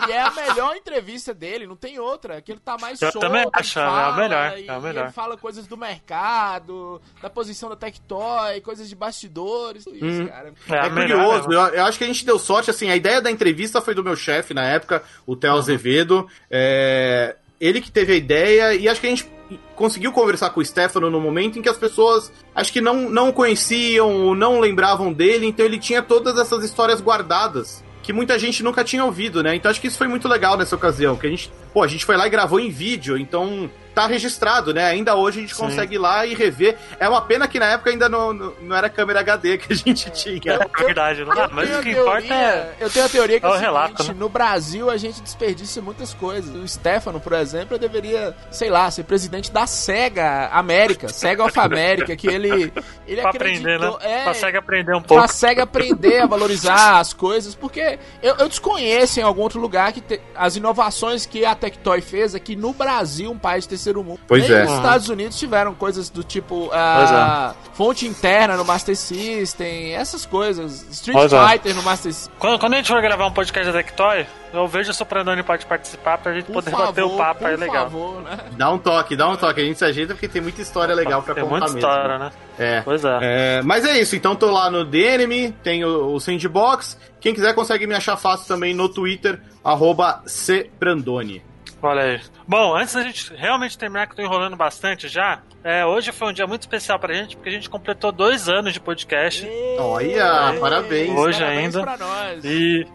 E 0.08 0.12
é 0.12 0.20
a 0.20 0.30
melhor 0.30 0.76
entrevista 0.76 1.32
dele, 1.32 1.66
não 1.66 1.74
tem 1.76 1.98
outra. 1.98 2.42
Que 2.42 2.52
ele 2.52 2.60
tá 2.60 2.76
mais 2.78 3.00
Eu 3.00 3.10
solto. 3.10 3.26
também 3.26 3.46
acho, 3.52 3.78
é 3.78 3.82
a 3.82 4.12
melhor, 4.12 4.58
e- 4.58 4.66
é 4.66 4.70
a 4.70 4.76
e 4.76 4.80
melhor. 4.82 5.04
ele 5.04 5.12
fala 5.12 5.36
coisas 5.38 5.66
do 5.66 5.76
mercado, 5.76 7.00
da 7.22 7.30
posição 7.30 7.68
da 7.68 7.76
Tectoy, 7.76 8.60
coisas 8.60 8.88
de 8.88 8.94
bastidores, 8.94 9.84
tudo 9.84 9.96
isso, 9.96 10.22
Hum. 10.22 10.26
cara. 10.28 10.52
É, 10.68 10.86
É 10.86 10.90
curioso, 10.90 11.50
eu, 11.52 11.60
eu 11.60 11.84
acho 11.84 11.96
que 11.98 12.04
a 12.04 12.06
gente 12.06 12.24
deu 12.26 12.38
sorte, 12.38 12.70
assim, 12.70 12.90
a 12.90 12.96
ideia 12.96 13.20
da 13.22 13.30
entrevista 13.30 13.80
foi 13.80 13.94
do 13.94 14.04
meu 14.04 14.16
chefe 14.16 14.52
na 14.54 14.64
época, 14.64 15.02
o 15.26 15.34
Theo 15.34 15.56
Azevedo, 15.56 16.28
é, 16.50 17.36
ele 17.60 17.80
que 17.80 17.90
teve 17.90 18.14
a 18.14 18.16
ideia, 18.16 18.74
e 18.74 18.88
acho 18.88 19.00
que 19.00 19.06
a 19.06 19.10
gente 19.10 19.28
conseguiu 19.74 20.12
conversar 20.12 20.50
com 20.50 20.60
o 20.60 20.64
Stefano 20.64 21.10
no 21.10 21.20
momento 21.20 21.58
em 21.58 21.62
que 21.62 21.68
as 21.68 21.76
pessoas, 21.76 22.32
acho 22.54 22.72
que 22.72 22.80
não, 22.80 23.10
não 23.10 23.32
conheciam 23.32 24.26
ou 24.26 24.34
não 24.34 24.60
lembravam 24.60 25.12
dele, 25.12 25.46
então 25.46 25.66
ele 25.66 25.78
tinha 25.78 26.02
todas 26.02 26.38
essas 26.38 26.64
histórias 26.64 27.00
guardadas, 27.00 27.84
que 28.02 28.12
muita 28.12 28.38
gente 28.38 28.62
nunca 28.62 28.82
tinha 28.82 29.04
ouvido, 29.04 29.42
né, 29.42 29.54
então 29.54 29.70
acho 29.70 29.80
que 29.80 29.88
isso 29.88 29.98
foi 29.98 30.08
muito 30.08 30.26
legal 30.28 30.56
nessa 30.56 30.74
ocasião, 30.74 31.16
que 31.16 31.26
a 31.26 31.30
gente, 31.30 31.52
pô, 31.72 31.82
a 31.82 31.88
gente 31.88 32.04
foi 32.04 32.16
lá 32.16 32.26
e 32.26 32.30
gravou 32.30 32.58
em 32.58 32.70
vídeo, 32.70 33.18
então 33.18 33.70
tá 33.94 34.06
registrado, 34.06 34.72
né, 34.74 34.84
ainda 34.84 35.14
hoje 35.16 35.38
a 35.38 35.42
gente 35.42 35.54
Sim. 35.54 35.62
consegue 35.64 35.94
ir 35.96 35.98
lá 35.98 36.24
e 36.26 36.34
rever, 36.34 36.76
é 36.98 37.08
uma 37.08 37.20
pena 37.22 37.46
que 37.48 37.58
na 37.58 37.66
época 37.72 37.90
ainda 37.90 38.08
não, 38.08 38.32
não, 38.32 38.52
não 38.62 38.76
era 38.76 38.88
câmera 38.88 39.20
HD 39.20 39.58
que 39.58 39.72
a 39.72 39.76
gente 39.76 40.10
tinha. 40.10 40.54
É 40.54 40.68
verdade, 40.84 41.24
não 41.24 41.34
dá. 41.34 41.48
Mas 41.52 41.68
o 41.68 41.82
que 41.82 41.92
teoria- 41.94 42.00
importa 42.00 42.34
é. 42.34 42.74
Eu 42.80 42.90
tenho 42.90 43.06
a 43.06 43.08
teoria 43.08 43.40
que 43.40 43.46
é 43.46 43.48
é 43.48 43.50
o 43.50 43.54
seguinte, 43.54 43.66
relato, 43.66 44.04
né? 44.04 44.14
no 44.16 44.28
Brasil 44.28 44.88
a 44.90 44.96
gente 44.96 45.20
desperdiça 45.20 45.80
muitas 45.82 46.14
coisas. 46.14 46.54
O 46.54 46.66
Stefano, 46.68 47.20
por 47.20 47.32
exemplo, 47.32 47.78
deveria, 47.78 48.34
sei 48.50 48.70
lá, 48.70 48.90
ser 48.90 49.04
presidente 49.04 49.50
da 49.50 49.66
SEGA 49.66 50.48
América, 50.52 51.08
SEGA 51.12 51.44
of 51.44 51.58
America, 51.58 52.14
que 52.16 52.26
ele, 52.28 52.72
ele 53.06 53.20
Pra 53.20 53.30
aprender, 53.30 53.78
né? 53.78 53.92
É, 54.00 54.24
Consegue 54.24 54.56
aprender 54.56 54.94
um 54.94 55.02
pouco. 55.02 55.22
pra 55.22 55.32
SEGA 55.32 55.64
aprender 55.64 56.20
a 56.22 56.26
valorizar 56.26 56.98
as 57.00 57.12
coisas, 57.12 57.54
porque 57.54 57.98
eu, 58.22 58.36
eu 58.36 58.48
desconheço 58.48 59.18
em 59.20 59.22
algum 59.22 59.42
outro 59.42 59.60
lugar 59.60 59.92
que 59.92 60.00
te- 60.00 60.20
as 60.34 60.56
inovações 60.56 61.26
que 61.26 61.44
a 61.44 61.54
Tectoy 61.54 62.00
fez 62.00 62.34
aqui 62.34 62.54
no 62.56 62.72
Brasil, 62.72 63.30
um 63.30 63.38
país 63.38 63.64
de 63.66 63.70
terceiro 63.80 64.04
mundo. 64.04 64.20
Pois 64.28 64.46
Nem 64.48 64.58
é. 64.58 64.64
os. 64.64 64.72
Estados 64.72 65.08
Unidos 65.08 65.38
tiveram 65.38 65.74
coisas 65.74 66.10
do 66.10 66.22
tipo 66.22 66.70
a 66.72 67.54
fonte 67.72 68.06
interna 68.06 68.56
no 68.56 68.64
Master 68.64 68.94
System, 68.96 69.94
essas 69.94 70.26
coisas. 70.26 70.86
Street 70.90 71.16
Pois 71.16 71.32
é. 71.32 71.48
Fighter 71.48 71.74
no 71.74 71.82
Master 71.82 72.12
System. 72.12 72.34
Quando, 72.38 72.58
quando 72.58 72.74
a 72.74 72.76
gente 72.76 72.88
for 72.88 73.00
gravar 73.00 73.26
um 73.26 73.32
podcast 73.32 73.72
da 73.72 73.78
Tectoy, 73.78 74.26
eu 74.52 74.68
vejo 74.68 74.92
se 74.92 75.02
o 75.02 75.06
Brandoni 75.06 75.42
pode 75.42 75.64
participar 75.64 76.18
pra 76.18 76.34
gente 76.34 76.44
Por 76.46 76.54
poder 76.54 76.70
favor, 76.70 76.86
bater 76.86 77.02
o 77.04 77.10
papo 77.16 77.40
por 77.40 77.48
aí 77.48 77.56
legal. 77.56 77.84
favor, 77.84 78.22
né? 78.22 78.38
Dá 78.52 78.70
um 78.70 78.78
toque, 78.78 79.16
dá 79.16 79.28
um 79.28 79.36
toque. 79.36 79.60
A 79.60 79.64
gente 79.64 79.78
se 79.78 79.84
ajeita 79.84 80.14
porque 80.14 80.28
tem 80.28 80.42
muita 80.42 80.60
história 80.60 80.94
legal 80.94 81.22
pra 81.22 81.34
Tem 81.34 81.44
contar 81.44 81.60
muita 81.68 81.74
mesmo. 81.74 81.78
história, 81.78 82.18
né? 82.18 82.30
É. 82.58 82.80
Pois 82.82 83.04
é. 83.04 83.18
É, 83.22 83.62
mas 83.62 83.84
é 83.86 83.98
isso, 83.98 84.14
então 84.14 84.36
tô 84.36 84.50
lá 84.50 84.70
no 84.70 84.84
DNM, 84.84 85.52
tem 85.62 85.84
o, 85.84 86.12
o 86.14 86.20
Sandbox. 86.20 86.98
Quem 87.20 87.32
quiser 87.34 87.54
consegue 87.54 87.86
me 87.86 87.94
achar 87.94 88.16
fácil 88.16 88.46
também 88.46 88.74
no 88.74 88.88
Twitter, 88.88 89.40
arroba 89.64 90.22
cbrandoni. 90.26 91.42
Olha 91.82 92.02
aí. 92.02 92.20
Bom, 92.46 92.76
antes 92.76 92.94
da 92.94 93.02
gente 93.02 93.34
realmente 93.34 93.76
terminar, 93.78 94.06
que 94.06 94.12
eu 94.12 94.16
tô 94.16 94.22
enrolando 94.22 94.56
bastante 94.56 95.08
já, 95.08 95.40
é, 95.64 95.84
hoje 95.84 96.12
foi 96.12 96.28
um 96.28 96.32
dia 96.32 96.46
muito 96.46 96.62
especial 96.62 96.98
pra 96.98 97.14
gente, 97.14 97.36
porque 97.36 97.48
a 97.48 97.52
gente 97.52 97.70
completou 97.70 98.12
dois 98.12 98.48
anos 98.48 98.72
de 98.72 98.80
podcast. 98.80 99.48
Olha, 99.78 100.56
parabéns. 100.60 101.10
Hoje 101.10 101.38
Parabéns 101.38 101.76
ainda. 101.76 101.82
pra 101.82 101.96
nós. 101.96 102.44
E 102.44 102.86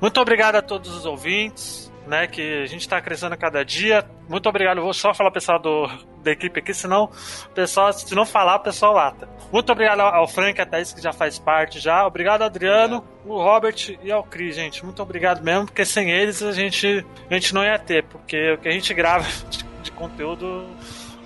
muito 0.00 0.20
obrigado 0.20 0.56
a 0.56 0.62
todos 0.62 0.94
os 0.94 1.06
ouvintes, 1.06 1.85
né? 2.06 2.26
Que 2.26 2.62
a 2.62 2.66
gente 2.66 2.88
tá 2.88 3.00
crescendo 3.00 3.34
a 3.34 3.36
cada 3.36 3.64
dia. 3.64 4.04
Muito 4.28 4.48
obrigado. 4.48 4.80
Vou 4.80 4.94
só 4.94 5.12
falar 5.14 5.30
pessoal 5.30 5.58
do, 5.58 5.88
da 6.22 6.32
equipe 6.32 6.60
aqui, 6.60 6.74
senão 6.74 7.10
pessoal, 7.54 7.92
se 7.92 8.14
não 8.14 8.26
falar, 8.26 8.56
o 8.56 8.60
pessoal 8.60 8.92
lata. 8.92 9.28
Muito 9.52 9.70
obrigado 9.70 10.00
ao 10.00 10.26
Frank 10.26 10.60
a 10.60 10.66
Thaís, 10.66 10.92
que 10.92 11.00
já 11.00 11.12
faz 11.12 11.38
parte 11.38 11.78
já. 11.78 12.06
Obrigado, 12.06 12.42
Adriano, 12.42 13.04
o 13.24 13.36
Robert 13.36 13.96
e 14.02 14.10
ao 14.10 14.24
Cris, 14.24 14.56
gente. 14.56 14.84
Muito 14.84 15.02
obrigado 15.02 15.42
mesmo, 15.42 15.66
porque 15.66 15.84
sem 15.84 16.10
eles 16.10 16.42
a 16.42 16.52
gente, 16.52 17.04
a 17.30 17.34
gente 17.34 17.54
não 17.54 17.64
ia 17.64 17.78
ter, 17.78 18.04
porque 18.04 18.52
o 18.52 18.58
que 18.58 18.68
a 18.68 18.72
gente 18.72 18.92
grava 18.92 19.26
de, 19.48 19.64
de 19.82 19.92
conteúdo 19.92 20.66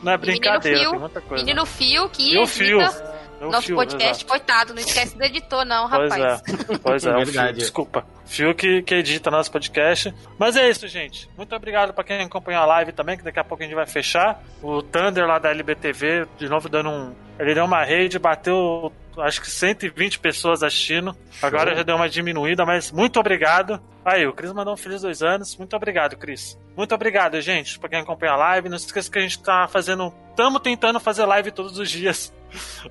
não 0.03 0.13
é 0.13 0.17
brincadeira, 0.19 0.79
Menino 0.79 0.91
tem 0.91 0.91
Fio, 0.91 1.01
muita 1.01 1.21
coisa. 1.21 1.45
Menino 1.45 1.67
Fio 1.67 2.09
que 2.09 2.35
E 2.35 2.39
o 2.39 2.47
Fio. 2.47 2.79
É 3.41 3.47
o 3.47 3.51
nosso 3.51 3.69
Fio, 3.69 3.77
podcast. 3.77 4.23
exato. 4.23 4.27
Coitado, 4.27 4.75
não 4.75 4.81
esquece 4.81 5.17
do 5.17 5.25
editor 5.25 5.65
não, 5.65 5.89
Pois 5.89 6.13
rapaz. 6.13 6.43
é, 6.43 6.79
pois 6.83 7.07
é, 7.07 7.11
o 7.11 7.25
Verdade. 7.25 7.49
Fio, 7.49 7.59
desculpa. 7.59 8.07
Fio 8.27 8.55
que, 8.55 8.83
que 8.83 8.95
edita 8.95 9.31
nosso 9.31 9.51
podcast. 9.51 10.15
Mas 10.39 10.57
é 10.57 10.69
isso, 10.69 10.87
gente. 10.87 11.29
Muito 11.37 11.57
obrigado 11.57 11.95
pra 11.95 12.05
quem 12.05 12.21
acompanhou 12.21 12.63
a 12.63 12.67
live 12.67 12.93
também, 12.93 13.17
que 13.17 13.25
daqui 13.25 13.41
a 13.41 13.45
pouco 13.45 13.63
a 13.63 13.67
gente 13.67 13.75
vai 13.75 13.87
fechar. 13.87 14.43
O 14.63 14.83
Thunder 14.83 15.27
lá 15.27 15.39
da 15.39 15.51
LBTV, 15.51 16.27
de 16.37 16.49
novo 16.49 16.69
dando 16.69 16.91
um. 16.91 17.15
Ele 17.39 17.55
deu 17.55 17.65
uma 17.65 17.83
rede, 17.83 18.19
bateu 18.19 18.93
acho 19.19 19.41
que 19.41 19.51
120 19.51 20.19
pessoas 20.19 20.63
assistindo. 20.63 21.17
Agora 21.43 21.75
já 21.75 21.83
deu 21.83 21.97
uma 21.97 22.09
diminuída, 22.09 22.65
mas 22.65 22.93
muito 22.93 23.19
obrigado. 23.19 23.81
Aí, 24.05 24.27
o 24.27 24.33
Cris 24.33 24.53
mandou 24.53 24.75
um 24.75 24.77
feliz 24.77 25.03
dois 25.03 25.23
anos. 25.23 25.57
Muito 25.57 25.75
obrigado, 25.77 26.17
Cris. 26.17 26.59
Muito 26.77 26.95
obrigado, 26.95 27.41
gente, 27.41 27.79
pra 27.79 27.89
quem 27.89 28.01
acompanha 28.01 28.33
a 28.33 28.37
live. 28.37 28.69
Não 28.69 28.79
se 28.79 28.87
esqueça 28.87 29.11
que 29.11 29.19
a 29.19 29.23
gente 29.23 29.43
tá 29.43 29.67
fazendo. 29.69 30.13
Estamos 30.31 30.61
tentando 30.63 31.01
fazer 31.01 31.25
live 31.25 31.51
todos 31.51 31.79
os 31.79 31.91
dias. 31.91 32.33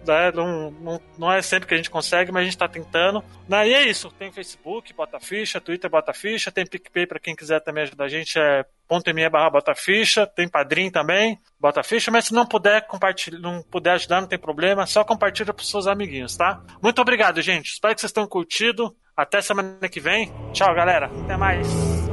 Né? 0.05 0.32
Não, 0.34 0.72
não, 0.72 1.01
não 1.18 1.32
é 1.32 1.41
sempre 1.41 1.68
que 1.68 1.74
a 1.74 1.78
gente 1.78 1.89
consegue, 1.89 2.32
mas 2.32 2.41
a 2.41 2.45
gente 2.45 2.57
tá 2.57 2.68
tentando. 2.68 3.24
Né? 3.47 3.70
E 3.70 3.74
é 3.74 3.84
isso. 3.84 4.12
Tem 4.12 4.32
Facebook, 4.32 4.93
Bota 4.93 5.20
Ficha, 5.20 5.62
Twitter, 5.62 5.89
Bota 5.89 6.14
Ficha. 6.14 6.51
Tem 6.51 6.66
PicPay 6.66 7.07
pra 7.07 7.20
quem 7.20 7.36
quiser 7.36 7.60
também 7.62 7.84
ajudar 7.84 8.05
a 8.05 8.10
gente. 8.10 8.39
É 8.39 8.66
.me 9.14 9.30
barra 9.30 9.49
Bota 9.49 9.76
Ficha. 9.76 10.26
Tem 10.26 10.47
Padrim 10.47 10.89
também, 10.89 11.39
Bota 11.60 11.84
Ficha. 11.84 12.12
Mas 12.12 12.26
se 12.26 12.34
não 12.34 12.45
puder 12.45 12.88
compartilhar, 12.88 13.39
não 13.39 13.62
puder 13.62 13.91
ajudar, 13.93 14.22
não 14.22 14.28
tem 14.28 14.39
problema. 14.39 14.86
Só 14.86 15.03
compartilha 15.03 15.53
pros 15.53 15.70
seus 15.70 15.88
amiguinhos, 15.88 16.36
tá? 16.36 16.62
Muito 16.82 17.01
obrigado, 17.01 17.41
gente. 17.41 17.72
Espero 17.72 17.93
que 17.93 18.01
vocês 18.01 18.12
tenham 18.12 18.28
curtido. 18.28 18.95
Até 19.16 19.41
semana 19.41 19.89
que 19.89 19.99
vem. 19.99 20.32
Tchau, 20.53 20.74
galera. 20.74 21.12
Até 21.24 21.36
mais. 21.36 22.09